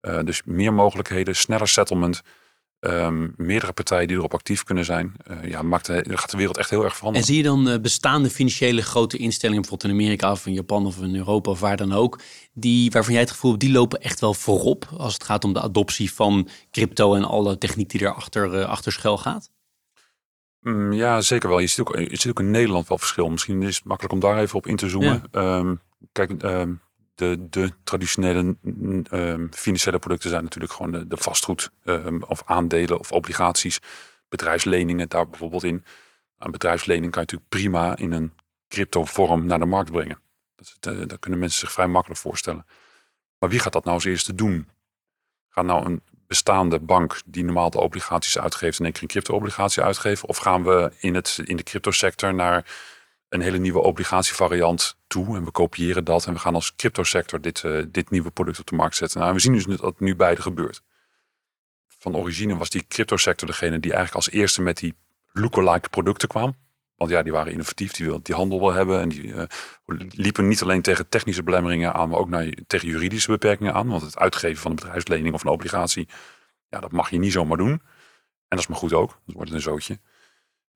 [0.00, 2.22] Uh, dus meer mogelijkheden, sneller settlement,
[2.80, 5.14] ehm, meerdere partijen die erop actief kunnen zijn.
[5.30, 7.28] Uh, ja, maakt de, gaat de wereld echt heel erg veranderen.
[7.28, 10.86] En zie je dan uh, bestaande financiële grote instellingen, bijvoorbeeld in Amerika of in Japan
[10.86, 12.20] of in Europa of waar dan ook,
[12.52, 15.52] die, waarvan jij het gevoel hebt, die lopen echt wel voorop als het gaat om
[15.52, 19.50] de adoptie van crypto en alle techniek die erachter uh, achter schuil gaat?
[20.60, 21.58] Mm, ja, zeker wel.
[21.58, 23.28] Je ziet, ook, je ziet ook in Nederland wel verschil.
[23.28, 25.22] Misschien is het makkelijk om daar even op in te zoomen.
[25.32, 25.58] Ja.
[25.58, 25.80] Um,
[26.12, 26.80] kijk, um,
[27.20, 28.56] de, de traditionele
[29.10, 33.78] um, financiële producten zijn natuurlijk gewoon de, vastgoed um, of aandelen of obligaties,
[34.28, 35.84] bedrijfsleningen daar bijvoorbeeld in.
[36.38, 38.32] Een bedrijfslening kan je natuurlijk prima in een
[38.68, 40.18] crypto vorm naar de markt brengen.
[40.56, 42.66] Dat, uh, daar kunnen mensen zich vrij makkelijk voorstellen.
[43.38, 44.68] Maar wie gaat dat nou als eerste doen?
[45.48, 50.28] Gaat nou een bestaande bank die normaal de obligaties uitgeeft in een crypto-obligatie uitgeven?
[50.28, 52.64] Of gaan we in, het, in de cryptosector naar
[53.30, 55.36] een hele nieuwe obligatievariant toe.
[55.36, 58.66] En we kopiëren dat en we gaan als cryptosector dit, uh, dit nieuwe product op
[58.66, 59.20] de markt zetten.
[59.20, 60.82] Nou, we zien dus dat nu beide gebeurt.
[61.98, 64.94] Van origine was die cryptosector degene die eigenlijk als eerste met die
[65.32, 66.54] lookalike producten kwam.
[66.96, 69.00] Want ja, die waren innovatief, die wilden die handel wel hebben.
[69.00, 69.42] En die uh,
[70.08, 73.88] liepen niet alleen tegen technische belemmeringen aan, maar ook naar, tegen juridische beperkingen aan.
[73.88, 76.08] Want het uitgeven van een bedrijfslening of een obligatie,
[76.68, 77.70] ja, dat mag je niet zomaar doen.
[77.70, 77.80] En
[78.48, 79.98] dat is maar goed ook, dan wordt een zootje.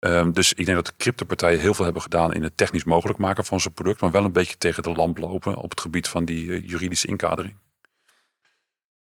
[0.07, 3.18] Um, dus ik denk dat de cryptopartijen heel veel hebben gedaan in het technisch mogelijk
[3.18, 6.09] maken van zijn product, maar wel een beetje tegen de lamp lopen op het gebied
[6.09, 7.57] van die uh, juridische inkadering.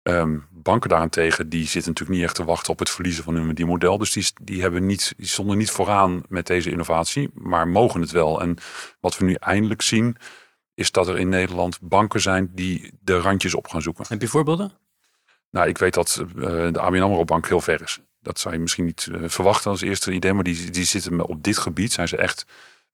[0.02, 3.54] Um, banken daarentegen, die zitten natuurlijk niet echt te wachten op het verliezen van hun
[3.54, 3.98] die model.
[3.98, 8.10] Dus die, die, hebben niet, die stonden niet vooraan met deze innovatie, maar mogen het
[8.10, 8.40] wel.
[8.40, 8.56] En
[9.00, 10.16] wat we nu eindelijk zien,
[10.74, 14.04] is dat er in Nederland banken zijn die de randjes op gaan zoeken.
[14.08, 14.72] Heb je voorbeelden?
[15.50, 16.42] Nou, ik weet dat uh,
[16.72, 19.80] de ABN AMRO bank heel ver is dat zou je misschien niet uh, verwachten als
[19.80, 22.46] eerste idee, maar die, die zitten op dit gebied, zijn ze echt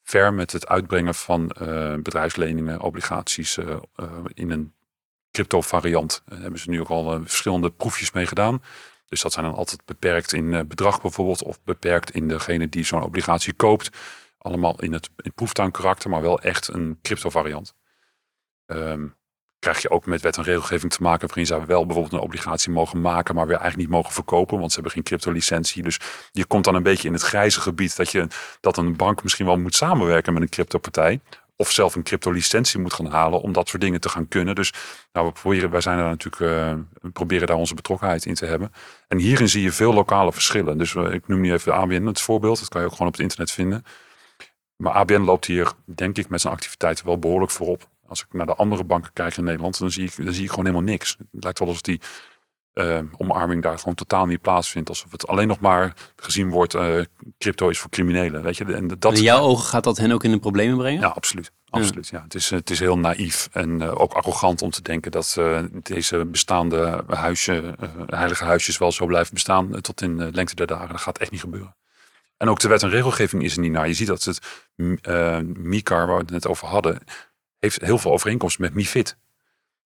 [0.03, 3.77] ver met het uitbrengen van uh, bedrijfsleningen, obligaties uh,
[4.35, 4.73] in een
[5.31, 6.23] crypto variant.
[6.27, 8.63] Daar hebben ze nu ook al verschillende proefjes mee gedaan.
[9.09, 13.03] Dus dat zijn dan altijd beperkt in bedrag bijvoorbeeld, of beperkt in degene die zo'n
[13.03, 13.89] obligatie koopt.
[14.39, 17.75] Allemaal in het in proeftuinkarakter, maar wel echt een crypto variant.
[18.67, 19.15] Um,
[19.65, 22.73] krijg je ook met wet en regelgeving te maken waarin ze wel bijvoorbeeld een obligatie
[22.73, 25.83] mogen maken, maar weer eigenlijk niet mogen verkopen, want ze hebben geen crypto-licentie.
[25.83, 26.01] Dus
[26.33, 28.27] je komt dan een beetje in het grijze gebied dat, je,
[28.61, 31.21] dat een bank misschien wel moet samenwerken met een cryptopartij.
[31.57, 34.55] Of zelf een crypto-licentie moet gaan halen om dat soort dingen te gaan kunnen.
[34.55, 34.73] Dus
[35.13, 36.43] nou, we proberen, wij zijn er natuurlijk,
[37.01, 38.73] we proberen daar onze betrokkenheid in te hebben.
[39.09, 40.79] En hierin zie je veel lokale verschillen.
[40.79, 42.59] Dus uh, ik noem nu even ABN het voorbeeld.
[42.59, 43.85] Dat kan je ook gewoon op het internet vinden.
[44.77, 47.93] Maar ABN loopt hier, denk ik, met zijn activiteiten wel behoorlijk voorop.
[48.15, 50.51] Als ik naar de andere banken kijk in Nederland, dan zie ik, dan zie ik
[50.51, 51.17] gewoon helemaal niks.
[51.33, 52.01] Het lijkt wel alsof die
[52.75, 54.89] uh, omarming daar gewoon totaal niet plaatsvindt.
[54.89, 57.01] Alsof het alleen nog maar gezien wordt, uh,
[57.39, 58.43] crypto is voor criminelen.
[58.43, 58.65] Weet je?
[58.65, 61.01] En, dat, in jouw ogen gaat dat hen ook in de problemen brengen?
[61.01, 61.51] Ja, absoluut.
[61.69, 62.23] absoluut ja.
[62.23, 65.41] Het, is, het is heel naïef en uh, ook arrogant om te denken dat
[65.83, 67.75] deze bestaande huisje,
[68.07, 70.89] heilige huisjes wel zo blijven bestaan tot in de lengte der dagen.
[70.89, 71.77] Dat gaat echt niet gebeuren.
[72.37, 73.89] En ook de wet en regelgeving is er niet naar.
[73.89, 74.39] Je ziet dat het
[75.57, 76.99] MICAR, waar we het net over hadden,
[77.65, 79.17] heeft heel veel overeenkomsten met MIFID.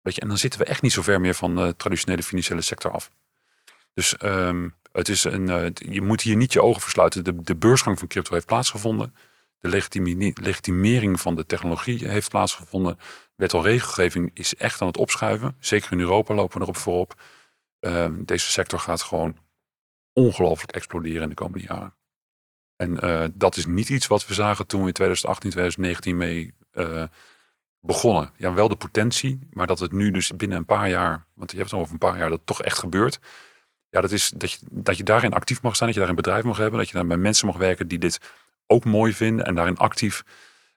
[0.02, 2.62] Weet je, en dan zitten we echt niet zo ver meer van de traditionele financiële
[2.62, 3.12] sector af.
[3.94, 7.24] Dus um, het is een, uh, je moet hier niet je ogen versluiten.
[7.24, 9.16] De, de beursgang van crypto heeft plaatsgevonden.
[9.60, 9.70] De
[10.42, 13.00] legitimering van de technologie heeft plaatsgevonden.
[13.36, 15.56] Wet en regelgeving is echt aan het opschuiven.
[15.60, 17.22] Zeker in Europa lopen we erop voorop.
[17.80, 19.38] Um, deze sector gaat gewoon
[20.14, 21.94] ongelooflijk exploderen in de komende jaren.
[22.76, 26.54] En uh, dat is niet iets wat we zagen toen we in 2018, 2019 mee
[27.86, 28.32] begonnen.
[28.38, 31.58] Ja, wel de potentie, maar dat het nu dus binnen een paar jaar, want je
[31.58, 33.20] hebt het over een paar jaar, dat het toch echt gebeurt.
[33.90, 36.24] Ja, dat is dat je, dat je daarin actief mag zijn, dat je daar een
[36.24, 38.20] bedrijf mag hebben, dat je daar bij mensen mag werken die dit
[38.68, 40.24] ook mooi vinden en daarin actief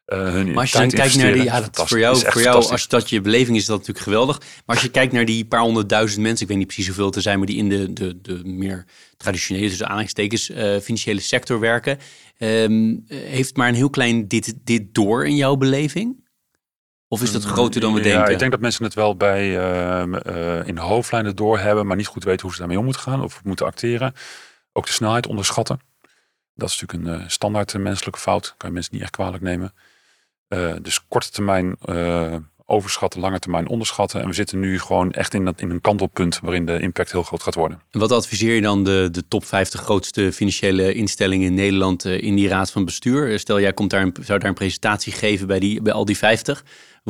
[0.09, 2.71] uh, hun maar als je dan kijkt naar die, ja, dat voor jou, voor jou
[2.71, 4.39] als dat je beleving is, dat natuurlijk geweldig.
[4.39, 7.21] Maar als je kijkt naar die paar honderdduizend mensen, ik weet niet precies hoeveel te
[7.21, 8.85] zijn, maar die in de, de, de meer
[9.17, 11.99] traditionele, dus aanhalingstekens, uh, financiële sector werken,
[12.39, 16.28] um, heeft maar een heel klein dit, dit door in jouw beleving?
[17.09, 18.33] Of is dat mm, groter dan we ja, denken?
[18.33, 22.24] Ik denk dat mensen het wel bij uh, uh, in hoofdlijnen doorhebben, maar niet goed
[22.24, 24.15] weten hoe ze daarmee om moeten gaan of moeten acteren.
[24.73, 25.81] Ook de snelheid onderschatten.
[26.55, 28.55] Dat is natuurlijk een uh, standaard menselijke fout.
[28.57, 29.74] Kan je mensen niet echt kwalijk nemen.
[30.82, 31.77] dus korte termijn
[32.70, 34.20] overschatten, lange termijn onderschatten.
[34.20, 37.23] En we zitten nu gewoon echt in, dat, in een kantelpunt waarin de impact heel
[37.23, 37.81] groot gaat worden.
[37.91, 42.35] En wat adviseer je dan de, de top 50 grootste financiële instellingen in Nederland in
[42.35, 43.39] die raad van bestuur?
[43.39, 46.16] Stel, jij komt daar een, zou daar een presentatie geven bij, die, bij al die
[46.16, 46.65] 50.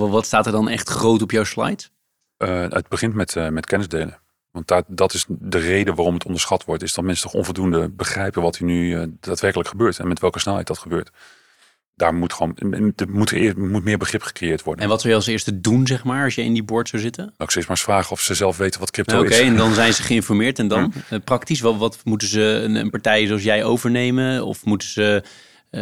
[0.07, 1.83] Wat staat er dan echt groot op jouw slide?
[2.39, 4.19] Uh, het begint met, uh, met kennis delen.
[4.51, 6.83] Want dat, dat is de reden waarom het onderschat wordt.
[6.83, 9.99] Is dat mensen toch onvoldoende begrijpen wat er nu uh, daadwerkelijk gebeurt.
[9.99, 11.11] En met welke snelheid dat gebeurt.
[11.95, 14.83] daar moet gewoon er moet, er moet meer begrip gecreëerd worden.
[14.83, 17.03] En wat zou je als eerste doen, zeg maar, als je in die board zou
[17.03, 17.25] zitten?
[17.25, 19.39] Nou, ik zou eens maar eens vragen of ze zelf weten wat crypto is.
[19.39, 20.59] Oké, en dan zijn ze geïnformeerd.
[20.59, 21.21] En dan hm.
[21.21, 24.45] praktisch, wat, wat moeten ze een, een, partij zoals jij overnemen?
[24.47, 25.23] Of moeten ze,
[25.71, 25.81] ik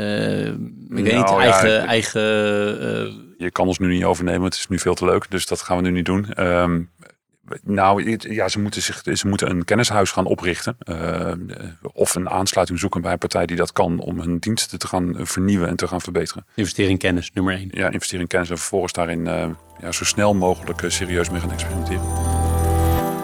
[0.88, 1.86] weet niet, nou eigen...
[1.86, 5.30] eigen uh, je kan ons nu niet overnemen, het is nu veel te leuk.
[5.30, 6.44] Dus dat gaan we nu niet doen.
[6.44, 6.90] Um,
[7.62, 10.76] nou, ja, ze moeten, zich, ze moeten een kennishuis gaan oprichten.
[10.84, 11.32] Uh,
[11.92, 15.14] of een aansluiting zoeken bij een partij die dat kan om hun diensten te gaan
[15.18, 16.46] vernieuwen en te gaan verbeteren.
[16.54, 17.68] Investeren in kennis, nummer één.
[17.72, 19.46] Ja, investeren in kennis en vervolgens daarin uh,
[19.80, 22.04] ja, zo snel mogelijk uh, serieus mee gaan experimenteren.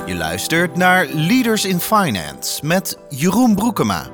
[0.07, 4.11] Je luistert naar Leaders in Finance met Jeroen Broekema.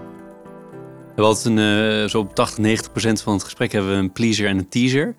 [1.16, 4.46] We hadden een, zo op 80, 90 procent van het gesprek hebben we een pleaser
[4.46, 5.14] en een teaser.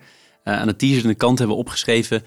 [0.58, 2.22] Aan de teaser de kant hebben opgeschreven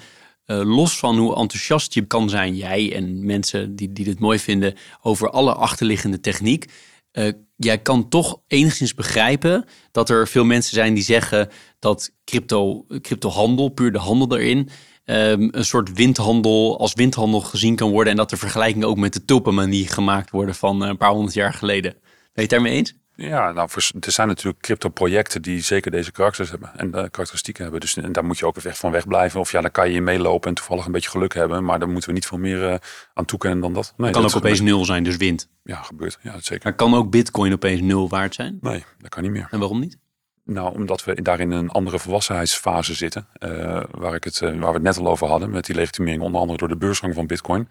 [0.45, 4.39] uh, los van hoe enthousiast je kan zijn, jij en mensen die, die dit mooi
[4.39, 6.65] vinden, over alle achterliggende techniek.
[7.11, 12.85] Uh, jij kan toch enigszins begrijpen dat er veel mensen zijn die zeggen dat crypto,
[13.01, 14.69] cryptohandel, puur de handel erin,
[15.05, 18.11] um, een soort windhandel als windhandel gezien kan worden.
[18.11, 21.53] En dat er vergelijkingen ook met de tulpenmanie gemaakt worden van een paar honderd jaar
[21.53, 21.91] geleden.
[21.91, 22.01] Ben
[22.33, 22.93] je het daarmee eens?
[23.15, 23.69] Ja, nou,
[23.99, 27.81] er zijn natuurlijk crypto-projecten die zeker deze karakters hebben en de karakteristieken hebben.
[27.81, 29.39] Dus en daar moet je ook weg van wegblijven.
[29.39, 31.63] Of ja, dan kan je in meelopen en toevallig een beetje geluk hebben.
[31.63, 32.75] Maar daar moeten we niet veel meer uh,
[33.13, 33.93] aan toekennen dan dat.
[33.97, 35.49] Nee, kan ook opeens nul zijn, dus wint.
[35.63, 36.19] Ja, gebeurt.
[36.21, 36.63] Ja, dat zeker.
[36.63, 38.57] Maar kan ook bitcoin opeens nul waard zijn?
[38.61, 39.47] Nee, dat kan niet meer.
[39.51, 39.97] En waarom niet?
[40.45, 43.27] Nou, omdat we daarin een andere volwassenheidsfase zitten.
[43.39, 45.49] Uh, waar, ik het, waar we het net al over hadden.
[45.49, 47.67] Met die legitimering onder andere door de beursgang van bitcoin.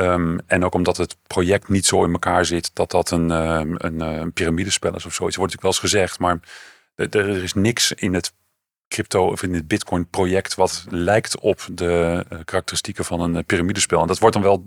[0.00, 3.74] Um, en ook omdat het project niet zo in elkaar zit dat dat een, um,
[3.78, 5.36] een, een eh, piramidespel is of zoiets.
[5.36, 6.40] wordt natuurlijk wel eens gezegd, maar
[6.94, 8.32] er is niks in het
[8.88, 13.40] crypto of in het bitcoin project wat lijkt op de uh, karakteristieken van een uh,
[13.46, 14.00] piramidespel.
[14.00, 14.64] En dat wordt dan wel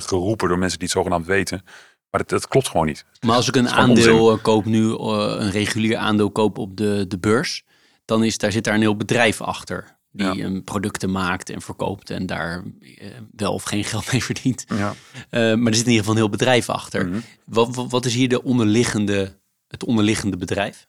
[0.00, 1.62] geroepen door mensen die het zogenaamd weten.
[2.10, 3.04] Maar dat, dat klopt gewoon niet.
[3.20, 7.64] Maar als ik een aandeel koop nu, een regulier aandeel koop op de, de beurs,
[8.04, 10.60] dan is daar zit daar een heel bedrijf achter die ja.
[10.60, 12.62] producten maakt en verkoopt en daar
[12.96, 14.64] eh, wel of geen geld mee verdient.
[14.68, 14.94] Ja.
[15.30, 17.08] Uh, maar er zit in ieder geval een heel bedrijf achter.
[17.08, 17.18] Mhm.
[17.44, 19.38] wat, wat, is hier de onderliggende,
[19.68, 20.88] het onderliggende bedrijf?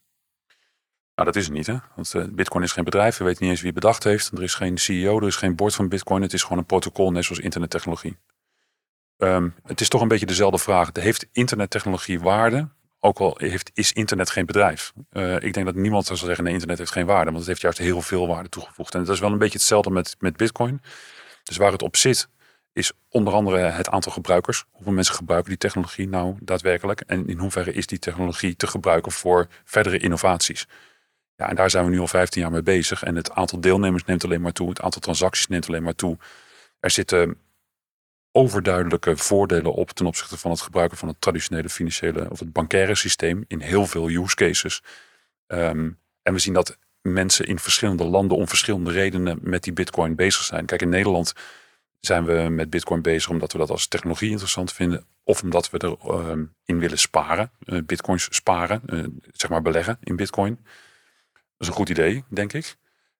[1.16, 1.76] Nou, dat is het niet, hè?
[1.96, 3.18] Want uh, Bitcoin is geen bedrijf.
[3.18, 4.32] We weten niet eens wie het bedacht heeft.
[4.32, 6.22] Er is geen CEO, er is geen board van Bitcoin.
[6.22, 8.18] Het is gewoon een protocol, net zoals internettechnologie.
[9.18, 10.90] Um, het is toch een beetje dezelfde vraag.
[10.94, 12.70] Heeft internettechnologie waarde?
[13.00, 14.94] Ook al heeft, is internet geen bedrijf.
[15.12, 17.26] Uh, ik denk dat niemand zou zeggen, nee, internet heeft geen waarde.
[17.26, 18.94] Want het heeft juist heel veel waarde toegevoegd.
[18.94, 20.82] En dat is wel een beetje hetzelfde met, met bitcoin.
[21.44, 22.30] Dus waar het op zit,
[22.74, 24.66] is onder andere het aantal gebruikers.
[24.72, 27.02] Hoeveel mensen gebruiken die technologie nou daadwerkelijk?
[27.02, 30.68] En in hoeverre is die technologie te gebruiken voor verdere innovaties?
[31.36, 33.04] Ja, en daar zijn we nu al 15 jaar mee bezig.
[33.04, 34.70] En het aantal deelnemers neemt alleen maar toe.
[34.70, 36.18] Het aantal transacties neemt alleen maar toe.
[36.80, 37.38] Er zitten
[38.32, 42.96] overduidelijke voordelen op ten opzichte van het gebruiken van het traditionele financiële of het bankaire
[42.96, 44.84] systeem in heel veel use cases.
[45.48, 50.16] Um, en we zien dat mensen in verschillende landen om verschillende redenen met die bitcoin
[50.16, 50.66] bezig zijn.
[50.66, 51.34] Kijk, in Nederland
[52.00, 55.06] zijn we met bitcoin bezig omdat we dat als technologie interessant vinden.
[55.24, 59.98] Of omdat we erin um, in willen sparen, uh, bitcoins sparen, uh, zeg maar beleggen
[60.04, 60.56] in bitcoin.
[61.34, 62.78] Dat is een goed idee, denk ik.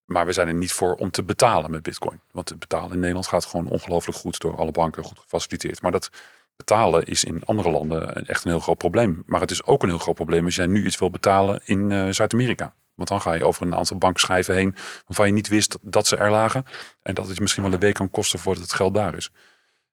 [0.10, 2.19] Maar we zijn er niet voor om te betalen met bitcoin.
[2.31, 5.81] Want het betalen in Nederland gaat gewoon ongelooflijk goed door alle banken goed gefaciliteerd.
[5.81, 6.10] Maar dat
[6.56, 9.23] betalen is in andere landen echt een heel groot probleem.
[9.26, 11.90] Maar het is ook een heel groot probleem als jij nu iets wil betalen in
[11.90, 12.73] uh, Zuid-Amerika.
[12.95, 14.76] Want dan ga je over een aantal bankschijven heen
[15.07, 16.65] waarvan je niet wist dat ze er lagen.
[17.02, 19.31] En dat het misschien wel een week kan kosten voordat het geld daar is.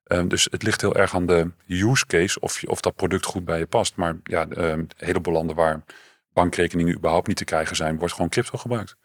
[0.04, 3.44] Um, dus het ligt heel erg aan de use case of, of dat product goed
[3.44, 3.96] bij je past.
[3.96, 5.84] Maar ja, um, heleboel landen waar
[6.32, 8.96] bankrekeningen überhaupt niet te krijgen zijn, wordt gewoon crypto gebruikt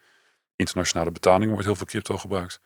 [0.62, 2.60] internationale betalingen wordt heel veel crypto gebruikt.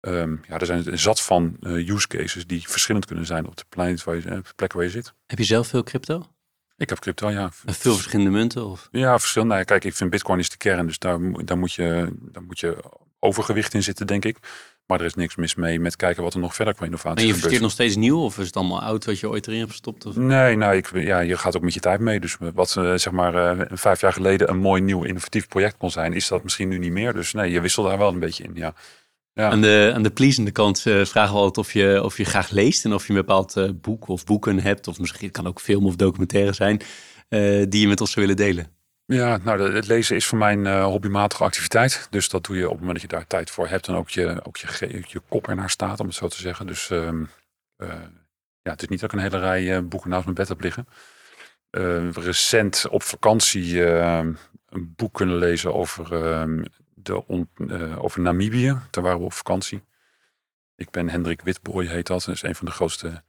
[0.00, 3.56] Um, ja, er zijn een zat van uh, use cases die verschillend kunnen zijn op
[3.56, 5.14] de, planeet waar je, uh, plek waar je zit.
[5.26, 6.26] Heb je zelf veel crypto?
[6.76, 7.50] Ik heb crypto, ja.
[7.64, 8.66] En veel verschillende munten?
[8.66, 8.88] Of?
[8.90, 9.54] Ja, verschillende.
[9.54, 12.60] Nou, kijk, ik vind Bitcoin is de kern, dus daar, daar, moet je, daar moet
[12.60, 12.84] je
[13.18, 14.38] overgewicht in zitten, denk ik.
[14.86, 17.26] Maar er is niks mis mee met kijken wat er nog verder qua innovatie En
[17.26, 19.70] je investeert nog steeds nieuw of is het allemaal oud wat je ooit erin hebt
[19.70, 20.06] gestopt?
[20.06, 20.16] Of?
[20.16, 22.20] Nee, nou, ik, ja, je gaat ook met je tijd mee.
[22.20, 25.90] Dus wat uh, zeg maar uh, vijf jaar geleden een mooi nieuw innovatief project kon
[25.90, 27.12] zijn, is dat misschien nu niet meer.
[27.12, 28.74] Dus nee, je wisselt daar wel een beetje in, ja.
[29.34, 29.50] Ja.
[29.50, 32.50] Aan, de, aan de pleasende kant uh, vragen we altijd of je, of je graag
[32.50, 35.86] leest en of je een bepaald boek of boeken hebt, of misschien kan ook film
[35.86, 36.80] of documentaire zijn,
[37.68, 38.81] die je met ons zou willen delen.
[39.04, 42.06] Ja, nou, het lezen is voor mij een uh, hobbymatige activiteit.
[42.10, 44.10] Dus dat doe je op het moment dat je daar tijd voor hebt en ook
[44.10, 46.66] je, ook je, je kop ernaar staat, om het zo te zeggen.
[46.66, 47.08] Dus uh,
[47.78, 47.88] uh,
[48.62, 50.60] ja, het is niet dat ik een hele rij eh, boeken naast mijn bed heb
[50.60, 50.86] liggen.
[52.12, 54.32] recent op vakantie ehm,
[54.68, 56.64] een boek kunnen lezen over, ehm,
[56.94, 57.48] de on,
[57.98, 58.78] over Namibië.
[58.90, 59.82] Daar waren we op vakantie.
[60.76, 62.24] Ik ben Hendrik Witbooi, heet dat.
[62.24, 63.22] Dat is een van de grootste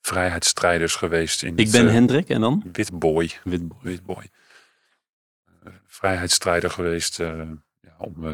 [0.00, 1.42] vrijheidsstrijders geweest.
[1.42, 2.64] In ik ben Hendrik en dan?
[2.72, 3.32] Witbooi.
[3.44, 3.80] Witbooi.
[3.82, 4.30] Witbooi
[5.96, 8.24] vrijheidsstrijder geweest ja, om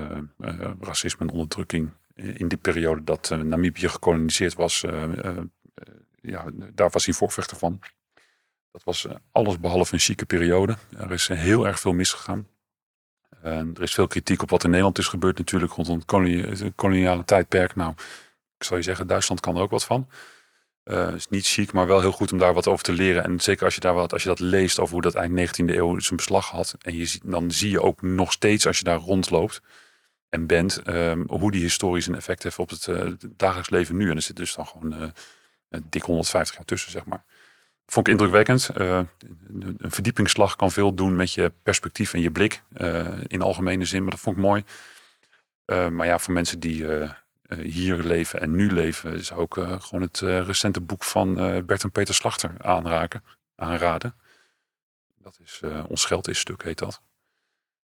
[0.80, 4.84] racisme en onderdrukking in die periode dat Namibië gekoloniseerd was.
[6.20, 6.44] ja,
[6.74, 7.80] daar was hij voorvechter van.
[8.70, 10.76] Dat was alles behalve een chique periode.
[10.96, 12.46] Er is heel erg veel misgegaan.
[13.42, 17.24] En er is veel kritiek op wat in Nederland is gebeurd natuurlijk rondom het koloniale
[17.24, 17.74] tijdperk.
[17.74, 17.92] Nou,
[18.56, 20.08] ik zou je zeggen, Duitsland kan er ook wat van.
[20.84, 23.24] Uh, is niet chic, maar wel heel goed om daar wat over te leren.
[23.24, 25.64] En zeker als je, daar wat, als je dat leest over hoe dat eind 19e
[25.66, 26.76] eeuw zijn beslag had.
[26.80, 29.62] En je dan zie je ook nog steeds als je daar rondloopt
[30.28, 34.10] en bent, um, hoe die historisch een effect heeft op het, uh, dagelijks leven nu.
[34.10, 37.24] En er zit dus dan gewoon uh, dik 150 jaar tussen, zeg maar.
[37.86, 38.70] Vond ik indrukwekkend.
[38.74, 42.62] een verdiepingsslag kan veel doen met je perspectief en je blik.
[43.26, 44.64] in algemene zin, maar dat vond ik mooi.
[45.90, 47.10] maar ja, voor mensen die eh,
[47.62, 51.34] hier leven en nu leven, zou ik uh, gewoon het uh, recente boek van
[51.66, 53.24] Bert en Peter Slachter aanraken,
[53.54, 54.14] aanraden.
[55.22, 57.02] Dat is Ons Geld is Stuk, heet dat.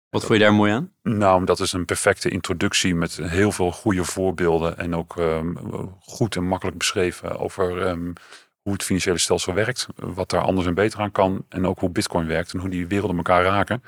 [0.09, 0.91] Wat vond je daar mooi aan?
[1.03, 5.57] Nou, dat is een perfecte introductie met heel veel goede voorbeelden en ook um,
[5.99, 8.13] goed en makkelijk beschreven over um,
[8.61, 11.89] hoe het financiële stelsel werkt, wat daar anders en beter aan kan en ook hoe
[11.89, 13.84] Bitcoin werkt en hoe die werelden elkaar raken.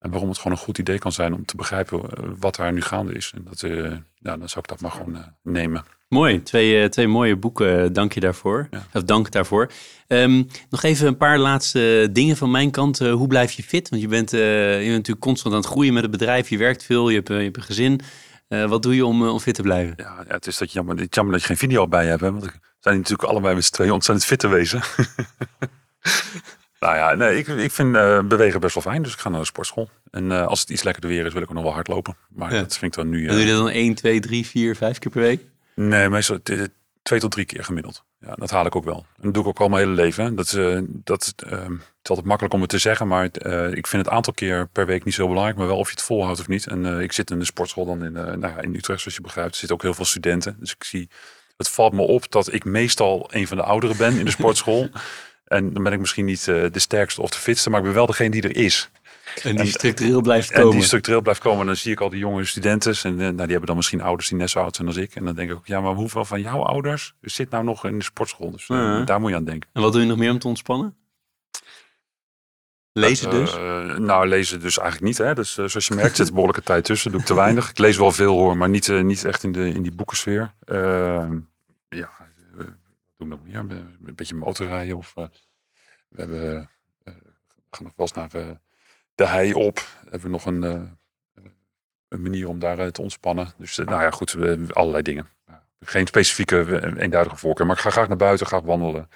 [0.00, 2.72] En waarom het gewoon een goed idee kan zijn om te begrijpen eh, wat daar
[2.72, 3.32] nu gaande is.
[3.34, 5.84] En dat, uh, dan zou ik dat maar gewoon uh, nemen.
[6.08, 7.92] Mooi, twee, twee mooie boeken.
[7.92, 8.68] Dank je daarvoor.
[8.70, 8.86] Ja.
[8.92, 9.70] Of dank daarvoor.
[10.08, 12.98] Um, nog even een paar laatste dingen van mijn kant.
[12.98, 13.88] hoe blijf je fit?
[13.88, 16.48] Want je bent, je bent natuurlijk constant aan het groeien met het bedrijf.
[16.48, 18.00] Je werkt veel, je hebt, je hebt een gezin.
[18.48, 19.94] wat doe je om, om fit te blijven?
[19.96, 22.20] Ja, ja, het is dat jammer, het jammer dat je geen video bij hebt.
[22.20, 22.32] Hè?
[22.32, 22.50] Want we
[22.80, 24.80] zijn natuurlijk allebei met z'n tweeën ontzettend fit te wezen.
[26.80, 29.02] Nou ja, nee, ik, ik vind uh, bewegen best wel fijn.
[29.02, 29.90] Dus ik ga naar de sportschool.
[30.10, 32.16] En uh, als het iets lekkerder weer is, wil ik ook nog wel hardlopen.
[32.28, 33.22] Maar dat vind ik dan nu...
[33.22, 35.44] Uh, doe je dat dan 1, 2, 3, 4, 5 keer per week?
[35.74, 36.38] Nee, meestal
[37.02, 38.04] twee tot drie keer gemiddeld.
[38.20, 39.06] Ja, dat haal ik ook wel.
[39.16, 40.34] En dat doe ik ook al mijn hele leven.
[40.34, 41.68] Dat, uh, dat uh, het
[42.02, 43.24] is altijd makkelijk om het te zeggen, maar
[43.74, 46.04] ik vind het aantal keer per week niet zo belangrijk, maar wel of je het
[46.04, 46.66] volhoudt of niet.
[46.66, 49.50] En ik zit in de sportschool dan in, nou ja, in Utrecht, zoals je begrijpt.
[49.50, 50.56] Er zitten ook heel veel studenten.
[50.58, 51.08] Dus ik zie,
[51.56, 54.88] het valt me op dat ik meestal een van de ouderen ben in de sportschool.
[55.50, 57.94] En dan ben ik misschien niet uh, de sterkste of de fitste, maar ik ben
[57.94, 58.90] wel degene die er is.
[59.42, 60.70] En die structureel blijft komen.
[60.70, 61.60] En die structureel blijft komen.
[61.60, 62.94] En dan zie ik al die jonge studenten.
[63.02, 65.14] En uh, nou, die hebben dan misschien ouders die net zo oud zijn als ik.
[65.14, 67.98] En dan denk ik ook, ja, maar hoeveel van jouw ouders zit nou nog in
[67.98, 68.50] de sportschool?
[68.50, 68.66] Dus
[69.04, 69.68] daar moet je aan denken.
[69.72, 70.96] En wat doe je nog meer om te ontspannen?
[72.92, 73.52] Lezen dus?
[73.98, 75.26] nou, lezen dus eigenlijk niet.
[75.26, 75.34] Hè.
[75.34, 77.10] Dus zoals je merkt zit er behoorlijke tijd tussen.
[77.10, 77.70] Doe ik te weinig.
[77.70, 80.54] Ik lees wel veel hoor, maar niet, niet echt in, de, in die boekensfeer.
[83.20, 83.88] Ehm, ja, doe nog?
[84.04, 85.24] Een beetje motorrijden of uh,
[86.08, 86.70] we hebben
[87.04, 87.14] uh,
[87.70, 88.50] gaan nog wel eens naar uh,
[89.14, 89.78] de hei op.
[90.02, 90.62] Hebben we nog een,
[92.08, 93.52] een manier om daar te ontspannen.
[93.58, 94.36] Dus nou ja, goed,
[94.70, 95.28] allerlei dingen.
[95.80, 99.08] Geen specifieke eenduidige voorkeur, maar ik ga graag naar buiten, graag wandelen.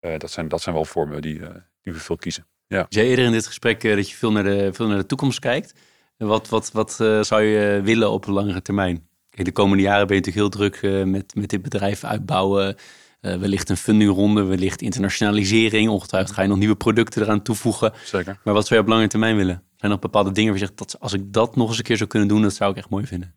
[0.00, 1.38] dat, zijn, dat zijn wel vormen die,
[1.82, 2.46] die we veel kiezen.
[2.66, 2.86] Ja.
[2.88, 5.74] Eerder in dit gesprek dat je veel naar de, veel naar de toekomst kijkt.
[6.16, 9.08] Wat, wat, wat zou je willen op langere termijn?
[9.30, 12.76] Kijk, de komende jaren ben je natuurlijk heel druk met, met dit bedrijf uitbouwen.
[13.20, 15.88] Uh, wellicht een fundingronde, wellicht internationalisering.
[15.88, 17.92] Ongetwijfeld ga je nog nieuwe producten eraan toevoegen.
[18.04, 18.38] Zeker.
[18.44, 19.54] Maar wat zou je op lange termijn willen?
[19.54, 21.84] Zijn er nog bepaalde dingen waar je zegt, dat, als ik dat nog eens een
[21.84, 23.34] keer zou kunnen doen, dat zou ik echt mooi vinden?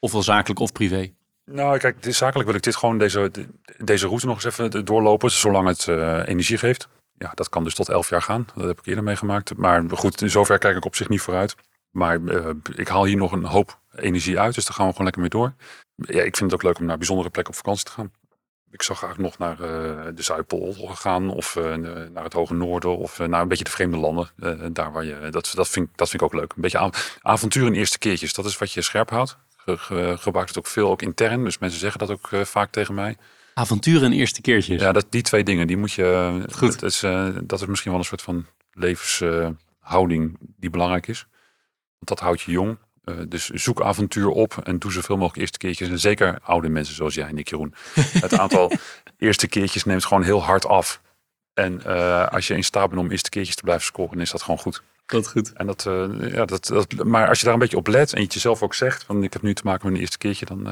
[0.00, 1.12] Ofwel zakelijk of privé?
[1.44, 3.30] Nou, kijk, zakelijk wil ik dit gewoon deze,
[3.78, 6.88] deze route nog eens even doorlopen, zolang het uh, energie geeft.
[7.18, 8.46] Ja, dat kan dus tot elf jaar gaan.
[8.54, 9.56] Dat heb ik eerder meegemaakt.
[9.56, 11.54] Maar goed, in zover kijk ik op zich niet vooruit.
[11.90, 15.06] Maar uh, ik haal hier nog een hoop energie uit, dus daar gaan we gewoon
[15.06, 15.54] lekker mee door.
[15.94, 18.12] Ja, ik vind het ook leuk om naar bijzondere plekken op vakantie te gaan
[18.70, 19.66] ik zou graag nog naar uh,
[20.14, 21.74] de Zuidpool gaan of uh,
[22.12, 24.30] naar het Hoge Noorden of uh, naar een beetje de vreemde landen.
[24.72, 26.52] daar waar je, dat, dat, vind, dat vind ik ook leuk.
[26.56, 29.36] Een beetje avontuur in eerste keertjes, dat is wat je scherp houdt.
[29.56, 31.44] Ge, gebruikt het ook veel, ook intern.
[31.44, 33.16] Dus mensen zeggen dat ook vaak tegen mij.
[33.54, 34.80] Avontuur in eerste keertjes?
[34.80, 36.40] Ja, dat, die twee dingen, die moet je...
[36.52, 36.80] Goed.
[36.80, 37.00] Dat is,
[37.44, 41.26] dat is misschien wel een soort van levenshouding die belangrijk is.
[41.92, 42.78] Want dat houdt je jong.
[43.08, 45.88] Uh, dus zoek avontuur op en doe zoveel mogelijk eerste keertjes.
[45.88, 47.74] En zeker oude mensen zoals jij, Nick Jeroen.
[48.20, 48.72] Het aantal
[49.18, 51.00] eerste keertjes neemt gewoon heel hard af.
[51.54, 54.42] En uh, als je in staat bent om eerste keertjes te blijven scoren, is dat
[54.42, 54.82] gewoon goed.
[55.06, 55.52] Dat goed.
[55.52, 58.18] En dat, uh, ja, dat, dat, maar als je daar een beetje op let en
[58.18, 60.46] je het jezelf ook zegt, van ik heb nu te maken met een eerste keertje,
[60.46, 60.62] dan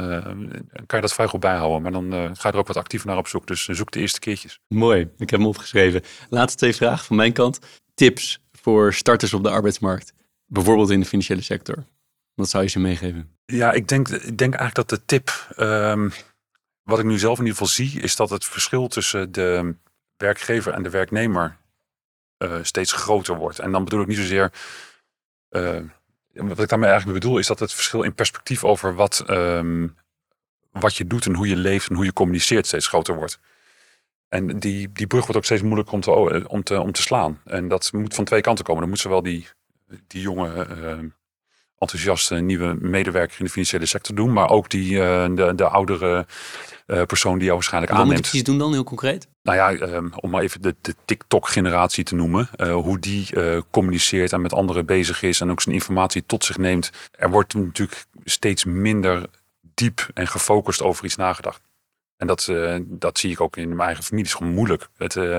[0.87, 1.83] kan je dat vrij goed bijhouden.
[1.83, 3.47] Maar dan ga je er ook wat actiever naar op zoek.
[3.47, 4.61] Dus zoek de eerste keertjes.
[4.69, 6.03] Mooi, ik heb hem opgeschreven.
[6.29, 7.59] Laatste twee vragen van mijn kant.
[7.95, 10.13] Tips voor starters op de arbeidsmarkt.
[10.47, 11.85] Bijvoorbeeld in de financiële sector.
[12.37, 13.37] Wat zou je ze meegeven?
[13.45, 16.13] Ja, ik denk, ik denk eigenlijk dat de tip, um,
[16.83, 19.75] wat ik nu zelf in ieder geval zie, is dat het verschil tussen de
[20.17, 21.57] werkgever en de werknemer
[22.39, 23.59] uh, steeds groter wordt.
[23.59, 24.53] En dan bedoel ik niet zozeer,
[25.51, 25.81] uh,
[26.33, 29.97] wat ik daarmee eigenlijk bedoel, is dat het verschil in perspectief over wat, um,
[30.71, 33.39] wat je doet en hoe je leeft en hoe je communiceert steeds groter wordt.
[34.29, 36.01] En die, die brug wordt ook steeds moeilijker om
[36.63, 37.41] te, om, te, slaan.
[37.45, 38.81] En dat moet van twee kanten komen.
[38.81, 39.49] Dan moet zowel die
[40.07, 40.67] die jonge,
[41.78, 44.32] enthousiaste nieuwe medewerker in de financiële sector doen.
[44.32, 44.90] Maar ook die,
[45.35, 46.27] de, de oudere
[47.07, 48.27] persoon die jou waarschijnlijk Wat moet aanneemt.
[48.27, 49.28] je precies doen dan, heel concreet?
[49.43, 52.48] Nou ja, ehm, om maar even de, de TikTok-generatie te noemen.
[52.57, 56.44] eh, hoe die eh, communiceert en met anderen bezig is en ook zijn informatie tot
[56.44, 56.90] zich neemt.
[57.11, 59.27] Er wordt natuurlijk steeds minder
[59.74, 61.61] diep en gefocust over iets nagedacht.
[62.16, 64.24] En dat, eh, dat zie ik ook in mijn eigen familie.
[64.24, 64.89] Het is gewoon moeilijk.
[64.97, 65.39] Het, eh,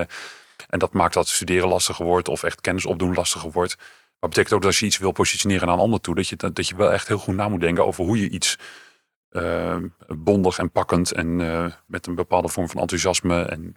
[0.69, 3.77] en dat maakt dat studeren lastiger wordt of echt kennis opdoen lastiger wordt.
[4.19, 6.35] Maar betekent ook dat als je iets wil positioneren naar een ander toe, dat je,
[6.35, 8.57] dat je wel echt heel goed na moet denken over hoe je iets
[9.29, 9.77] eh,
[10.07, 13.75] bondig en pakkend en eh, met een bepaalde vorm van enthousiasme en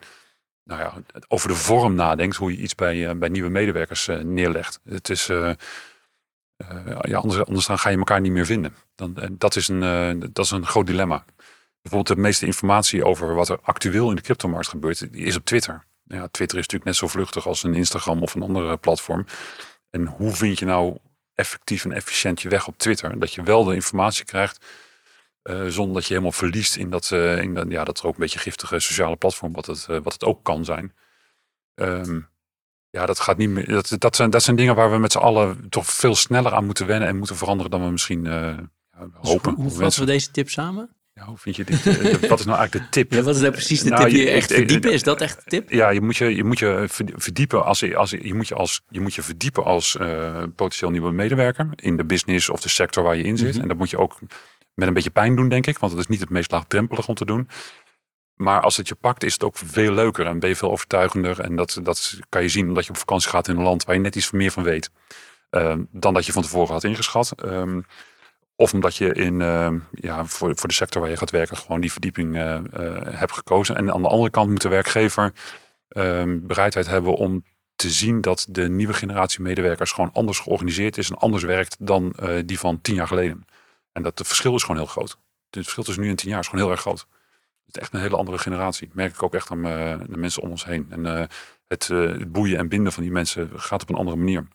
[0.65, 4.81] nou ja, over de vorm nadenkt, hoe je iets bij, eh, bij nieuwe medewerkers neerlegt.
[4.85, 8.75] Het is, ja, anders, anders dan ga je elkaar niet meer vinden.
[8.95, 11.25] Dan, en dat, is een, dat is een groot dilemma.
[11.83, 15.45] Bijvoorbeeld de meeste informatie over wat er actueel in de cryptomarkt gebeurt, die is op
[15.45, 15.85] Twitter.
[16.05, 19.27] Ja, Twitter is natuurlijk net zo vluchtig als een Instagram of een andere platform.
[19.91, 20.97] En hoe vind je nou
[21.35, 23.19] effectief en efficiënt je weg op Twitter?
[23.19, 24.67] Dat je wel de informatie krijgt,
[25.43, 28.21] eh, zonder dat je helemaal verliest in dat, in dat, ja, dat er ook een
[28.21, 30.95] beetje giftige sociale platform, wat het, eh, wat het ook kan zijn.
[31.75, 32.21] Ehm,
[32.91, 33.69] ja, dat gaat niet meer.
[33.69, 36.65] Dat, dat, zijn, dat zijn dingen waar we met z'n allen toch veel sneller aan
[36.65, 39.55] moeten wennen en moeten veranderen dan we misschien Dus hopen.
[39.55, 41.00] hoe vatten we deze tip samen?
[41.27, 41.87] Hoe vind je dit?
[41.87, 43.13] eh, wat is nou eigenlijk de tip?
[43.13, 44.13] Ja, wat is nou precies de Nou, tip?
[44.13, 45.71] Je, je- echt verdiepen, is dat echt de tip?
[45.71, 48.55] Ja, je moet je, je, moet je verd- verdiepen als, je- als je, moet je
[48.55, 52.69] als je moet je verdiepen als eh, potentieel nieuwe medewerker in de business of de
[52.69, 53.53] sector waar je in zit.
[53.53, 53.63] Mhm.
[53.63, 54.19] En dat moet je ook
[54.75, 57.15] met een beetje pijn doen, denk ik, want het is niet het meest laagdrempelig om
[57.15, 57.49] te doen.
[58.35, 61.41] Maar als het je pakt, is het ook veel leuker en ben je veel overtuigender.
[61.41, 63.95] En dat, dat kan je zien omdat je op vakantie gaat in een land waar
[63.95, 64.91] je net iets meer van weet.
[65.51, 67.33] ehm, dan dat je van tevoren had ingeschat.
[67.43, 67.81] Ehm,
[68.61, 71.81] of omdat je in, ehm, ja, voor, voor de sector waar je gaat werken gewoon
[71.81, 72.63] die verdieping eh, eh,
[73.05, 73.77] hebt gekozen.
[73.77, 75.33] En aan de andere kant moet de werkgever
[75.89, 77.45] ehm, bereidheid hebben om
[77.77, 82.13] te zien dat de nieuwe generatie medewerkers gewoon anders georganiseerd is en anders werkt dan
[82.13, 83.45] eh, die van tien jaar geleden.
[83.93, 85.11] En dat het verschil is gewoon heel groot.
[85.51, 87.07] Het verschil tussen nu en tien jaar is gewoon heel erg groot.
[87.67, 88.91] Het is echt een hele andere generatie.
[88.93, 90.87] Merk ik ook echt aan de mensen om ons heen.
[90.91, 91.05] En
[91.67, 94.47] het, het boeien en binden van die mensen gaat op een andere manier.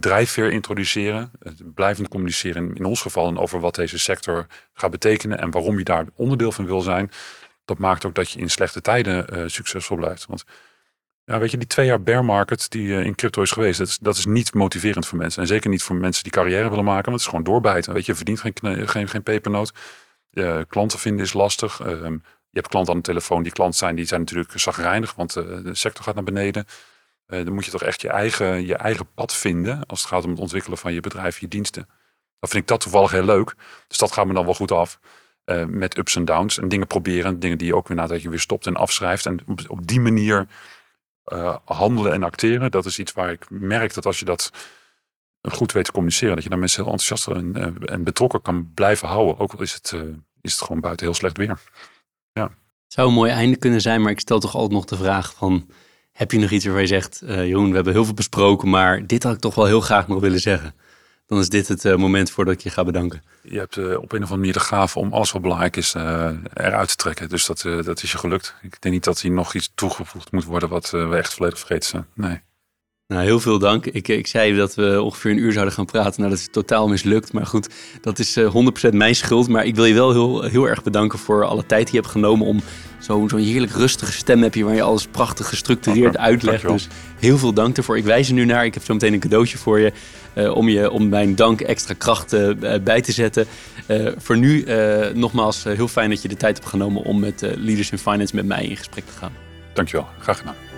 [0.00, 1.30] Drijfveer introduceren,
[1.74, 5.84] blijvend communiceren in, ons geval en over wat deze sector gaat betekenen en waarom je
[5.84, 7.10] daar onderdeel van wil zijn,
[7.64, 10.26] dat maakt ook dat je in slechte tijden eh, succesvol blijft.
[10.26, 10.44] Want
[11.24, 14.16] ja, weet je, die twee jaar bear market die eh, in crypto is geweest, dat
[14.16, 15.42] is, niet motiverend voor mensen.
[15.42, 17.92] En zeker niet voor mensen die carrière willen maken, want het is gewoon doorbijten.
[17.92, 19.72] Weet je, je verdient geen, geen, geen pepernoot.
[20.68, 21.80] Klanten vinden is lastig.
[21.80, 22.16] Ehm,
[22.52, 25.44] je hebt klanten aan de telefoon die klant zijn, die zijn natuurlijk zagrijnig, want eh,
[25.62, 26.66] de sector gaat naar beneden.
[27.32, 30.24] Eh, dan moet je toch echt je eigen, je eigen pad vinden als het gaat
[30.24, 31.86] om het ontwikkelen van je bedrijf, je diensten.
[32.38, 33.54] Dan vind ik dat toevallig heel leuk.
[33.88, 35.00] Dus dat gaat me dan wel goed af.
[35.44, 37.40] Eh, met ups en downs en dingen proberen.
[37.40, 39.26] Dingen die je ook weer nadat je weer stopt en afschrijft.
[39.26, 39.38] En
[39.68, 40.46] op, die manier
[41.24, 42.70] eh, handelen en acteren.
[42.70, 44.50] Dat is iets waar ik merk dat als je dat
[45.42, 46.34] goed weet te communiceren.
[46.34, 49.38] Dat je daar mensen heel enthousiast en, en betrokken kan blijven houden.
[49.38, 49.94] Ook al is het,
[50.40, 51.58] is het gewoon buiten heel slecht weer.
[52.86, 55.68] Zou een mooi einde kunnen zijn, maar ik stel toch altijd nog de vraag van...
[56.12, 59.06] Heb je nog iets waarvan je zegt, eh Jeroen, we hebben heel veel besproken, maar
[59.06, 60.74] dit had ik toch wel heel graag nog willen zeggen.
[61.26, 63.22] Dan is dit het eh, moment voordat ik je ga bedanken.
[63.42, 65.94] Je hebt eh, op een of andere manier de gave om alles wat belangrijk is
[65.94, 67.28] eruit te trekken.
[67.28, 68.54] Dus dat, dat is je gelukt.
[68.62, 71.88] Ik denk niet dat hier nog iets toegevoegd moet worden wat we echt volledig vergeten
[71.88, 72.06] zijn.
[72.14, 72.40] Nee.
[73.12, 73.86] Nou, heel veel dank.
[73.86, 76.14] Ik, ik zei dat we ongeveer een uur zouden gaan praten.
[76.20, 77.32] Nou, dat is totaal mislukt.
[77.32, 77.68] Maar goed,
[78.00, 78.54] dat is eh
[78.86, 79.48] 100% mijn schuld.
[79.48, 82.12] Maar ik wil je wel heel, heel erg bedanken voor alle tijd die je hebt
[82.12, 82.60] genomen om
[83.00, 86.62] zo- zo'n heerlijk rustige stem heb je waar je alles prachtig gestructureerd uitlegt.
[86.72, 87.96] Dus heel veel dank ervoor.
[87.96, 88.64] Ik wijs er nu naar.
[88.64, 89.92] Ik heb zo meteen een cadeautje voor je
[90.32, 92.48] eh, om, je om mijn dank extra kracht eh,
[92.84, 93.46] bij te zetten.
[93.86, 97.20] Eh, voor nu eh, nogmaals eh, heel fijn dat je de tijd hebt genomen om
[97.20, 99.32] met eh, Leaders in Finance met mij in gesprek te gaan.
[99.74, 100.06] Dankjewel.
[100.18, 100.71] Graag gedaan.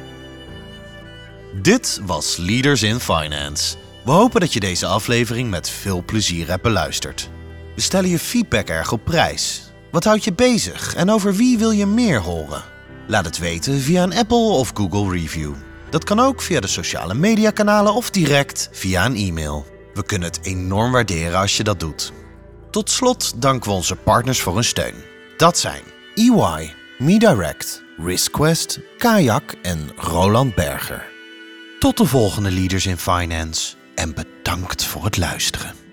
[1.63, 3.77] Dit was Leaders in Finance.
[4.05, 7.31] We hopen dat je deze aflevering met veel plezier hebt beluisterd.
[7.75, 9.63] We stellen je feedback erg op prijs.
[9.91, 12.63] Wat houdt je bezig en over wie wil je meer horen?
[13.07, 15.53] Laat het weten via een Apple of Google review.
[15.91, 19.67] Dat kan ook via de sociale mediakanalen of direct via een e-mail.
[19.95, 22.13] We kunnen het enorm waarderen als je dat doet.
[22.71, 24.95] Tot slot danken we onze partners voor hun steun.
[25.37, 25.83] Dat zijn
[26.15, 31.14] EY, MeDirect, RiskQuest, Kayak en Roland Berger.
[31.85, 35.84] Tot de volgende Leaders in Finance en bedankt voor het luisteren.